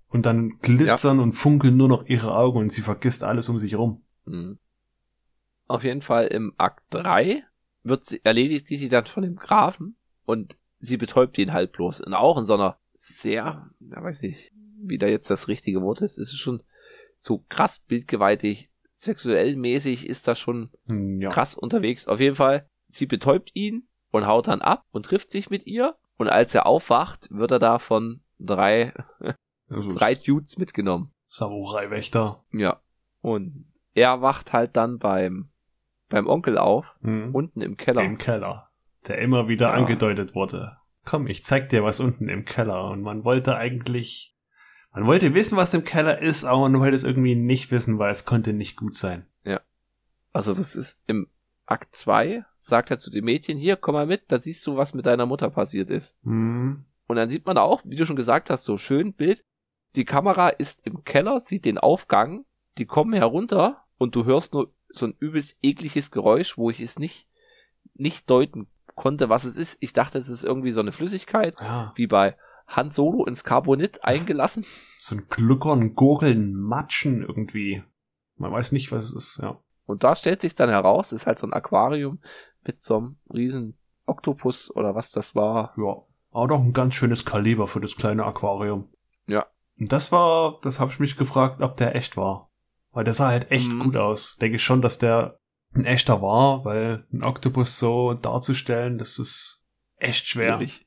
Und 0.08 0.26
dann 0.26 0.58
glitzern 0.60 1.18
ja. 1.18 1.22
und 1.22 1.32
funkeln 1.32 1.76
nur 1.76 1.88
noch 1.88 2.06
ihre 2.06 2.34
Augen 2.34 2.58
und 2.58 2.72
sie 2.72 2.80
vergisst 2.80 3.24
alles 3.24 3.48
um 3.48 3.58
sich 3.58 3.72
herum. 3.72 4.02
Mhm. 4.24 4.58
Auf 5.68 5.84
jeden 5.84 6.02
Fall 6.02 6.28
im 6.28 6.54
Akt 6.56 6.84
3 6.90 7.44
wird 7.82 8.04
sie, 8.04 8.20
erledigt 8.24 8.66
sie 8.68 8.88
dann 8.88 9.06
von 9.06 9.24
dem 9.24 9.36
Grafen 9.36 9.96
und 10.24 10.56
sie 10.80 10.96
betäubt 10.96 11.38
ihn 11.38 11.52
halt 11.52 11.72
bloß. 11.72 12.00
Und 12.00 12.14
auch 12.14 12.38
in 12.38 12.44
so 12.44 12.54
einer 12.54 12.78
sehr, 12.94 13.68
ja 13.80 14.02
weiß 14.02 14.22
ich, 14.22 14.52
wie 14.78 14.98
da 14.98 15.06
jetzt 15.06 15.30
das 15.30 15.48
richtige 15.48 15.82
Wort 15.82 16.00
ist, 16.00 16.18
ist 16.18 16.32
es 16.32 16.38
schon 16.38 16.62
so 17.20 17.44
krass 17.48 17.80
bildgewaltig, 17.80 18.70
sexuell 18.94 19.56
mäßig 19.56 20.06
ist 20.06 20.28
das 20.28 20.38
schon 20.38 20.70
hm, 20.86 21.20
ja. 21.20 21.30
krass 21.30 21.54
unterwegs. 21.54 22.06
Auf 22.06 22.20
jeden 22.20 22.36
Fall, 22.36 22.68
sie 22.88 23.06
betäubt 23.06 23.50
ihn 23.54 23.88
und 24.10 24.26
haut 24.26 24.48
dann 24.48 24.62
ab 24.62 24.84
und 24.90 25.06
trifft 25.06 25.30
sich 25.30 25.50
mit 25.50 25.66
ihr. 25.66 25.96
Und 26.16 26.28
als 26.28 26.54
er 26.54 26.66
aufwacht, 26.66 27.28
wird 27.30 27.50
er 27.50 27.58
da 27.58 27.78
von 27.78 28.20
drei, 28.38 28.94
also 29.68 29.94
drei 29.94 30.14
Dudes 30.14 30.58
mitgenommen. 30.58 31.12
Samurai-Wächter. 31.26 32.44
Ja. 32.52 32.80
Und 33.20 33.72
er 33.94 34.22
wacht 34.22 34.52
halt 34.52 34.76
dann 34.76 34.98
beim, 34.98 35.50
beim 36.08 36.26
Onkel 36.26 36.58
auf, 36.58 36.86
mhm. 37.00 37.34
unten 37.34 37.60
im 37.60 37.76
Keller. 37.76 38.02
Im 38.02 38.18
Keller. 38.18 38.70
Der 39.08 39.18
immer 39.18 39.48
wieder 39.48 39.68
ja. 39.68 39.72
angedeutet 39.74 40.34
wurde. 40.34 40.78
Komm, 41.04 41.26
ich 41.26 41.44
zeig 41.44 41.68
dir 41.68 41.84
was 41.84 42.00
unten 42.00 42.28
im 42.28 42.44
Keller. 42.44 42.90
Und 42.90 43.02
man 43.02 43.24
wollte 43.24 43.56
eigentlich 43.56 44.36
man 44.96 45.06
wollte 45.06 45.34
wissen, 45.34 45.58
was 45.58 45.74
im 45.74 45.84
Keller 45.84 46.22
ist, 46.22 46.44
aber 46.44 46.62
man 46.62 46.80
wollte 46.80 46.96
es 46.96 47.04
irgendwie 47.04 47.34
nicht 47.34 47.70
wissen, 47.70 47.98
weil 47.98 48.10
es 48.10 48.24
konnte 48.24 48.54
nicht 48.54 48.76
gut 48.76 48.96
sein. 48.96 49.26
Ja. 49.44 49.60
Also 50.32 50.54
das 50.54 50.74
ist 50.74 51.02
im 51.06 51.28
Akt 51.66 51.94
2, 51.94 52.46
sagt 52.66 52.90
er 52.90 52.98
zu 52.98 53.10
dem 53.10 53.24
Mädchen, 53.24 53.58
hier, 53.58 53.76
komm 53.76 53.94
mal 53.94 54.06
mit, 54.06 54.24
da 54.28 54.40
siehst 54.40 54.66
du, 54.66 54.76
was 54.76 54.94
mit 54.94 55.06
deiner 55.06 55.26
Mutter 55.26 55.50
passiert 55.50 55.90
ist. 55.90 56.18
Mhm. 56.22 56.84
Und 57.06 57.16
dann 57.16 57.28
sieht 57.28 57.46
man 57.46 57.58
auch, 57.58 57.82
wie 57.84 57.96
du 57.96 58.04
schon 58.04 58.16
gesagt 58.16 58.50
hast, 58.50 58.64
so 58.64 58.78
schön 58.78 59.12
Bild, 59.12 59.44
die 59.94 60.04
Kamera 60.04 60.48
ist 60.48 60.80
im 60.84 61.04
Keller, 61.04 61.40
sieht 61.40 61.64
den 61.64 61.78
Aufgang, 61.78 62.44
die 62.78 62.86
kommen 62.86 63.12
herunter 63.12 63.84
und 63.98 64.14
du 64.14 64.24
hörst 64.24 64.52
nur 64.52 64.72
so 64.88 65.06
ein 65.06 65.14
übelst 65.18 65.58
ekliges 65.62 66.10
Geräusch, 66.10 66.58
wo 66.58 66.70
ich 66.70 66.80
es 66.80 66.98
nicht, 66.98 67.28
nicht 67.94 68.28
deuten 68.28 68.66
konnte, 68.94 69.28
was 69.28 69.44
es 69.44 69.56
ist. 69.56 69.78
Ich 69.80 69.92
dachte, 69.92 70.18
es 70.18 70.28
ist 70.28 70.44
irgendwie 70.44 70.72
so 70.72 70.80
eine 70.80 70.92
Flüssigkeit, 70.92 71.56
ja. 71.60 71.92
wie 71.96 72.06
bei 72.06 72.36
Han 72.66 72.90
Solo 72.90 73.24
ins 73.24 73.44
Carbonit 73.44 74.04
eingelassen. 74.04 74.64
So 74.98 75.16
ein 75.16 75.28
Gluckern, 75.28 75.94
Gurgeln, 75.94 76.54
Matschen 76.54 77.22
irgendwie. 77.22 77.82
Man 78.36 78.52
weiß 78.52 78.72
nicht, 78.72 78.92
was 78.92 79.04
es 79.04 79.12
ist, 79.14 79.38
ja. 79.42 79.58
Und 79.86 80.02
da 80.02 80.16
stellt 80.16 80.40
sich 80.40 80.56
dann 80.56 80.68
heraus, 80.68 81.12
ist 81.12 81.26
halt 81.26 81.38
so 81.38 81.46
ein 81.46 81.52
Aquarium 81.52 82.18
mit 82.66 82.82
so 82.82 82.96
einem 82.98 83.16
riesen 83.32 83.78
Oktopus 84.06 84.74
oder 84.74 84.94
was 84.94 85.10
das 85.10 85.34
war. 85.34 85.74
Ja, 85.76 85.96
aber 86.32 86.48
doch 86.48 86.60
ein 86.60 86.72
ganz 86.72 86.94
schönes 86.94 87.24
Kaliber 87.24 87.66
für 87.66 87.80
das 87.80 87.96
kleine 87.96 88.24
Aquarium. 88.24 88.88
Ja. 89.26 89.46
Und 89.78 89.92
das 89.92 90.12
war, 90.12 90.58
das 90.62 90.80
habe 90.80 90.92
ich 90.92 91.00
mich 91.00 91.16
gefragt, 91.16 91.62
ob 91.62 91.76
der 91.76 91.94
echt 91.94 92.16
war. 92.16 92.50
Weil 92.92 93.04
der 93.04 93.14
sah 93.14 93.28
halt 93.28 93.50
echt 93.50 93.72
mhm. 93.72 93.80
gut 93.80 93.96
aus. 93.96 94.36
Denke 94.40 94.56
ich 94.56 94.64
schon, 94.64 94.82
dass 94.82 94.98
der 94.98 95.38
ein 95.74 95.84
echter 95.84 96.22
war, 96.22 96.64
weil 96.64 97.06
ein 97.12 97.22
Oktopus 97.22 97.78
so 97.78 98.14
darzustellen, 98.14 98.96
das 98.96 99.18
ist 99.18 99.66
echt 99.98 100.26
schwer. 100.26 100.56
Schwierig 100.56 100.86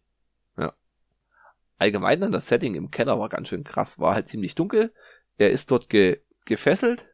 allgemein 1.80 2.20
dann 2.20 2.32
das 2.32 2.48
Setting 2.48 2.76
im 2.76 2.92
Keller 2.92 3.20
war 3.20 3.30
ganz 3.30 3.48
schön 3.48 3.63
krass. 3.63 3.98
War 3.98 4.13
halt 4.13 4.28
ziemlich 4.28 4.54
dunkel. 4.54 4.94
Er 5.38 5.50
ist 5.50 5.72
dort 5.72 5.89
ge 5.89 6.22
gefesselt 6.46 7.06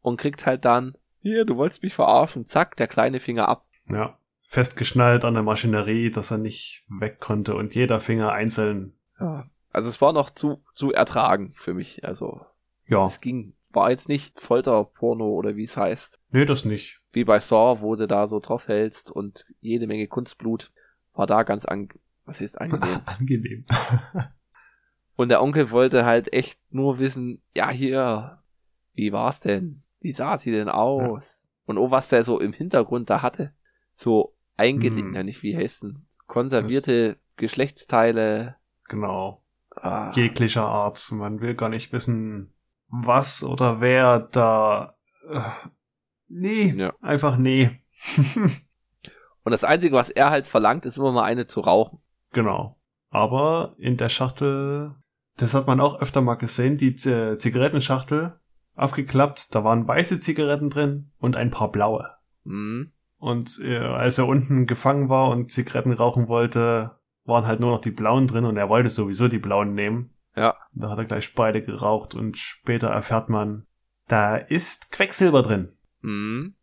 und 0.00 0.18
kriegt 0.18 0.46
halt 0.46 0.64
dann, 0.64 0.96
hier, 1.20 1.44
du 1.44 1.56
wolltest 1.56 1.82
mich 1.82 1.94
verarschen, 1.94 2.46
zack, 2.46 2.76
der 2.76 2.88
kleine 2.88 3.20
Finger 3.20 3.48
ab. 3.48 3.66
Ja. 3.92 4.18
Festgeschnallt 4.48 5.24
an 5.24 5.34
der 5.34 5.42
Maschinerie, 5.42 6.10
dass 6.10 6.30
er 6.30 6.38
nicht 6.38 6.84
weg 6.88 7.20
konnte 7.20 7.54
und 7.54 7.74
jeder 7.74 8.00
Finger 8.00 8.32
einzeln. 8.32 8.94
Ja. 9.20 9.48
Also 9.72 9.88
es 9.88 10.00
war 10.00 10.12
noch 10.12 10.30
zu, 10.30 10.62
zu 10.74 10.92
ertragen 10.92 11.52
für 11.56 11.74
mich. 11.74 12.04
Also. 12.04 12.44
Ja. 12.86 13.06
Es 13.06 13.20
ging, 13.20 13.54
war 13.70 13.90
jetzt 13.90 14.08
nicht 14.08 14.40
Folterporno 14.40 15.28
oder 15.28 15.54
wie 15.54 15.64
es 15.64 15.76
heißt. 15.76 16.18
Nee, 16.32 16.44
das 16.44 16.64
nicht. 16.64 17.00
Wie 17.12 17.24
bei 17.24 17.38
Saw, 17.38 17.80
wo 17.80 17.94
du 17.94 18.08
da 18.08 18.26
so 18.26 18.40
drauf 18.40 18.66
hältst 18.66 19.10
und 19.10 19.46
jede 19.60 19.86
Menge 19.86 20.08
Kunstblut. 20.08 20.72
War 21.14 21.26
da 21.26 21.42
ganz 21.42 21.64
an, 21.64 21.88
was 22.24 22.40
ist 22.40 22.60
angenehm? 22.60 23.00
angenehm. 23.06 23.64
Und 25.16 25.28
der 25.28 25.42
Onkel 25.42 25.70
wollte 25.70 26.06
halt 26.06 26.32
echt 26.32 26.58
nur 26.70 26.98
wissen, 26.98 27.42
ja 27.54 27.68
hier, 27.68 28.38
wie 28.94 29.12
war's 29.12 29.40
denn? 29.40 29.82
Wie 30.00 30.12
sah 30.12 30.38
sie 30.38 30.50
denn 30.50 30.70
aus? 30.70 31.42
Ja. 31.42 31.48
Und 31.66 31.76
oh, 31.76 31.90
was 31.90 32.08
der 32.08 32.24
so 32.24 32.40
im 32.40 32.54
Hintergrund 32.54 33.10
da 33.10 33.20
hatte. 33.20 33.52
So 34.00 34.34
eingelegt, 34.56 35.08
hm. 35.08 35.14
ja 35.14 35.22
nicht 35.22 35.42
wie 35.42 35.54
heißen, 35.54 36.06
konservierte 36.26 37.08
das, 37.08 37.18
Geschlechtsteile. 37.36 38.56
Genau. 38.88 39.44
Ah. 39.76 40.10
Jeglicher 40.12 40.64
Art. 40.64 41.12
Man 41.12 41.42
will 41.42 41.54
gar 41.54 41.68
nicht 41.68 41.92
wissen, 41.92 42.54
was 42.88 43.44
oder 43.44 43.82
wer 43.82 44.18
da. 44.18 44.96
Äh, 45.28 45.42
nee, 46.28 46.74
ja. 46.74 46.94
einfach 47.02 47.36
nee. 47.36 47.82
Und 49.44 49.52
das 49.52 49.64
Einzige, 49.64 49.94
was 49.94 50.08
er 50.08 50.30
halt 50.30 50.46
verlangt, 50.46 50.86
ist 50.86 50.96
immer 50.96 51.12
mal 51.12 51.24
eine 51.24 51.46
zu 51.46 51.60
rauchen. 51.60 51.98
Genau. 52.32 52.78
Aber 53.10 53.74
in 53.76 53.98
der 53.98 54.08
Schachtel, 54.08 54.94
das 55.36 55.52
hat 55.52 55.66
man 55.66 55.78
auch 55.78 56.00
öfter 56.00 56.22
mal 56.22 56.36
gesehen, 56.36 56.78
die 56.78 56.94
Z 56.94 57.42
Zigarettenschachtel 57.42 58.40
aufgeklappt, 58.76 59.54
da 59.54 59.62
waren 59.62 59.86
weiße 59.86 60.20
Zigaretten 60.20 60.70
drin 60.70 61.12
und 61.18 61.36
ein 61.36 61.50
paar 61.50 61.70
blaue. 61.70 62.14
Mhm. 62.44 62.92
Und 63.20 63.60
äh, 63.62 63.76
als 63.76 64.16
er 64.16 64.26
unten 64.26 64.66
gefangen 64.66 65.10
war 65.10 65.28
und 65.28 65.50
Zigaretten 65.50 65.92
rauchen 65.92 66.26
wollte, 66.26 66.98
waren 67.24 67.46
halt 67.46 67.60
nur 67.60 67.70
noch 67.70 67.80
die 67.80 67.90
blauen 67.90 68.26
drin 68.26 68.46
und 68.46 68.56
er 68.56 68.70
wollte 68.70 68.88
sowieso 68.88 69.28
die 69.28 69.38
blauen 69.38 69.74
nehmen. 69.74 70.14
Ja. 70.34 70.56
Da 70.72 70.90
hat 70.90 70.98
er 70.98 71.04
gleich 71.04 71.34
beide 71.34 71.62
geraucht 71.62 72.14
und 72.14 72.38
später 72.38 72.88
erfährt 72.88 73.28
man, 73.28 73.66
da 74.08 74.36
ist 74.36 74.90
Quecksilber 74.90 75.42
drin. 75.42 75.76
Mhm. 76.00 76.54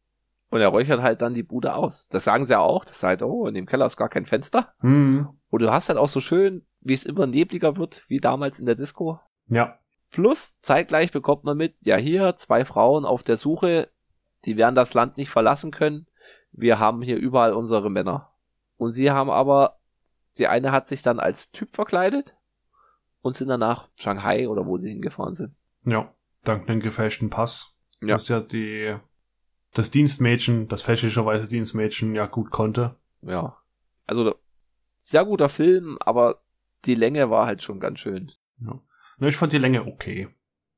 Und 0.49 0.61
er 0.61 0.69
räuchert 0.69 1.01
halt 1.01 1.21
dann 1.21 1.35
die 1.35 1.43
Bude 1.43 1.75
aus. 1.75 2.07
Das 2.07 2.23
sagen 2.23 2.45
sie 2.45 2.53
ja 2.53 2.59
auch. 2.59 2.85
Das 2.85 3.03
halt, 3.03 3.21
oh, 3.21 3.47
in 3.47 3.53
dem 3.53 3.67
Keller 3.67 3.85
ist 3.85 3.97
gar 3.97 4.09
kein 4.09 4.25
Fenster. 4.25 4.73
Mhm. 4.81 5.27
Und 5.49 5.61
du 5.61 5.71
hast 5.71 5.89
halt 5.89 5.99
auch 5.99 6.09
so 6.09 6.21
schön, 6.21 6.65
wie 6.81 6.93
es 6.93 7.05
immer 7.05 7.27
nebliger 7.27 7.77
wird, 7.77 8.03
wie 8.07 8.19
damals 8.19 8.59
in 8.59 8.65
der 8.65 8.75
Disco. 8.75 9.19
Ja. 9.47 9.77
Plus, 10.09 10.59
zeitgleich 10.61 11.11
bekommt 11.11 11.43
man 11.43 11.57
mit, 11.57 11.75
ja 11.81 11.97
hier, 11.97 12.35
zwei 12.37 12.65
Frauen 12.65 13.05
auf 13.05 13.21
der 13.21 13.37
Suche, 13.37 13.89
die 14.45 14.57
werden 14.57 14.75
das 14.75 14.95
Land 14.95 15.17
nicht 15.17 15.29
verlassen 15.29 15.69
können. 15.69 16.06
Wir 16.57 16.79
haben 16.79 17.03
hier 17.03 17.17
überall 17.17 17.53
unsere 17.53 17.89
Männer. 17.89 18.33
Und 18.77 18.93
sie 18.93 19.11
haben 19.11 19.29
aber, 19.29 19.77
die 20.37 20.47
eine 20.47 20.71
hat 20.71 20.87
sich 20.87 21.03
dann 21.03 21.19
als 21.19 21.51
Typ 21.51 21.75
verkleidet 21.75 22.35
und 23.21 23.37
sind 23.37 23.47
dann 23.47 23.59
nach 23.59 23.89
Shanghai 23.95 24.49
oder 24.49 24.65
wo 24.65 24.77
sie 24.77 24.89
hingefahren 24.89 25.35
sind. 25.35 25.55
Ja, 25.85 26.11
dank 26.43 26.67
einem 26.67 26.79
gefälschten 26.79 27.29
Pass. 27.29 27.75
Ja. 28.01 28.15
Was 28.15 28.27
ja 28.27 28.39
die 28.39 28.95
das 29.73 29.91
Dienstmädchen, 29.91 30.67
das 30.67 30.81
fälschlicherweise 30.81 31.47
Dienstmädchen 31.47 32.15
ja 32.15 32.25
gut 32.25 32.49
konnte. 32.49 32.95
Ja. 33.21 33.57
Also 34.07 34.33
sehr 34.99 35.25
guter 35.25 35.49
Film, 35.49 35.97
aber 35.99 36.41
die 36.85 36.95
Länge 36.95 37.29
war 37.29 37.45
halt 37.45 37.61
schon 37.61 37.79
ganz 37.79 37.99
schön. 37.99 38.31
Ja. 38.59 38.79
Ich 39.19 39.35
fand 39.35 39.53
die 39.53 39.59
Länge 39.59 39.85
okay. 39.85 40.29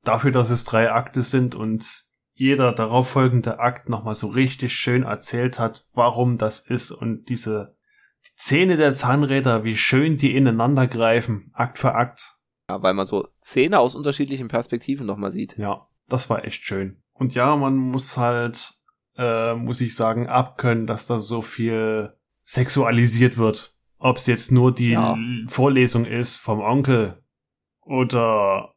Dafür, 0.04 0.30
dass 0.30 0.50
es 0.50 0.64
drei 0.64 0.92
Akte 0.92 1.22
sind 1.22 1.54
und 1.54 2.09
jeder 2.40 2.72
darauffolgende 2.72 3.58
Akt 3.58 3.90
nochmal 3.90 4.14
so 4.14 4.28
richtig 4.28 4.72
schön 4.72 5.02
erzählt 5.02 5.58
hat, 5.58 5.86
warum 5.92 6.38
das 6.38 6.60
ist 6.60 6.90
und 6.90 7.28
diese 7.28 7.76
die 8.24 8.34
Zähne 8.36 8.78
der 8.78 8.94
Zahnräder, 8.94 9.62
wie 9.62 9.76
schön 9.76 10.16
die 10.16 10.34
ineinander 10.34 10.86
greifen, 10.86 11.50
Akt 11.52 11.78
für 11.78 11.94
Akt. 11.94 12.38
Ja, 12.70 12.82
weil 12.82 12.94
man 12.94 13.06
so 13.06 13.28
Szene 13.42 13.78
aus 13.78 13.94
unterschiedlichen 13.94 14.48
Perspektiven 14.48 15.04
nochmal 15.04 15.32
sieht. 15.32 15.58
Ja, 15.58 15.88
das 16.08 16.30
war 16.30 16.44
echt 16.46 16.64
schön. 16.64 17.02
Und 17.12 17.34
ja, 17.34 17.56
man 17.56 17.76
muss 17.76 18.16
halt 18.16 18.80
äh, 19.18 19.54
muss 19.54 19.82
ich 19.82 19.94
sagen, 19.94 20.26
abkönnen, 20.26 20.86
dass 20.86 21.04
da 21.04 21.20
so 21.20 21.42
viel 21.42 22.14
sexualisiert 22.44 23.36
wird. 23.36 23.76
Ob 23.98 24.16
es 24.16 24.26
jetzt 24.26 24.50
nur 24.50 24.72
die 24.72 24.92
ja. 24.92 25.18
Vorlesung 25.46 26.06
ist 26.06 26.38
vom 26.38 26.60
Onkel 26.60 27.22
oder 27.82 28.74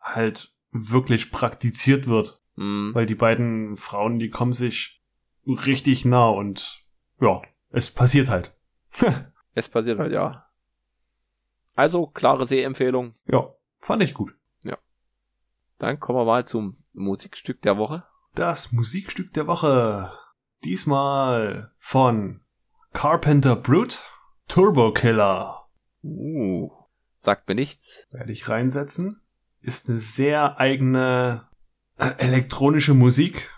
halt 0.00 0.54
wirklich 0.70 1.32
praktiziert 1.32 2.06
wird. 2.06 2.40
Mhm. 2.60 2.94
Weil 2.94 3.06
die 3.06 3.14
beiden 3.14 3.78
Frauen, 3.78 4.18
die 4.18 4.28
kommen 4.28 4.52
sich 4.52 5.02
richtig 5.46 6.04
nah 6.04 6.28
und 6.28 6.84
ja, 7.18 7.40
es 7.70 7.90
passiert 7.90 8.28
halt. 8.28 8.54
es 9.54 9.70
passiert 9.70 9.98
halt, 9.98 10.12
ja. 10.12 10.46
Also, 11.74 12.06
klare 12.06 12.46
Sehempfehlung. 12.46 13.14
Ja, 13.24 13.54
fand 13.78 14.02
ich 14.02 14.12
gut. 14.12 14.36
Ja. 14.62 14.76
Dann 15.78 15.98
kommen 15.98 16.18
wir 16.18 16.26
mal 16.26 16.46
zum 16.46 16.76
Musikstück 16.92 17.62
der 17.62 17.78
Woche. 17.78 18.04
Das 18.34 18.72
Musikstück 18.72 19.32
der 19.32 19.46
Woche. 19.46 20.12
Diesmal 20.62 21.72
von 21.78 22.42
Carpenter 22.92 23.56
Brute 23.56 23.96
Turbo 24.48 24.92
Killer. 24.92 25.66
Uh, 26.02 26.70
sagt 27.16 27.48
mir 27.48 27.54
nichts. 27.54 28.06
Werde 28.10 28.32
ich 28.32 28.50
reinsetzen. 28.50 29.22
Ist 29.62 29.88
eine 29.88 29.98
sehr 29.98 30.60
eigene 30.60 31.48
elektronische 32.18 32.94
Musik. 32.94 33.50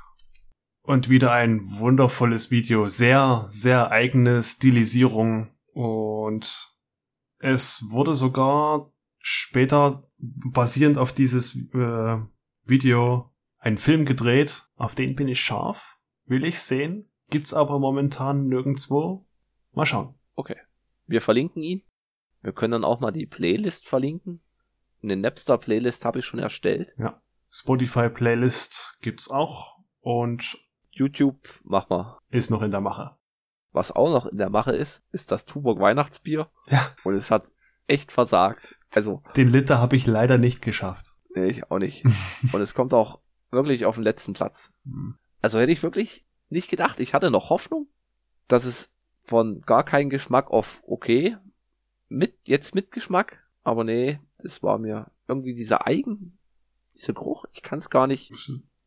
Und 0.82 1.08
wieder 1.08 1.32
ein 1.32 1.78
wundervolles 1.78 2.50
Video. 2.50 2.88
Sehr, 2.88 3.44
sehr 3.48 3.92
eigene 3.92 4.42
Stilisierung. 4.42 5.48
Und 5.72 6.76
es 7.38 7.84
wurde 7.90 8.14
sogar 8.14 8.90
später 9.18 10.08
basierend 10.18 10.98
auf 10.98 11.12
dieses 11.12 11.56
äh, 11.72 12.18
Video 12.64 13.32
ein 13.58 13.78
Film 13.78 14.04
gedreht. 14.04 14.64
Auf 14.74 14.96
den 14.96 15.14
bin 15.14 15.28
ich 15.28 15.40
scharf. 15.40 15.96
Will 16.26 16.44
ich 16.44 16.58
sehen. 16.60 17.08
Gibt's 17.30 17.54
aber 17.54 17.78
momentan 17.78 18.48
nirgendwo. 18.48 19.24
Mal 19.72 19.86
schauen. 19.86 20.14
Okay. 20.34 20.56
Wir 21.06 21.20
verlinken 21.20 21.62
ihn. 21.62 21.82
Wir 22.42 22.52
können 22.52 22.72
dann 22.72 22.84
auch 22.84 22.98
mal 22.98 23.12
die 23.12 23.26
Playlist 23.26 23.88
verlinken. 23.88 24.40
Eine 25.02 25.16
Napster-Playlist 25.16 26.04
habe 26.04 26.18
ich 26.18 26.26
schon 26.26 26.40
erstellt. 26.40 26.92
Ja. 26.98 27.22
Spotify-Playlist 27.52 28.98
gibt's 29.02 29.30
auch. 29.30 29.78
Und 30.00 30.58
YouTube, 30.90 31.38
mach 31.62 31.88
mal. 31.88 32.18
ist 32.30 32.50
noch 32.50 32.62
in 32.62 32.70
der 32.70 32.80
Mache. 32.80 33.16
Was 33.70 33.92
auch 33.92 34.10
noch 34.10 34.26
in 34.26 34.38
der 34.38 34.50
Mache 34.50 34.72
ist, 34.72 35.02
ist 35.12 35.30
das 35.30 35.44
Tuborg 35.46 35.78
Weihnachtsbier. 35.78 36.50
Ja. 36.68 36.90
Und 37.04 37.14
es 37.14 37.30
hat 37.30 37.46
echt 37.86 38.10
versagt. 38.10 38.78
Also, 38.94 39.22
Den 39.36 39.48
Liter 39.48 39.78
habe 39.78 39.96
ich 39.96 40.06
leider 40.06 40.38
nicht 40.38 40.60
geschafft. 40.62 41.14
nee, 41.34 41.46
ich 41.46 41.70
auch 41.70 41.78
nicht. 41.78 42.04
Und 42.52 42.60
es 42.60 42.74
kommt 42.74 42.92
auch 42.94 43.20
wirklich 43.50 43.84
auf 43.84 43.94
den 43.94 44.04
letzten 44.04 44.32
Platz. 44.32 44.72
Hm. 44.84 45.16
Also 45.40 45.58
hätte 45.58 45.72
ich 45.72 45.82
wirklich 45.82 46.26
nicht 46.48 46.68
gedacht. 46.68 47.00
Ich 47.00 47.14
hatte 47.14 47.30
noch 47.30 47.50
Hoffnung, 47.50 47.88
dass 48.48 48.64
es 48.64 48.92
von 49.24 49.62
gar 49.62 49.84
keinen 49.84 50.10
Geschmack 50.10 50.50
auf 50.50 50.82
okay, 50.86 51.36
mit, 52.08 52.36
jetzt 52.44 52.74
mit 52.74 52.90
Geschmack. 52.90 53.38
Aber 53.62 53.84
nee, 53.84 54.20
das 54.38 54.62
war 54.62 54.78
mir 54.78 55.10
irgendwie 55.28 55.54
dieser 55.54 55.86
Eigen, 55.86 56.38
dieser 56.96 57.12
Geruch. 57.14 57.44
Ich 57.52 57.62
kann 57.62 57.78
es 57.78 57.90
gar 57.90 58.06
nicht 58.06 58.32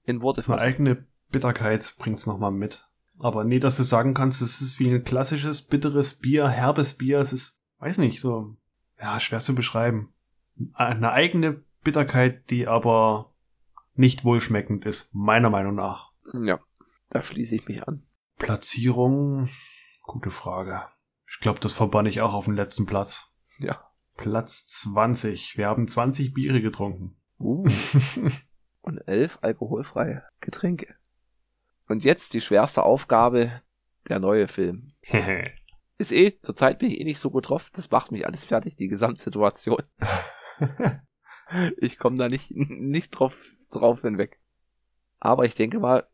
in 0.03 0.21
Worte 0.21 0.41
Eine 0.41 0.47
fassen. 0.47 0.67
eigene 0.67 1.05
Bitterkeit 1.31 1.95
bringt's 1.97 2.25
noch 2.25 2.37
mal 2.37 2.51
mit. 2.51 2.87
Aber 3.19 3.43
nee, 3.43 3.59
dass 3.59 3.77
du 3.77 3.83
sagen 3.83 4.13
kannst, 4.13 4.41
es 4.41 4.61
ist 4.61 4.79
wie 4.79 4.89
ein 4.89 5.03
klassisches, 5.03 5.61
bitteres 5.61 6.15
Bier, 6.15 6.47
herbes 6.49 6.95
Bier. 6.95 7.19
Es 7.19 7.33
ist, 7.33 7.61
weiß 7.79 7.97
nicht, 7.99 8.19
so, 8.19 8.55
ja, 8.99 9.19
schwer 9.19 9.39
zu 9.39 9.55
beschreiben. 9.55 10.13
Eine 10.73 11.11
eigene 11.11 11.63
Bitterkeit, 11.83 12.49
die 12.49 12.67
aber 12.67 13.33
nicht 13.93 14.25
wohlschmeckend 14.25 14.85
ist, 14.85 15.13
meiner 15.13 15.49
Meinung 15.49 15.75
nach. 15.75 16.11
Ja, 16.33 16.59
da 17.09 17.23
schließe 17.23 17.55
ich 17.55 17.67
mich 17.67 17.87
an. 17.87 18.03
Platzierung, 18.37 19.49
gute 20.03 20.31
Frage. 20.31 20.83
Ich 21.29 21.39
glaube, 21.39 21.59
das 21.59 21.71
verbann 21.71 22.05
ich 22.05 22.21
auch 22.21 22.33
auf 22.33 22.45
den 22.45 22.55
letzten 22.55 22.85
Platz. 22.85 23.31
Ja. 23.59 23.81
Platz 24.17 24.67
20. 24.67 25.57
Wir 25.57 25.67
haben 25.67 25.87
20 25.87 26.33
Biere 26.33 26.61
getrunken. 26.61 27.15
Uh. 27.39 27.65
Und 28.81 28.99
elf 29.07 29.39
alkoholfreie 29.41 30.23
Getränke. 30.41 30.95
Und 31.87 32.03
jetzt 32.03 32.33
die 32.33 32.41
schwerste 32.41 32.83
Aufgabe, 32.83 33.61
der 34.07 34.19
neue 34.19 34.47
Film. 34.47 34.93
Ist 35.97 36.11
eh, 36.11 36.37
zurzeit 36.41 36.79
bin 36.79 36.91
ich 36.91 36.99
eh 36.99 37.03
nicht 37.03 37.19
so 37.19 37.31
gut 37.31 37.49
drauf. 37.49 37.69
Das 37.73 37.89
macht 37.89 38.11
mich 38.11 38.25
alles 38.27 38.43
fertig, 38.45 38.75
die 38.75 38.87
Gesamtsituation. 38.87 39.81
Ich 41.77 41.99
komme 41.99 42.17
da 42.17 42.27
nicht, 42.27 42.51
nicht 42.51 43.11
drauf, 43.11 43.35
drauf 43.69 44.01
hinweg. 44.01 44.39
Aber 45.19 45.45
ich 45.45 45.55
denke 45.55 45.79
mal, 45.79 46.07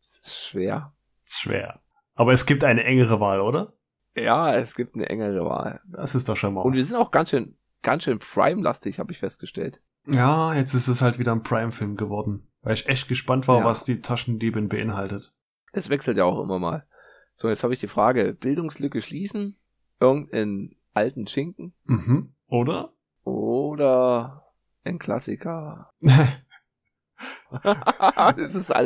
es 0.00 0.18
ist 0.18 0.46
schwer. 0.46 0.94
ist 1.24 1.40
schwer. 1.40 1.80
Aber 2.14 2.32
es 2.32 2.46
gibt 2.46 2.64
eine 2.64 2.84
engere 2.84 3.20
Wahl, 3.20 3.40
oder? 3.40 3.72
Ja, 4.14 4.54
es 4.54 4.74
gibt 4.74 4.94
eine 4.94 5.08
engere 5.08 5.44
Wahl. 5.44 5.80
Das 5.86 6.14
ist 6.14 6.28
doch 6.28 6.36
schon 6.36 6.54
mal 6.54 6.62
Und 6.62 6.76
wir 6.76 6.84
sind 6.84 6.96
auch 6.96 7.10
ganz 7.10 7.30
schön, 7.30 7.56
ganz 7.82 8.04
schön 8.04 8.18
Prime-lastig, 8.18 8.98
habe 8.98 9.12
ich 9.12 9.18
festgestellt. 9.18 9.80
Ja, 10.10 10.54
jetzt 10.54 10.74
ist 10.74 10.88
es 10.88 11.02
halt 11.02 11.18
wieder 11.18 11.32
ein 11.32 11.42
Prime-Film 11.42 11.96
geworden. 11.96 12.44
Weil 12.62 12.74
ich 12.74 12.88
echt 12.88 13.08
gespannt 13.08 13.46
war, 13.48 13.60
Ja. 13.60 13.64
was 13.64 13.84
die 13.84 14.00
Taschendiebin 14.00 14.68
beinhaltet. 14.68 15.32
Es 15.72 15.90
wechselt 15.90 16.16
ja 16.18 16.24
auch 16.24 16.42
immer 16.42 16.58
mal. 16.58 16.86
So, 17.34 17.48
jetzt 17.48 17.62
habe 17.62 17.72
ich 17.74 17.80
die 17.80 17.88
Frage, 17.88 18.32
Bildungslücke 18.34 19.00
schließen, 19.02 19.56
irgendeinen 20.00 20.74
alten 20.92 21.26
Schinken 21.26 21.72
Mhm. 21.84 22.34
Oder? 22.48 22.92
oder 23.24 24.44
ein 24.84 24.98
Klassiker. 24.98 25.90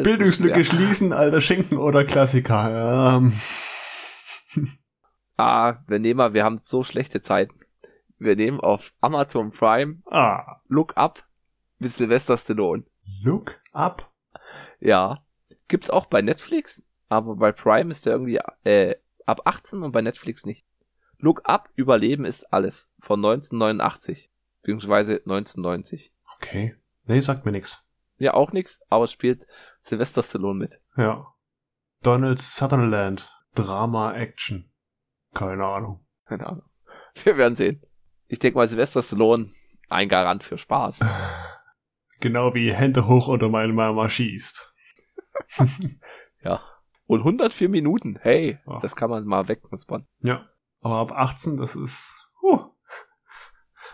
Bildungslücke 0.03 0.65
schwer. 0.65 0.65
schließen, 0.65 1.13
alter 1.13 1.41
Schinken 1.41 1.79
oder 1.79 2.05
Klassiker. 2.05 3.17
Ähm. 3.19 3.33
Ah, 5.37 5.77
wir 5.87 5.99
nehmen 5.99 6.19
mal, 6.19 6.35
wir 6.35 6.45
haben 6.45 6.59
so 6.59 6.83
schlechte 6.85 7.23
Zeiten. 7.23 7.55
Wir 8.23 8.37
nehmen 8.37 8.61
auf 8.61 8.93
Amazon 9.01 9.51
Prime 9.51 10.03
Ah. 10.07 10.61
Look 10.69 10.97
Up 10.97 11.27
mit 11.79 11.91
Sylvester 11.91 12.39
Stallone. 12.39 12.85
Look 13.23 13.61
up. 13.73 14.13
Ja. 14.81 15.25
Gibt's 15.69 15.91
auch 15.91 16.07
bei 16.07 16.23
Netflix, 16.23 16.83
aber 17.09 17.37
bei 17.37 17.51
Prime 17.53 17.91
ist 17.91 18.07
der 18.07 18.13
irgendwie 18.13 18.39
äh, 18.65 18.97
ab 19.27 19.43
18 19.45 19.83
und 19.83 19.93
bei 19.93 20.03
Netflix 20.03 20.45
nicht. 20.45 20.65
Look 21.19 21.43
Up, 21.45 21.71
Überleben 21.77 22.25
ist 22.25 22.53
alles. 22.53 22.89
Von 23.01 23.21
1989. 23.21 24.31
Beziehungsweise 24.61 25.15
1990. 25.15 26.13
Okay. 26.37 26.77
Nee, 27.05 27.21
sagt 27.21 27.45
mir 27.45 27.53
nix. 27.53 27.89
Ja, 28.19 28.35
auch 28.35 28.53
nix, 28.53 28.83
aber 28.89 29.05
es 29.05 29.13
spielt 29.13 29.47
Sylvester 29.81 30.23
Stallone 30.23 30.59
mit. 30.59 30.81
Ja. 30.97 31.27
Donald 32.03 32.39
Sutherland. 32.39 33.33
Drama 33.55 34.13
Action. 34.15 34.71
Keine 35.35 35.65
Ahnung. 35.65 36.05
Keine 36.27 36.47
Ahnung. 36.47 36.65
Wir 37.25 37.37
werden 37.37 37.57
sehen. 37.57 37.83
Ich 38.33 38.39
denke 38.39 38.57
mal, 38.59 38.67
Sylvester 38.67 39.03
Stallone, 39.03 39.51
ein 39.91 40.09
Garant 40.09 40.43
für 40.43 40.57
Spaß. 40.59 41.01
Genau 42.21 42.55
wie 42.55 42.73
Hände 42.73 43.09
hoch 43.09 43.27
oder 43.27 43.49
meine 43.49 43.73
Mama 43.73 44.09
schießt. 44.09 44.75
Ja. 46.45 46.61
Und 47.07 47.19
104 47.21 47.69
Minuten, 47.69 48.17
hey, 48.23 48.59
Ja. 48.67 48.79
das 48.81 48.95
kann 48.97 49.11
man 49.11 49.25
mal 49.25 49.49
wegknuspern. 49.49 50.07
Ja. 50.23 50.47
Aber 50.81 50.97
ab 50.99 51.13
18, 51.13 51.57
das 51.57 51.75
ist. 51.77 52.27
Uh. 52.43 52.61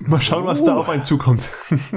Mal 0.01 0.21
schauen, 0.21 0.45
was 0.47 0.63
da 0.65 0.77
Uh. 0.77 0.81
auf 0.81 0.89
einen 0.91 1.03
zukommt. 1.05 1.51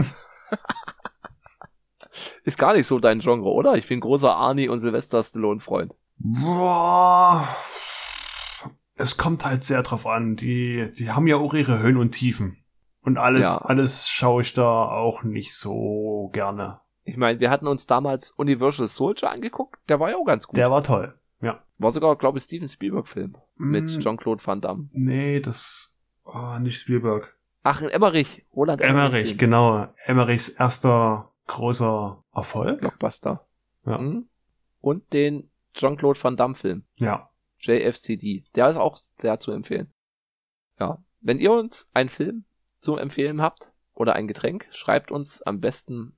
Ist 2.43 2.57
gar 2.57 2.73
nicht 2.73 2.87
so 2.87 2.99
dein 2.99 3.19
Genre, 3.19 3.49
oder? 3.49 3.75
Ich 3.75 3.87
bin 3.87 3.99
großer 3.99 4.35
Arnie 4.35 4.67
und 4.69 4.79
Sylvester 4.79 5.23
Stallone-Freund. 5.23 5.93
Boah. 6.17 7.47
Es 9.01 9.17
kommt 9.17 9.45
halt 9.45 9.63
sehr 9.63 9.83
drauf 9.83 10.05
an. 10.07 10.35
Die, 10.35 10.91
die 10.97 11.11
haben 11.11 11.27
ja 11.27 11.35
auch 11.37 11.53
ihre 11.53 11.79
Höhen 11.79 11.97
und 11.97 12.11
Tiefen. 12.11 12.57
Und 13.03 13.17
alles, 13.17 13.45
Ja. 13.45 13.57
alles 13.65 14.07
schaue 14.07 14.41
ich 14.43 14.53
da 14.53 14.85
auch 14.89 15.23
nicht 15.23 15.55
so 15.55 16.29
gerne. 16.33 16.79
Ich 17.03 17.17
meine, 17.17 17.39
wir 17.39 17.49
hatten 17.49 17.67
uns 17.67 17.87
damals 17.87 18.31
Universal 18.31 18.87
Soldier 18.87 19.31
angeguckt, 19.31 19.79
der 19.89 19.99
war 19.99 20.11
ja 20.11 20.17
auch 20.17 20.25
ganz 20.25 20.45
gut. 20.47 20.55
Der 20.57 20.69
war 20.71 20.83
toll. 20.83 21.15
Ja. 21.41 21.59
war 21.79 21.91
sogar, 21.91 22.15
glaube 22.15 22.37
ich, 22.37 22.43
Steven 22.43 22.69
Spielberg-Film 22.69 23.35
mit 23.57 23.85
Mm, 23.85 23.99
Jean-Claude 23.99 24.45
Van 24.45 24.61
Damme. 24.61 24.87
Nee, 24.91 25.39
das. 25.39 25.95
Oh, 26.23 26.59
nicht 26.59 26.79
Spielberg. 26.79 27.35
Ach, 27.63 27.81
Emmerich, 27.81 28.45
Roland 28.55 28.81
Emmerich, 28.83 29.29
Film. 29.29 29.37
genau. 29.39 29.87
Emmerichs 30.05 30.49
erster 30.49 31.31
großer 31.47 32.23
Erfolg. 32.35 32.81
Blockbuster. 32.81 33.47
Ja. 33.87 33.97
Mhm. 33.97 34.27
Und 34.81 35.11
den 35.11 35.49
Jean-Claude 35.73 36.23
Van 36.23 36.37
Damme-Film. 36.37 36.83
Ja. 36.97 37.30
JFCD. 37.61 38.45
Der 38.55 38.69
ist 38.69 38.77
auch 38.77 38.97
sehr 39.19 39.39
zu 39.39 39.51
empfehlen. 39.51 39.91
Ja. 40.79 41.03
Wenn 41.19 41.39
ihr 41.39 41.51
uns 41.51 41.89
einen 41.93 42.09
Film 42.09 42.45
zu 42.79 42.97
empfehlen 42.97 43.41
habt 43.41 43.71
oder 43.93 44.13
ein 44.13 44.27
Getränk, 44.27 44.67
schreibt 44.71 45.11
uns 45.11 45.41
am 45.43 45.59
besten 45.59 46.17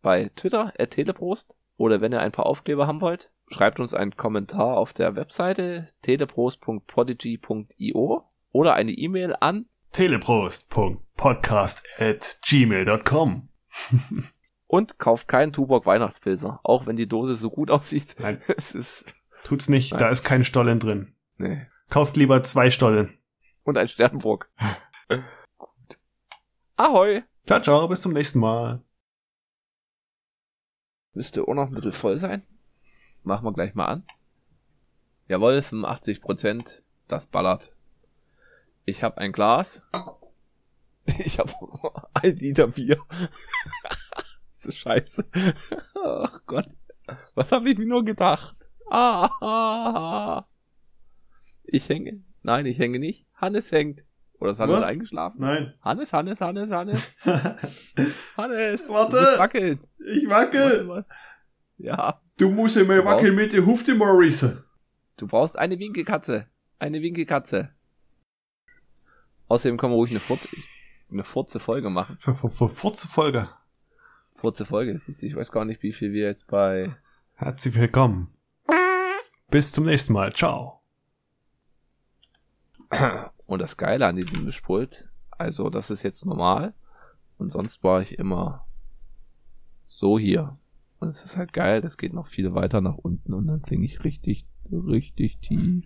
bei 0.00 0.30
Twitter, 0.36 0.72
at 0.78 0.92
teleprost. 0.92 1.52
Oder 1.76 2.00
wenn 2.00 2.12
ihr 2.12 2.20
ein 2.20 2.30
paar 2.32 2.46
Aufkleber 2.46 2.86
haben 2.86 3.00
wollt, 3.00 3.30
schreibt 3.48 3.80
uns 3.80 3.94
einen 3.94 4.16
Kommentar 4.16 4.76
auf 4.76 4.92
der 4.92 5.16
Webseite 5.16 5.88
teleprost.podigy.io 6.02 8.24
oder 8.52 8.74
eine 8.74 8.92
E-Mail 8.92 9.34
an 9.38 9.66
Teleprost.podcast 9.92 11.86
at 11.98 12.38
gmail.com. 12.46 13.48
und 14.66 14.98
kauft 14.98 15.28
keinen 15.28 15.52
Tuborg 15.52 15.86
Weihnachtspilzer, 15.86 16.60
auch 16.62 16.86
wenn 16.86 16.96
die 16.96 17.08
Dose 17.08 17.36
so 17.36 17.50
gut 17.50 17.70
aussieht. 17.70 18.16
Nein. 18.18 18.40
Es 18.56 18.74
ist, 18.74 19.04
Tut's 19.44 19.68
nicht, 19.68 19.92
Nein. 19.92 20.00
da 20.00 20.08
ist 20.10 20.24
kein 20.24 20.44
Stollen 20.44 20.78
drin. 20.78 21.14
nee. 21.36 21.66
Kauft 21.90 22.16
lieber 22.18 22.42
zwei 22.42 22.70
Stollen. 22.70 23.16
Und 23.62 23.78
ein 23.78 23.88
Sternburg. 23.88 24.50
gut. 25.56 25.98
Ahoi! 26.76 27.22
Ciao, 27.46 27.62
ciao, 27.62 27.88
bis 27.88 28.02
zum 28.02 28.12
nächsten 28.12 28.40
Mal. 28.40 28.82
Müsste 31.14 31.42
auch 31.48 31.54
noch 31.54 31.68
ein 31.68 31.74
bisschen 31.74 31.92
voll 31.92 32.18
sein. 32.18 32.42
Machen 33.22 33.44
wir 33.46 33.54
gleich 33.54 33.74
mal 33.74 33.86
an. 33.86 34.04
Jawohl, 35.28 35.62
85 35.62 36.20
Prozent. 36.20 36.82
Das 37.08 37.26
ballert. 37.26 37.72
Ich 38.84 39.02
habe 39.02 39.18
ein 39.18 39.32
Glas. 39.32 39.82
Ich 41.20 41.38
habe 41.38 41.50
ein 42.12 42.36
Liter 42.36 42.66
Bier. 42.66 42.98
das 44.52 44.66
ist 44.66 44.76
scheiße. 44.76 45.24
Ach 46.04 46.42
Gott. 46.44 46.68
Was 47.34 47.50
habe 47.50 47.70
ich 47.70 47.78
mir 47.78 47.86
nur 47.86 48.04
gedacht? 48.04 48.57
Ah, 48.90 49.30
ah, 49.40 50.38
ah. 50.40 50.46
Ich 51.64 51.88
hänge. 51.88 52.22
Nein, 52.42 52.66
ich 52.66 52.78
hänge 52.78 52.98
nicht. 52.98 53.26
Hannes 53.34 53.70
hängt. 53.72 54.04
Oder 54.40 54.52
ist 54.52 54.60
Hannes 54.60 54.76
Was? 54.76 54.84
eingeschlafen? 54.84 55.40
Nein. 55.40 55.74
Hannes, 55.82 56.12
Hannes, 56.12 56.40
Hannes, 56.40 56.70
Hannes. 56.70 57.02
Hannes. 58.36 58.88
Warte. 58.88 59.16
musst 59.16 59.38
wackeln. 59.38 59.80
ich 59.98 60.28
Warte 60.28 60.84
mal. 60.84 61.04
Ja, 61.76 62.20
Du 62.38 62.50
musst 62.50 62.76
immer 62.76 63.04
wackeln 63.04 63.34
mit 63.34 63.52
der 63.52 63.66
Hufte, 63.66 63.96
Maurice. 63.96 64.62
Du 65.16 65.26
brauchst 65.26 65.58
eine 65.58 65.76
Winkelkatze. 65.80 66.46
Eine 66.78 67.02
Winkelkatze. 67.02 67.70
Außerdem 69.48 69.76
können 69.76 69.92
wir 69.92 69.96
ruhig 69.96 70.10
eine 70.10 70.20
Furze, 70.20 70.48
eine 71.10 71.24
Furze 71.24 71.58
Folge 71.58 71.90
machen. 71.90 72.16
Furze 72.20 73.08
Folge. 73.08 73.48
Furze 74.36 74.64
Folge. 74.64 74.96
Siehst 75.00 75.22
du, 75.22 75.26
ich 75.26 75.34
weiß 75.34 75.50
gar 75.50 75.64
nicht, 75.64 75.82
wie 75.82 75.92
viel 75.92 76.12
wir 76.12 76.26
jetzt 76.26 76.46
bei. 76.46 76.94
Herzlich 77.34 77.74
willkommen. 77.74 78.32
Bis 79.50 79.72
zum 79.72 79.86
nächsten 79.86 80.12
Mal. 80.12 80.32
Ciao. 80.34 80.82
Und 83.46 83.62
das 83.62 83.78
Geile 83.78 84.06
an 84.06 84.16
diesem 84.16 84.44
Mischpult, 84.44 85.08
also 85.30 85.70
das 85.70 85.88
ist 85.88 86.02
jetzt 86.02 86.26
normal. 86.26 86.74
Und 87.38 87.52
sonst 87.52 87.82
war 87.82 88.02
ich 88.02 88.18
immer 88.18 88.66
so 89.86 90.18
hier. 90.18 90.48
Und 91.00 91.08
es 91.08 91.24
ist 91.24 91.36
halt 91.36 91.54
geil, 91.54 91.80
das 91.80 91.96
geht 91.96 92.12
noch 92.12 92.26
viel 92.26 92.54
weiter 92.54 92.82
nach 92.82 92.96
unten 92.96 93.32
und 93.32 93.46
dann 93.46 93.62
singe 93.66 93.86
ich 93.86 94.04
richtig, 94.04 94.44
richtig 94.70 95.38
tief. 95.38 95.84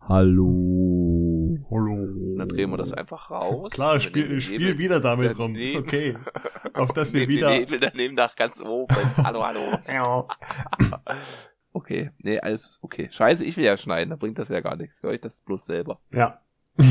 Hallo. 0.00 1.58
Hallo. 1.70 1.92
Und 1.92 2.38
dann 2.38 2.48
drehen 2.48 2.70
wir 2.70 2.78
das 2.78 2.92
einfach 2.92 3.30
raus. 3.30 3.70
Klar, 3.70 4.00
spiel, 4.00 4.40
spiel 4.40 4.78
wieder 4.78 5.00
damit 5.00 5.38
rum. 5.38 5.54
Ist 5.56 5.76
okay. 5.76 6.16
Auf 6.72 6.92
dass 6.92 7.12
wir 7.12 7.28
wieder. 7.28 7.50
Nebel 7.50 7.80
daneben 7.80 8.14
nach 8.14 8.34
ganz 8.34 8.58
oben. 8.60 8.94
hallo, 9.22 9.44
hallo. 9.44 10.28
okay. 11.78 12.10
Nee, 12.18 12.40
alles 12.40 12.78
okay. 12.82 13.08
Scheiße, 13.10 13.44
ich 13.44 13.56
will 13.56 13.64
ja 13.64 13.76
schneiden, 13.76 14.10
da 14.10 14.16
bringt 14.16 14.38
das 14.38 14.48
ja 14.48 14.60
gar 14.60 14.76
nichts. 14.76 15.02
Hör 15.02 15.12
ich 15.12 15.20
das 15.20 15.40
bloß 15.40 15.64
selber. 15.64 16.00
Ja. 16.12 16.40